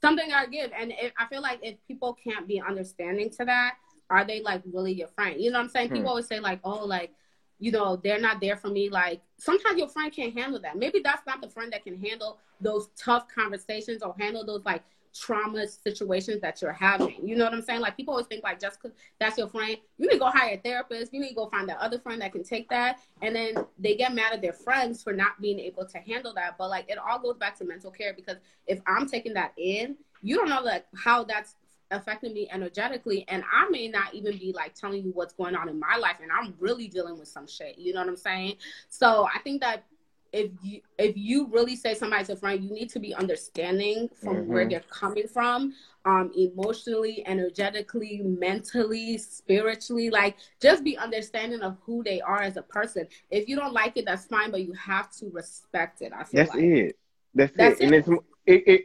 Something 0.00 0.28
got 0.28 0.44
to 0.44 0.50
give, 0.50 0.70
and 0.78 0.92
if, 0.92 1.12
I 1.18 1.26
feel 1.26 1.42
like 1.42 1.58
if 1.62 1.76
people 1.88 2.16
can't 2.22 2.46
be 2.46 2.60
understanding 2.60 3.30
to 3.30 3.44
that, 3.46 3.74
are 4.10 4.24
they 4.24 4.40
like 4.42 4.62
really 4.72 4.92
your 4.92 5.08
friend? 5.08 5.40
You 5.40 5.50
know 5.50 5.58
what 5.58 5.64
I'm 5.64 5.70
saying? 5.70 5.88
Hmm. 5.88 5.94
People 5.94 6.10
always 6.10 6.26
say 6.26 6.38
like, 6.38 6.60
oh, 6.62 6.84
like 6.84 7.12
you 7.58 7.72
know, 7.72 7.96
they're 7.96 8.20
not 8.20 8.40
there 8.40 8.56
for 8.56 8.68
me. 8.68 8.88
Like 8.88 9.20
sometimes 9.36 9.78
your 9.78 9.88
friend 9.88 10.12
can't 10.12 10.36
handle 10.36 10.60
that. 10.60 10.76
Maybe 10.76 11.00
that's 11.02 11.26
not 11.26 11.40
the 11.40 11.48
friend 11.48 11.72
that 11.72 11.84
can 11.84 12.00
handle 12.00 12.38
those 12.60 12.88
tough 12.96 13.26
conversations 13.28 14.02
or 14.02 14.14
handle 14.18 14.44
those 14.44 14.64
like 14.64 14.82
trauma 15.14 15.66
situations 15.66 16.40
that 16.40 16.60
you're 16.62 16.72
having. 16.72 17.16
You 17.26 17.36
know 17.36 17.44
what 17.44 17.54
I'm 17.54 17.62
saying? 17.62 17.80
Like 17.80 17.96
people 17.96 18.14
always 18.14 18.26
think 18.26 18.44
like 18.44 18.60
just 18.60 18.80
because 18.80 18.96
that's 19.18 19.38
your 19.38 19.48
friend, 19.48 19.76
you 19.98 20.06
need 20.06 20.14
to 20.14 20.18
go 20.18 20.26
hire 20.26 20.54
a 20.54 20.56
therapist. 20.56 21.12
You 21.12 21.20
need 21.20 21.30
to 21.30 21.34
go 21.34 21.48
find 21.48 21.68
that 21.68 21.78
other 21.78 21.98
friend 21.98 22.20
that 22.22 22.32
can 22.32 22.44
take 22.44 22.68
that. 22.70 23.00
And 23.22 23.34
then 23.34 23.54
they 23.78 23.96
get 23.96 24.14
mad 24.14 24.32
at 24.32 24.42
their 24.42 24.52
friends 24.52 25.02
for 25.02 25.12
not 25.12 25.40
being 25.40 25.58
able 25.58 25.86
to 25.86 25.98
handle 25.98 26.34
that. 26.34 26.56
But 26.58 26.70
like 26.70 26.88
it 26.88 26.98
all 26.98 27.18
goes 27.18 27.36
back 27.36 27.58
to 27.58 27.64
mental 27.64 27.90
care 27.90 28.12
because 28.14 28.36
if 28.66 28.80
I'm 28.86 29.08
taking 29.08 29.34
that 29.34 29.52
in, 29.56 29.96
you 30.22 30.36
don't 30.36 30.48
know 30.48 30.62
like 30.62 30.86
how 30.96 31.24
that's 31.24 31.54
affecting 31.90 32.34
me 32.34 32.46
energetically 32.50 33.24
and 33.28 33.42
i 33.50 33.66
may 33.70 33.88
not 33.88 34.12
even 34.12 34.36
be 34.36 34.52
like 34.54 34.74
telling 34.74 35.02
you 35.02 35.10
what's 35.12 35.32
going 35.32 35.56
on 35.56 35.68
in 35.68 35.78
my 35.80 35.96
life 35.96 36.16
and 36.22 36.30
i'm 36.30 36.54
really 36.58 36.86
dealing 36.86 37.18
with 37.18 37.28
some 37.28 37.46
shit 37.46 37.78
you 37.78 37.94
know 37.94 38.00
what 38.00 38.08
i'm 38.08 38.16
saying 38.16 38.54
so 38.88 39.26
i 39.34 39.38
think 39.38 39.60
that 39.60 39.84
if 40.32 40.50
you 40.62 40.80
if 40.98 41.16
you 41.16 41.46
really 41.46 41.76
say 41.76 41.94
somebody's 41.94 42.28
a 42.28 42.36
friend, 42.36 42.62
you 42.62 42.70
need 42.70 42.90
to 42.90 42.98
be 42.98 43.14
understanding 43.14 44.08
from 44.20 44.36
mm-hmm. 44.36 44.52
where 44.52 44.68
they're 44.68 44.80
coming 44.90 45.26
from, 45.26 45.74
um, 46.04 46.30
emotionally, 46.36 47.26
energetically, 47.26 48.22
mentally, 48.24 49.18
spiritually. 49.18 50.10
Like 50.10 50.36
just 50.60 50.84
be 50.84 50.98
understanding 50.98 51.62
of 51.62 51.76
who 51.84 52.02
they 52.02 52.20
are 52.20 52.42
as 52.42 52.56
a 52.56 52.62
person. 52.62 53.06
If 53.30 53.48
you 53.48 53.56
don't 53.56 53.72
like 53.72 53.96
it, 53.96 54.04
that's 54.04 54.26
fine, 54.26 54.50
but 54.50 54.62
you 54.62 54.72
have 54.72 55.10
to 55.16 55.30
respect 55.30 56.02
it. 56.02 56.12
I 56.12 56.24
feel 56.24 56.44
that's 56.44 56.54
like. 56.54 56.62
it. 56.62 56.98
That's, 57.34 57.52
that's 57.56 57.80
it. 57.80 57.84
it. 57.84 57.86
And 57.86 57.94
it's 57.94 58.08
it, 58.46 58.62
it 58.66 58.82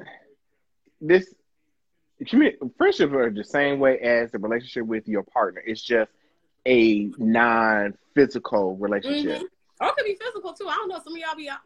this 1.02 1.34
friendships 2.78 3.14
are 3.14 3.30
the 3.30 3.44
same 3.44 3.80
way 3.80 4.00
as 4.00 4.32
the 4.32 4.40
relationship 4.40 4.86
with 4.86 5.08
your 5.08 5.24
partner. 5.24 5.62
It's 5.66 5.82
just 5.82 6.12
a 6.66 7.10
non-physical 7.18 8.78
relationship. 8.78 9.38
Mm-hmm. 9.38 9.46
Or 9.82 9.88
it 9.90 9.96
could 9.96 10.06
be 10.06 10.16
physical 10.16 10.54
too. 10.54 10.68
I 10.68 10.76
don't 10.76 10.90
know. 10.90 11.00
Some 11.04 11.14
of 11.14 11.20
y'all 11.20 11.36
be 11.36 11.50
out. 11.50 11.60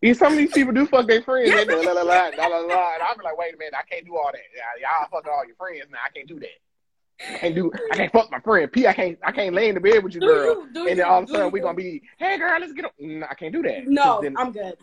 Yeah, 0.00 0.12
some 0.12 0.32
of 0.32 0.38
these 0.38 0.52
people 0.52 0.72
do 0.72 0.86
fuck 0.86 1.06
their 1.06 1.22
friends. 1.22 1.50
They 1.50 1.64
la, 1.64 1.92
la, 1.92 2.02
la, 2.02 2.02
la, 2.02 2.46
la, 2.46 2.58
la, 2.58 2.94
and 2.94 3.02
I'm 3.02 3.16
like, 3.24 3.38
wait 3.38 3.54
a 3.54 3.56
minute, 3.56 3.74
I 3.74 3.82
can't 3.88 4.04
do 4.04 4.16
all 4.16 4.30
that. 4.30 4.40
Y'all 4.80 5.08
fucking 5.10 5.32
all 5.32 5.46
your 5.46 5.56
friends 5.56 5.86
now. 5.90 5.98
I 6.04 6.10
can't 6.10 6.28
do 6.28 6.38
that. 6.40 7.34
I 7.34 7.38
can't 7.38 7.54
do. 7.54 7.72
I 7.92 7.96
can't 7.96 8.12
fuck 8.12 8.30
my 8.30 8.40
friend 8.40 8.70
P. 8.70 8.86
I 8.86 8.92
can't. 8.92 9.18
I 9.22 9.32
can't 9.32 9.54
lay 9.54 9.68
in 9.68 9.76
the 9.76 9.80
bed 9.80 10.02
with 10.02 10.14
you, 10.14 10.20
do 10.20 10.26
girl. 10.26 10.44
You, 10.44 10.62
and 10.62 10.88
then 10.88 10.96
you, 10.98 11.04
all 11.04 11.22
of 11.22 11.30
a 11.30 11.32
sudden 11.32 11.52
we're 11.52 11.62
gonna 11.62 11.74
be, 11.74 12.02
hey 12.18 12.36
girl, 12.38 12.58
let's 12.60 12.72
get. 12.72 12.84
On. 12.86 12.90
No, 12.98 13.26
I 13.30 13.34
can't 13.34 13.52
do 13.52 13.62
that. 13.62 13.86
No, 13.86 14.20
then, 14.20 14.36
I'm 14.36 14.52
good. 14.52 14.76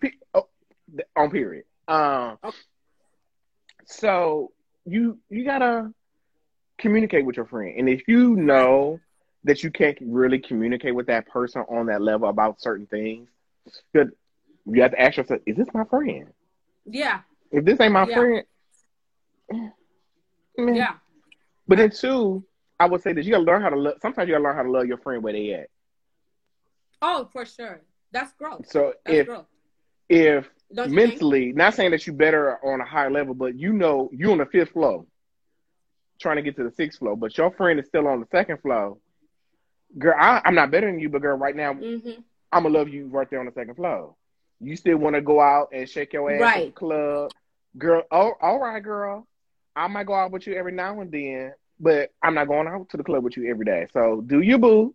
P, 0.00 0.12
oh, 0.34 0.48
on 1.14 1.30
period. 1.30 1.64
Um. 1.86 2.38
Okay. 2.42 2.56
So 3.84 4.52
you 4.86 5.18
you 5.28 5.44
gotta 5.44 5.92
communicate 6.78 7.24
with 7.26 7.36
your 7.36 7.46
friend, 7.46 7.78
and 7.78 7.88
if 7.88 8.08
you 8.08 8.34
know 8.34 8.98
that 9.44 9.62
you 9.62 9.70
can't 9.70 9.98
really 10.02 10.38
communicate 10.38 10.94
with 10.94 11.06
that 11.06 11.26
person 11.26 11.62
on 11.68 11.86
that 11.86 12.02
level 12.02 12.28
about 12.28 12.60
certain 12.60 12.86
things, 12.86 13.28
good. 13.94 14.12
You 14.66 14.82
have 14.82 14.90
to 14.90 15.00
ask 15.00 15.16
yourself, 15.16 15.40
is 15.46 15.56
this 15.56 15.68
my 15.72 15.84
friend? 15.84 16.26
Yeah. 16.84 17.20
If 17.50 17.64
this 17.64 17.80
ain't 17.80 17.92
my 17.92 18.06
yeah. 18.06 18.14
friend, 18.14 18.44
eh, 19.52 19.68
man. 20.58 20.74
yeah. 20.74 20.94
But 21.66 21.78
then 21.78 21.90
too, 21.90 22.44
I 22.78 22.86
would 22.86 23.02
say 23.02 23.12
that 23.12 23.24
you 23.24 23.32
gotta 23.32 23.44
learn 23.44 23.62
how 23.62 23.70
to 23.70 23.76
love. 23.76 23.94
Sometimes 24.02 24.28
you 24.28 24.34
gotta 24.34 24.44
learn 24.44 24.56
how 24.56 24.62
to 24.62 24.70
love 24.70 24.86
your 24.86 24.98
friend 24.98 25.22
where 25.22 25.32
they 25.32 25.52
at. 25.54 25.68
Oh, 27.00 27.28
for 27.32 27.44
sure. 27.46 27.80
That's 28.12 28.32
growth. 28.34 28.68
So 28.68 28.94
That's 29.04 29.18
if 29.18 29.26
growth. 29.26 29.46
if 30.08 30.50
mentally, 30.70 31.46
think? 31.46 31.56
not 31.56 31.74
saying 31.74 31.90
that 31.92 32.06
you 32.06 32.12
better 32.12 32.58
on 32.64 32.80
a 32.80 32.84
higher 32.84 33.10
level, 33.10 33.34
but 33.34 33.58
you 33.58 33.72
know 33.72 34.10
you 34.12 34.30
on 34.32 34.38
the 34.38 34.46
fifth 34.46 34.70
floor, 34.70 35.06
trying 36.20 36.36
to 36.36 36.42
get 36.42 36.56
to 36.56 36.64
the 36.64 36.72
sixth 36.72 36.98
floor, 36.98 37.16
but 37.16 37.36
your 37.36 37.50
friend 37.52 37.78
is 37.80 37.86
still 37.86 38.06
on 38.06 38.20
the 38.20 38.26
second 38.26 38.60
floor 38.60 38.98
girl, 39.96 40.14
I, 40.18 40.42
am 40.44 40.54
not 40.54 40.70
better 40.70 40.90
than 40.90 41.00
you, 41.00 41.08
but 41.08 41.22
girl, 41.22 41.36
right 41.36 41.56
now, 41.56 41.72
mm-hmm. 41.72 42.20
I'm 42.52 42.62
gonna 42.64 42.76
love 42.76 42.88
you 42.88 43.06
right 43.06 43.28
there 43.30 43.40
on 43.40 43.46
the 43.46 43.52
second 43.52 43.76
floor. 43.76 44.14
You 44.60 44.76
still 44.76 44.98
want 44.98 45.14
to 45.14 45.22
go 45.22 45.40
out 45.40 45.68
and 45.72 45.88
shake 45.88 46.12
your 46.12 46.30
ass 46.30 46.40
right. 46.40 46.58
at 46.58 46.66
the 46.66 46.72
club, 46.72 47.30
girl? 47.76 48.02
Oh, 48.10 48.32
all 48.40 48.58
right, 48.58 48.82
girl. 48.82 49.26
I 49.76 49.86
might 49.86 50.06
go 50.06 50.14
out 50.14 50.32
with 50.32 50.46
you 50.46 50.54
every 50.54 50.72
now 50.72 51.00
and 51.00 51.12
then, 51.12 51.52
but 51.78 52.10
I'm 52.22 52.34
not 52.34 52.48
going 52.48 52.66
out 52.66 52.88
to 52.90 52.96
the 52.96 53.04
club 53.04 53.22
with 53.22 53.36
you 53.36 53.48
every 53.48 53.64
day. 53.64 53.86
So 53.92 54.22
do 54.26 54.40
you 54.40 54.58
boo? 54.58 54.94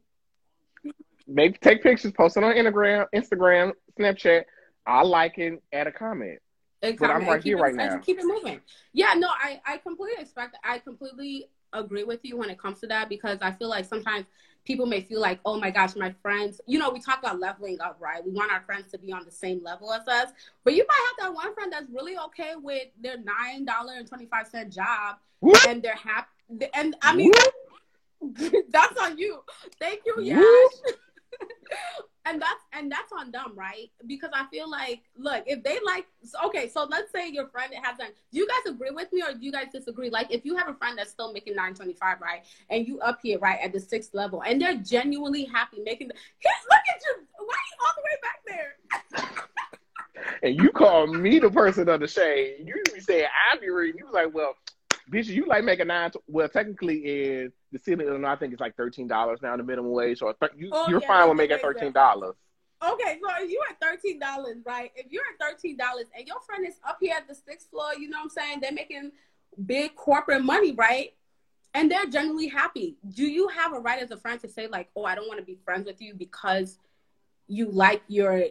Make 1.25 1.61
take 1.61 1.81
pictures, 1.81 2.11
post 2.11 2.35
it 2.35 2.43
on 2.43 2.53
Instagram, 2.53 3.05
Instagram, 3.15 3.71
Snapchat. 3.97 4.43
I 4.85 5.03
like 5.03 5.37
it, 5.37 5.63
add 5.71 5.87
a 5.87 5.91
comment. 5.91 6.39
But 6.81 7.09
I'm 7.09 7.25
right 7.25 7.41
here 7.41 7.57
right 7.57 7.73
now. 7.73 7.97
Keep 7.99 8.19
it 8.19 8.25
moving. 8.25 8.59
Yeah, 8.91 9.13
no, 9.15 9.29
I 9.29 9.61
I 9.65 9.77
completely 9.77 10.21
expect. 10.21 10.57
I 10.65 10.79
completely 10.79 11.47
agree 11.71 12.03
with 12.03 12.19
you 12.23 12.37
when 12.37 12.49
it 12.49 12.59
comes 12.59 12.81
to 12.81 12.87
that 12.87 13.07
because 13.07 13.39
I 13.41 13.51
feel 13.51 13.69
like 13.69 13.85
sometimes 13.85 14.25
people 14.65 14.85
may 14.85 15.01
feel 15.01 15.19
like, 15.19 15.39
oh 15.45 15.59
my 15.59 15.71
gosh, 15.71 15.95
my 15.95 16.13
friends, 16.21 16.61
you 16.67 16.79
know, 16.79 16.89
we 16.89 16.99
talk 16.99 17.19
about 17.19 17.39
leveling 17.39 17.79
up, 17.81 17.97
right? 17.99 18.23
We 18.23 18.31
want 18.31 18.51
our 18.51 18.61
friends 18.61 18.91
to 18.91 18.97
be 18.97 19.11
on 19.11 19.25
the 19.25 19.31
same 19.31 19.63
level 19.63 19.91
as 19.93 20.07
us. 20.07 20.29
But 20.63 20.73
you 20.73 20.85
might 20.87 21.07
have 21.07 21.27
that 21.27 21.35
one 21.35 21.53
friend 21.53 21.71
that's 21.71 21.89
really 21.91 22.17
okay 22.17 22.53
with 22.61 22.87
their 23.01 23.17
nine 23.17 23.65
dollar 23.65 23.93
and 23.95 24.07
twenty 24.07 24.25
five 24.25 24.47
cent 24.47 24.71
job 24.71 25.17
Whoop. 25.41 25.57
and 25.67 25.81
they're 25.81 25.95
happy 25.95 26.27
and 26.73 26.95
I 27.01 27.15
mean 27.15 27.31
that's 28.69 28.97
on 28.99 29.17
you. 29.17 29.43
Thank 29.79 30.01
you, 30.05 30.21
Yash. 30.21 30.43
and 32.25 32.41
that's 32.41 32.63
and 32.71 32.91
that's 32.91 33.11
on 33.11 33.31
them, 33.31 33.53
right? 33.55 33.89
Because 34.07 34.31
I 34.33 34.45
feel 34.47 34.69
like, 34.69 35.01
look, 35.17 35.43
if 35.45 35.63
they 35.63 35.79
like, 35.85 36.05
okay, 36.45 36.69
so 36.69 36.87
let's 36.89 37.11
say 37.11 37.29
your 37.29 37.47
friend 37.47 37.73
has 37.81 37.97
done. 37.97 38.09
Do 38.31 38.37
you 38.37 38.47
guys 38.47 38.71
agree 38.73 38.91
with 38.91 39.11
me, 39.11 39.21
or 39.21 39.33
do 39.33 39.45
you 39.45 39.51
guys 39.51 39.67
disagree? 39.71 40.09
Like, 40.09 40.31
if 40.31 40.45
you 40.45 40.55
have 40.55 40.69
a 40.69 40.73
friend 40.73 40.97
that's 40.97 41.11
still 41.11 41.33
making 41.33 41.55
nine 41.55 41.73
twenty 41.73 41.93
five, 41.93 42.21
right, 42.21 42.43
and 42.69 42.87
you 42.87 42.99
up 43.01 43.19
here, 43.21 43.39
right, 43.39 43.59
at 43.61 43.73
the 43.73 43.79
sixth 43.79 44.13
level, 44.13 44.41
and 44.41 44.61
they're 44.61 44.77
genuinely 44.77 45.43
happy 45.45 45.81
making. 45.83 46.07
The, 46.07 46.13
look 46.13 46.81
at 46.93 47.01
you! 47.05 47.23
Why 47.37 47.55
are 47.55 47.69
you 47.71 47.77
all 47.85 47.93
the 47.97 48.03
way 48.03 48.17
back 48.21 48.39
there? 48.47 49.43
and 50.43 50.61
you 50.61 50.69
call 50.71 51.07
me 51.07 51.39
the 51.39 51.49
person 51.49 51.89
of 51.89 51.99
the 51.99 52.07
shade. 52.07 52.63
You 52.65 52.81
be 52.93 53.01
saying 53.01 53.25
I 53.51 53.57
be 53.57 53.69
reading. 53.69 53.99
You 53.99 54.11
like, 54.11 54.33
well, 54.33 54.55
bitch, 55.11 55.27
you 55.27 55.45
like 55.45 55.63
making 55.63 55.87
nine. 55.87 56.11
well, 56.27 56.49
technically, 56.49 56.97
is 56.99 57.51
the 57.71 57.79
city 57.79 58.03
of 58.03 58.09
Illinois, 58.09 58.29
I 58.29 58.35
think 58.35 58.53
it's 58.53 58.61
like 58.61 58.75
thirteen 58.75 59.07
dollars 59.07 59.39
now, 59.41 59.55
the 59.57 59.63
minimum 59.63 59.91
wage. 59.91 60.19
So 60.19 60.33
you, 60.55 60.69
oh, 60.71 60.87
you're 60.89 61.01
yeah, 61.01 61.07
fine 61.07 61.29
with 61.29 61.37
making 61.37 61.59
thirteen 61.59 61.91
dollars. 61.91 62.35
Okay, 62.83 63.17
so 63.21 63.43
if 63.43 63.49
you're 63.49 63.63
at 63.69 63.79
thirteen 63.79 64.19
dollars, 64.19 64.57
right? 64.65 64.91
If 64.95 65.11
you're 65.11 65.23
at 65.23 65.39
thirteen 65.45 65.77
dollars 65.77 66.05
and 66.17 66.27
your 66.27 66.39
friend 66.41 66.67
is 66.67 66.75
up 66.87 66.97
here 66.99 67.13
at 67.15 67.27
the 67.27 67.35
sixth 67.35 67.69
floor, 67.69 67.93
you 67.97 68.09
know 68.09 68.17
what 68.17 68.23
I'm 68.23 68.29
saying? 68.29 68.59
They're 68.61 68.71
making 68.71 69.11
big 69.65 69.95
corporate 69.95 70.43
money, 70.43 70.73
right? 70.73 71.13
And 71.73 71.89
they're 71.89 72.05
generally 72.05 72.47
happy. 72.47 72.97
Do 73.15 73.25
you 73.25 73.47
have 73.47 73.73
a 73.73 73.79
right 73.79 74.01
as 74.01 74.11
a 74.11 74.17
friend 74.17 74.39
to 74.41 74.49
say 74.49 74.67
like, 74.67 74.89
"Oh, 74.95 75.05
I 75.05 75.15
don't 75.15 75.27
want 75.27 75.39
to 75.39 75.45
be 75.45 75.57
friends 75.63 75.85
with 75.85 76.01
you 76.01 76.13
because 76.13 76.77
you 77.47 77.69
like 77.71 78.01
your 78.07 78.45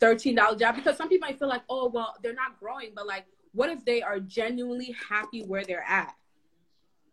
thirteen 0.00 0.34
dollar 0.34 0.56
job"? 0.56 0.76
Because 0.76 0.96
some 0.96 1.08
people 1.08 1.26
might 1.26 1.38
feel 1.38 1.48
like, 1.48 1.62
"Oh, 1.68 1.88
well, 1.88 2.14
they're 2.22 2.34
not 2.34 2.60
growing," 2.60 2.90
but 2.94 3.06
like, 3.06 3.26
what 3.52 3.70
if 3.70 3.84
they 3.84 4.02
are 4.02 4.20
genuinely 4.20 4.94
happy 5.08 5.42
where 5.42 5.64
they're 5.64 5.84
at? 5.86 6.14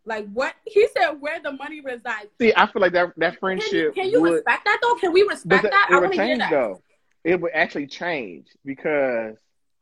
Like 0.05 0.27
what 0.31 0.53
he 0.65 0.87
said, 0.95 1.13
where 1.13 1.41
the 1.41 1.51
money 1.51 1.81
resides. 1.81 2.27
See, 2.39 2.53
I 2.55 2.71
feel 2.71 2.81
like 2.81 2.93
that 2.93 3.13
that 3.17 3.39
friendship. 3.39 3.71
Can 3.71 3.77
you, 3.77 3.91
can 3.91 4.09
you 4.11 4.21
would, 4.21 4.33
respect 4.33 4.65
that 4.65 4.79
though? 4.81 4.95
Can 4.95 5.13
we 5.13 5.23
respect 5.23 5.63
the, 5.63 5.69
that? 5.69 5.87
It 5.89 5.95
I 5.95 5.99
would 5.99 6.11
change 6.11 6.43
though. 6.49 6.81
It 7.23 7.41
would 7.41 7.51
actually 7.55 7.87
change 7.87 8.47
because, 8.63 9.35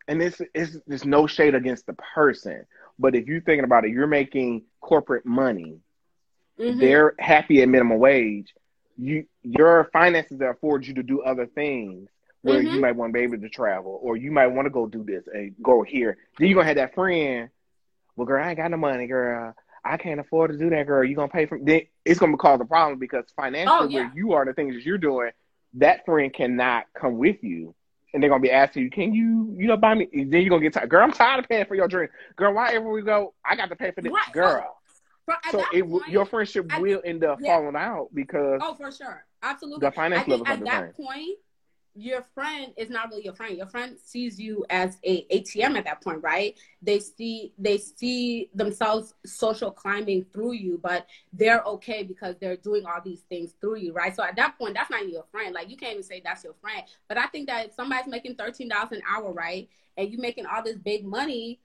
and 0.08 0.22
this 0.22 0.42
is 0.54 0.80
there's 0.88 1.06
no 1.06 1.28
shade 1.28 1.56
against 1.56 1.86
the 1.88 1.94
person, 2.16 2.66
but 2.98 3.16
if 3.16 3.28
you're 3.28 3.42
thinking 3.42 3.66
about 3.66 3.84
it, 3.84 3.92
you're 3.92 4.08
making 4.08 4.64
corporate 4.80 5.26
money. 5.26 5.80
Mm-hmm. 6.58 6.80
They're 6.80 7.16
happy 7.20 7.62
at 7.62 7.68
minimum 7.68 8.00
wage. 8.00 8.54
You 8.98 9.26
your 9.42 9.90
finances 9.92 10.38
that 10.38 10.50
afford 10.50 10.88
you 10.88 10.94
to 10.94 11.04
do 11.04 11.22
other 11.22 11.48
things 11.48 12.08
where 12.44 12.60
mm-hmm. 12.60 12.76
you 12.76 12.82
might 12.82 12.96
want 12.96 13.12
to 13.12 13.14
be 13.18 13.24
able 13.24 13.40
to 13.40 13.50
travel, 13.50 14.00
or 14.04 14.18
you 14.18 14.30
might 14.30 14.48
want 14.48 14.66
to 14.66 14.70
go 14.70 14.86
do 14.86 15.04
this 15.04 15.24
and 15.34 15.56
go 15.64 15.82
here. 15.82 16.18
Then 16.38 16.50
you're 16.50 16.56
gonna 16.56 16.68
have 16.68 16.76
that 16.76 16.94
friend. 16.94 17.50
Well, 18.16 18.28
girl, 18.28 18.44
I 18.44 18.50
ain't 18.50 18.58
got 18.58 18.70
no 18.70 18.78
money, 18.78 19.08
girl. 19.08 19.56
I 19.84 19.98
can't 19.98 20.20
afford 20.20 20.52
to 20.52 20.58
do 20.58 20.70
that, 20.70 20.86
girl. 20.86 21.04
You 21.04 21.16
gonna 21.16 21.30
pay 21.30 21.46
for 21.46 21.58
then 21.62 21.84
it's 22.06 22.20
gonna 22.20 22.38
cause 22.38 22.60
a 22.62 22.66
problem 22.66 23.00
because 23.00 23.26
financially 23.36 23.78
oh, 23.80 23.88
yeah. 23.88 24.02
where 24.02 24.12
you 24.14 24.34
are 24.34 24.46
the 24.46 24.54
things 24.54 24.76
that 24.76 24.86
you're 24.86 24.98
doing, 24.98 25.32
that 25.76 26.06
friend 26.06 26.34
cannot 26.34 26.86
come 26.94 27.18
with 27.18 27.38
you. 27.42 27.74
And 28.14 28.22
they're 28.22 28.30
gonna 28.30 28.42
be 28.42 28.52
asking 28.52 28.84
you, 28.84 28.90
Can 28.92 29.14
you, 29.14 29.56
you 29.58 29.68
know, 29.68 29.78
buy 29.78 29.96
me 29.96 30.08
then 30.14 30.42
you're 30.42 30.50
gonna 30.50 30.62
get 30.62 30.74
tired. 30.74 30.90
Girl, 30.90 31.04
I'm 31.04 31.14
tired 31.14 31.40
of 31.40 31.50
paying 31.50 31.66
for 31.66 31.76
your 31.76 31.88
drink. 31.88 32.12
Girl, 32.36 32.54
why 32.54 32.74
ever 32.74 32.92
we 32.92 33.02
go, 33.02 33.34
I 33.44 33.56
got 33.56 33.70
to 33.70 33.76
pay 33.76 33.92
for 33.92 34.02
this. 34.02 34.12
Right. 34.12 34.34
Girl. 34.34 34.78
So, 35.50 35.60
so 35.60 35.64
it, 35.74 35.90
point, 35.90 36.10
your 36.10 36.26
friendship 36.26 36.70
will 36.80 37.02
end 37.06 37.24
up 37.24 37.40
yeah. 37.42 37.56
falling 37.56 37.78
out 37.78 38.10
because 38.14 38.60
Oh, 38.62 38.76
for 38.76 38.92
sure. 38.92 39.26
Absolutely. 39.42 39.88
The 39.88 39.92
finance 39.92 40.28
levels 40.28 40.48
at 40.50 40.64
that 40.66 40.98
point 40.98 41.38
your 41.96 42.24
friend 42.34 42.74
is 42.76 42.90
not 42.90 43.10
really 43.10 43.24
your 43.24 43.36
friend. 43.36 43.56
Your 43.56 43.68
friend 43.68 43.98
sees 44.04 44.40
you 44.40 44.66
as 44.70 44.98
a 45.04 45.26
ATM 45.26 45.78
at 45.78 45.86
that 45.86 46.02
point, 46.04 46.24
right? 46.24 46.58
They 46.82 47.00
see 47.00 47.54
they 47.58 47.78
see 47.78 48.50
themselves 48.56 49.14
social 49.26 49.70
climbing 49.70 50.26
through 50.34 50.54
you, 50.54 50.80
but 50.82 51.06
they're 51.34 51.62
okay 51.64 52.04
because 52.04 52.36
they're 52.40 52.58
doing 52.58 52.86
all 52.86 53.02
these 53.04 53.22
things 53.30 53.54
through 53.62 53.78
you, 53.78 53.94
right? 53.94 54.16
So 54.16 54.24
at 54.24 54.36
that 54.38 54.58
point, 54.58 54.74
that's 54.74 54.90
not 54.90 55.08
your 55.08 55.26
friend. 55.32 55.54
Like 55.54 55.70
you 55.70 55.78
can't 55.78 55.94
even 55.94 56.04
say 56.04 56.22
that's 56.24 56.44
your 56.44 56.56
friend. 56.62 56.84
But 57.08 57.18
I 57.18 57.28
think 57.28 57.48
that 57.48 57.68
if 57.68 57.74
somebody's 57.74 58.10
making 58.10 58.36
thirteen 58.36 58.70
dollars 58.70 58.92
an 58.92 59.02
hour, 59.08 59.32
right, 59.32 59.70
and 59.96 60.10
you're 60.10 60.22
making 60.22 60.46
all 60.48 60.64
this 60.64 60.78
big 60.78 61.06
money, 61.06 61.60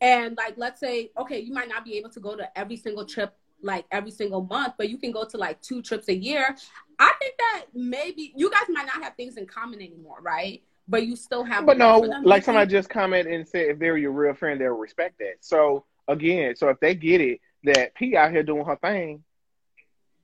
and 0.00 0.36
like 0.36 0.54
let's 0.56 0.80
say, 0.80 1.12
okay, 1.16 1.38
you 1.38 1.52
might 1.52 1.68
not 1.68 1.84
be 1.84 1.96
able 1.96 2.10
to 2.10 2.20
go 2.20 2.34
to 2.34 2.58
every 2.58 2.76
single 2.76 3.04
trip 3.04 3.36
like 3.62 3.84
every 3.90 4.10
single 4.10 4.42
month, 4.42 4.74
but 4.78 4.88
you 4.88 4.98
can 4.98 5.12
go 5.12 5.24
to 5.24 5.36
like 5.36 5.60
two 5.62 5.82
trips 5.82 6.08
a 6.08 6.14
year. 6.14 6.56
I 6.98 7.12
think 7.20 7.34
that 7.38 7.66
maybe 7.74 8.32
you 8.36 8.50
guys 8.50 8.64
might 8.68 8.86
not 8.86 9.02
have 9.02 9.14
things 9.16 9.36
in 9.36 9.46
common 9.46 9.80
anymore, 9.80 10.18
right? 10.20 10.62
But 10.86 11.06
you 11.06 11.16
still 11.16 11.44
have. 11.44 11.66
But 11.66 11.78
no, 11.78 11.98
like 12.24 12.44
somebody 12.44 12.70
just 12.70 12.88
commented 12.88 13.32
and 13.32 13.46
said, 13.46 13.66
if 13.66 13.78
they're 13.78 13.98
your 13.98 14.12
real 14.12 14.34
friend, 14.34 14.60
they'll 14.60 14.70
respect 14.70 15.18
that. 15.18 15.36
So 15.40 15.84
again, 16.06 16.56
so 16.56 16.68
if 16.68 16.80
they 16.80 16.94
get 16.94 17.20
it 17.20 17.40
that 17.64 17.94
P 17.94 18.16
out 18.16 18.30
here 18.30 18.42
doing 18.42 18.64
her 18.64 18.76
thing, 18.76 19.22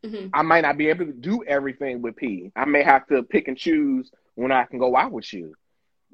mm-hmm. 0.05 0.29
I 0.33 0.43
might 0.43 0.63
not 0.63 0.79
be 0.79 0.89
able 0.89 1.07
to 1.07 1.13
do 1.13 1.45
everything 1.45 2.03
with 2.03 2.17
P. 2.17 2.51
I 2.57 2.65
may 2.65 2.83
have 2.83 3.07
to 3.09 3.23
pick 3.23 3.49
and 3.49 3.59
choose 3.59 4.11
when 4.35 4.53
I 4.53 4.65
can 4.65 4.79
go 4.79 4.97
out 4.97 5.13
with 5.13 5.33
you. 5.33 5.55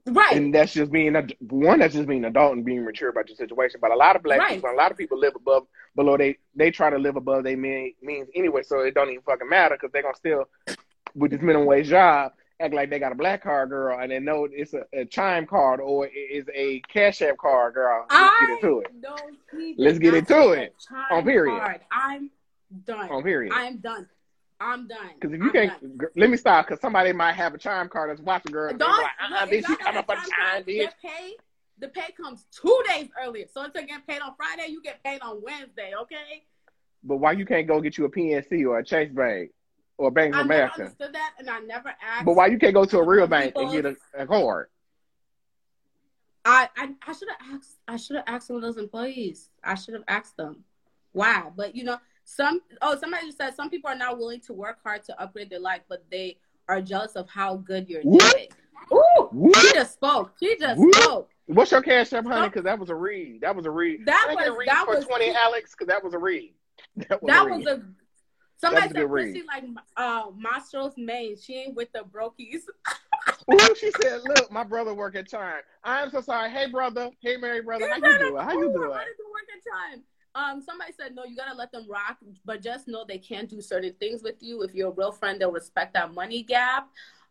Right. 0.07 0.37
And 0.37 0.55
that's 0.55 0.73
just 0.73 0.91
being 0.91 1.15
a 1.17 1.27
one. 1.41 1.81
That's 1.81 1.95
just 1.95 2.09
being 2.09 2.25
adult 2.25 2.55
and 2.55 2.65
being 2.65 2.85
mature 2.85 3.11
about 3.11 3.29
your 3.29 3.37
situation. 3.37 3.81
But 3.81 3.91
a 3.91 3.97
lot 3.97 4.17
of 4.17 4.23
black 4.23 4.39
right. 4.39 4.55
people, 4.55 4.71
a 4.71 4.75
lot 4.77 4.91
of 4.91 4.97
people 4.97 5.19
live 5.19 5.35
above, 5.37 5.67
below. 5.95 6.17
They 6.17 6.39
they 6.55 6.71
try 6.71 6.91
to 6.91 6.99
live 6.99 7.17
above 7.17 7.45
their 7.45 7.57
mean, 7.57 7.95
means 8.03 8.29
anyway. 8.35 8.63
So 8.63 8.81
it 8.81 8.95
don't 8.95 9.11
even 9.11 9.23
fucking 9.23 9.49
matter 9.49 9.77
because 9.77 9.93
they're 9.93 10.03
gonna 10.03 10.15
still 10.15 10.49
with 11.15 11.33
this 11.33 11.43
minimum 11.43 11.67
wage 11.67 11.89
job 11.89 12.33
act 12.61 12.75
like 12.75 12.91
they 12.91 12.99
got 12.99 13.13
a 13.13 13.15
black 13.15 13.43
card, 13.43 13.71
girl, 13.71 13.99
and 13.99 14.13
they 14.13 14.21
know 14.21 14.47
it's 14.51 14.75
a, 14.75 14.85
a 14.93 15.05
chime 15.05 15.47
card 15.47 15.81
or 15.81 16.07
it 16.07 16.11
is 16.11 16.45
a 16.55 16.81
cash 16.93 17.23
app 17.23 17.39
card, 17.39 17.75
girl. 17.75 18.07
Let's 18.11 18.15
I 18.21 18.47
get 18.47 18.65
into 18.65 18.81
it. 18.81 18.95
know 19.01 19.17
he 19.53 19.75
did 19.75 19.79
Let's 19.79 19.99
get 19.99 20.15
into 20.15 20.51
it. 20.53 20.75
On 21.11 21.25
period. 21.25 21.59
card. 21.59 21.81
I'm 21.91 22.31
done. 22.85 23.11
On 23.11 23.23
period. 23.23 23.53
I'm 23.55 23.79
done. 23.79 24.09
I'm 24.61 24.87
done. 24.87 24.99
Because 25.15 25.33
if 25.35 25.41
you 25.41 25.47
I'm 25.47 25.53
can't, 25.53 26.03
let 26.17 26.29
me 26.29 26.37
stop. 26.37 26.67
Because 26.67 26.81
somebody 26.81 27.13
might 27.13 27.33
have 27.33 27.55
a 27.55 27.59
chime 27.59 27.89
card 27.89 28.11
that's 28.11 28.21
watching, 28.21 28.53
girl. 28.53 28.71
and 28.71 28.79
they 28.79 28.85
be 28.85 28.91
Don't 28.91 29.03
like, 29.03 29.11
uh-uh, 29.33 29.47
bitch, 29.47 29.69
y'all 29.69 29.77
come 29.77 29.97
up 29.97 30.07
for 30.07 30.13
a 30.13 30.17
the 30.17 30.31
chime 30.31 30.53
chime, 30.53 30.65
bitch. 30.65 30.91
Paid. 31.03 31.37
The 31.79 31.89
pay 31.89 32.13
comes 32.13 32.45
two 32.51 32.79
days 32.89 33.09
earlier. 33.25 33.47
So 33.53 33.65
instead 33.65 33.85
of 33.85 33.89
getting 33.89 34.05
paid 34.07 34.21
on 34.21 34.35
Friday, 34.37 34.71
you 34.71 34.83
get 34.83 35.03
paid 35.03 35.23
on 35.23 35.41
Wednesday. 35.43 35.93
Okay. 36.03 36.45
But 37.03 37.17
why 37.17 37.33
you 37.33 37.47
can't 37.47 37.67
go 37.67 37.81
get 37.81 37.97
you 37.97 38.05
a 38.05 38.11
PNC 38.11 38.67
or 38.67 38.79
a 38.79 38.85
Chase 38.85 39.11
Bank 39.11 39.51
or 39.97 40.11
Bank 40.11 40.35
of 40.35 40.43
America? 40.43 40.83
understood 40.83 41.15
that, 41.15 41.33
and 41.39 41.49
I 41.49 41.61
never 41.61 41.89
asked. 41.89 42.27
But 42.27 42.35
why 42.35 42.49
you 42.49 42.59
can't 42.59 42.75
go 42.75 42.85
to 42.85 42.99
a 42.99 43.03
real 43.03 43.27
bank 43.27 43.55
and 43.57 43.73
get 43.73 43.87
a, 43.87 43.97
a 44.15 44.27
card? 44.27 44.69
I 46.45 46.69
I, 46.77 46.91
I 47.07 47.13
should 47.15 47.29
have 47.29 47.55
asked. 47.55 47.77
I 47.89 47.97
should 47.97 48.17
have 48.17 48.25
asked 48.27 48.49
some 48.49 48.57
of 48.57 48.63
those 48.63 48.77
employees. 48.77 49.49
I 49.65 49.75
should 49.75 49.95
have 49.95 50.05
asked 50.07 50.37
them 50.37 50.65
why. 51.13 51.51
But 51.57 51.75
you 51.75 51.85
know, 51.85 51.99
some 52.31 52.61
oh 52.83 52.97
somebody 52.99 53.27
just 53.27 53.39
said 53.39 53.55
some 53.57 53.69
people 53.71 53.91
are 53.91 53.97
not 53.97 54.17
willing 54.19 54.41
to 54.41 54.53
work 54.53 54.79
hard 54.85 55.03
to 55.05 55.21
upgrade 55.21 55.51
their 55.51 55.59
life, 55.61 55.83
but 55.89 56.05
they 56.11 56.39
are 56.69 56.81
jealous 56.81 57.13
of 57.17 57.29
how 57.29 57.57
good 57.57 57.89
you're 57.89 58.03
doing. 58.03 58.47
Ooh, 58.93 59.53
she 59.57 59.73
just 59.73 59.95
spoke. 59.95 60.33
She 60.39 60.57
just 60.59 60.79
Whoop. 60.79 60.95
spoke. 60.95 61.31
What's 61.47 61.73
your 61.73 61.83
cash 61.83 62.13
app, 62.13 62.25
honey? 62.27 62.49
Because 62.49 62.63
that 62.65 62.79
was 62.79 62.91
a 62.91 62.95
read. 62.95 63.41
That 63.41 63.57
was 63.57 63.67
a 63.67 63.71
read. 63.71 64.07
That 64.07 64.29
I 64.31 64.35
get 64.37 64.49
a 64.49 64.53
read 64.57 64.69
that 64.69 64.85
for 64.87 64.95
was- 64.97 65.05
twenty, 65.05 65.31
Alex. 65.35 65.73
Because 65.73 65.89
that 65.89 66.03
was 66.05 66.15
a 66.15 66.19
read. 66.19 66.55
That 67.09 67.23
was 67.23 67.29
That 67.29 67.47
a 67.47 67.51
was 67.51 67.67
a 67.67 67.83
somebody 68.59 68.89
That 68.93 69.09
was 69.09 69.23
said. 69.25 69.33
Chrissy 69.33 69.43
like 69.47 69.65
uh 69.97 70.27
Mastro's 70.31 70.95
main. 70.97 71.37
She 71.37 71.55
ain't 71.57 71.75
with 71.75 71.91
the 71.93 72.01
brokies. 72.01 72.63
Ooh, 73.53 73.75
she 73.75 73.91
said, 74.01 74.21
"Look, 74.25 74.51
my 74.53 74.63
brother 74.65 74.95
work 74.95 75.17
at 75.17 75.29
Chime. 75.29 75.61
I'm 75.85 76.11
so 76.11 76.21
sorry. 76.21 76.51
Hey, 76.51 76.71
brother. 76.71 77.11
Hey, 77.21 77.37
Mary, 77.37 77.61
brother. 77.63 77.89
How 77.89 77.97
you 77.97 78.19
doing? 78.19 78.43
How 78.43 78.53
you 78.53 78.67
Ooh, 78.67 78.71
I 78.71 78.73
doing? 78.73 78.91
to 78.91 79.25
work 79.33 79.49
at 79.55 79.93
time. 79.93 80.03
Um, 80.35 80.63
somebody 80.63 80.93
said 80.93 81.15
no, 81.15 81.25
you 81.25 81.37
gotta 81.37 81.57
let 81.57 81.73
them 81.73 81.87
rock, 81.89 82.19
but 82.45 82.63
just 82.63 82.87
know 82.87 83.05
they 83.07 83.19
can't 83.19 83.49
do 83.49 83.61
certain 83.61 83.95
things 83.99 84.23
with 84.23 84.37
you. 84.41 84.63
If 84.63 84.75
you're 84.75 84.89
a 84.89 84.95
real 84.95 85.13
friend, 85.13 85.41
they'll 85.41 85.51
respect 85.51 85.95
that 85.95 86.15
money 86.15 86.43
gap. 86.43 86.89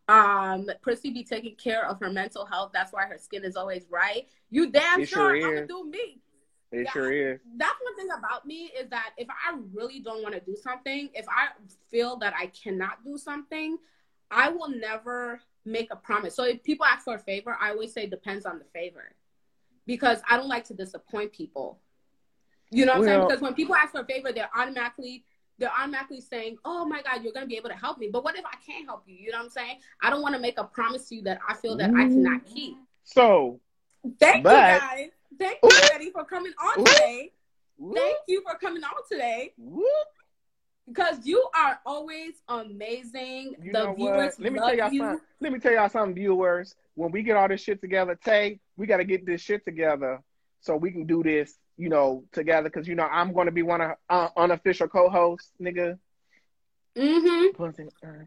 Um, 0.10 0.70
Prissy 0.82 1.12
be 1.12 1.24
taking 1.24 1.56
care 1.56 1.88
of 1.88 2.00
her 2.00 2.10
mental 2.10 2.46
health. 2.46 2.72
That's 2.74 2.92
why 2.92 3.06
her 3.06 3.18
skin 3.18 3.46
is 3.46 3.56
always 3.56 3.86
right. 3.90 4.28
You 4.50 4.70
damn 4.72 5.02
It 5.02 5.08
sure, 5.08 5.36
sure 5.36 5.36
I'm 5.36 5.56
gonna 5.56 5.68
do 5.68 5.86
me. 5.90 6.22
It 6.72 6.86
Yeah. 6.86 6.92
sure 6.92 7.12
is. 7.12 7.40
That's 7.56 7.80
one 7.82 7.96
thing 7.96 8.10
about 8.12 8.46
me 8.46 8.66
is 8.78 8.90
that 8.90 9.14
if 9.18 9.28
I 9.30 9.58
really 9.74 10.00
don't 10.00 10.22
want 10.22 10.36
to 10.36 10.42
do 10.42 10.56
something, 10.56 11.10
if 11.14 11.28
I 11.30 11.50
feel 11.90 12.18
that 12.18 12.34
I 12.36 12.48
cannot 12.48 13.04
do 13.04 13.18
something, 13.18 13.78
I 14.30 14.50
will 14.50 14.70
never 14.70 15.42
make 15.66 15.92
a 15.92 15.96
promise. 15.96 16.36
So 16.36 16.44
if 16.44 16.64
people 16.64 16.86
ask 16.86 17.06
for 17.06 17.16
a 17.16 17.20
favor, 17.20 17.58
I 17.60 17.72
always 17.72 17.94
say 17.94 18.06
depends 18.06 18.46
on 18.46 18.60
the 18.60 18.66
favor. 18.66 19.16
Because 19.86 20.22
I 20.30 20.38
don't 20.38 20.50
like 20.50 20.66
to 20.66 20.74
disappoint 20.74 21.32
people. 21.34 21.82
You 22.72 22.86
know 22.86 22.94
what 22.94 23.00
I'm 23.00 23.06
saying? 23.06 23.28
Because 23.28 23.42
when 23.42 23.54
people 23.54 23.76
ask 23.76 23.92
for 23.92 24.02
a 24.02 24.06
favor, 24.06 24.32
they're 24.32 24.50
automatically 24.56 25.24
they're 25.58 25.72
automatically 25.78 26.22
saying, 26.22 26.58
"Oh 26.64 26.86
my 26.86 27.02
God, 27.02 27.22
you're 27.22 27.34
gonna 27.34 27.46
be 27.46 27.58
able 27.58 27.70
to 27.70 27.76
help 27.76 27.98
me." 27.98 28.10
But 28.12 28.24
what 28.24 28.38
if 28.38 28.46
I 28.46 28.56
can't 28.66 28.86
help 28.86 29.04
you? 29.06 29.16
You 29.16 29.32
know 29.32 29.40
what 29.40 29.46
I'm 29.46 29.50
saying? 29.50 29.80
I 30.02 30.10
don't 30.10 30.22
want 30.22 30.36
to 30.36 30.42
make 30.42 30.58
a 30.58 30.64
promise 30.64 31.10
to 31.10 31.16
you 31.16 31.22
that 31.24 31.40
I 31.48 31.54
feel 31.54 31.76
that 31.78 31.90
I 31.90 32.08
cannot 32.08 32.46
mm. 32.46 32.54
keep. 32.54 32.78
So, 33.04 33.60
Thank 34.20 34.44
But- 34.44 34.74
you 34.74 34.80
guys. 34.80 35.10
Thank 35.38 35.60
you, 35.64 35.70
Betty, 35.70 36.10
for 36.12 36.26
coming 36.26 36.54
on 36.62 36.82
Ooh. 36.82 36.86
today. 36.86 37.32
whoop, 37.78 37.96
Thank 37.96 38.18
you 38.28 38.42
for 38.42 38.58
coming 38.58 38.84
on 38.84 38.92
today 39.10 39.54
whoop. 39.58 39.86
because 40.88 41.26
you 41.26 41.48
are 41.56 41.80
always 41.86 42.42
amazing. 42.50 43.56
You 43.62 43.72
the 43.72 43.84
know 43.84 43.94
viewers 43.94 44.34
what? 44.38 44.40
Let 44.40 44.54
me 44.54 44.60
love 44.60 44.70
tell 44.70 44.78
y'all 44.78 44.92
you. 44.92 45.00
something. 45.00 45.26
Let 45.40 45.54
me 45.54 45.60
tell 45.60 45.72
y'all 45.72 45.90
something, 45.90 46.16
viewers. 46.16 46.76
When 46.96 47.12
we 47.12 47.24
get 47.24 47.38
all 47.38 47.48
this 47.48 47.62
shit 47.62 47.80
together, 47.80 48.16
Tay, 48.22 48.60
we 48.76 48.86
got 48.86 48.98
to 48.98 49.06
get 49.06 49.26
this 49.26 49.42
shit 49.42 49.64
together 49.64 50.22
so 50.60 50.76
we 50.76 50.92
can 50.92 51.06
do 51.06 51.24
this, 51.24 51.58
you 51.80 51.90
know, 51.90 52.26
together. 52.32 52.70
Because 52.70 52.88
you 52.88 52.96
know 52.96 53.08
I'm 53.10 53.34
going 53.34 53.48
to 53.48 53.52
be 53.52 53.64
one 53.64 53.82
of 53.82 53.92
uh, 54.10 54.30
unofficial 54.38 54.88
co-hosts, 54.88 55.52
nigga. 55.62 55.98
Mm-hmm. 56.98 57.64
Uh, 58.04 58.26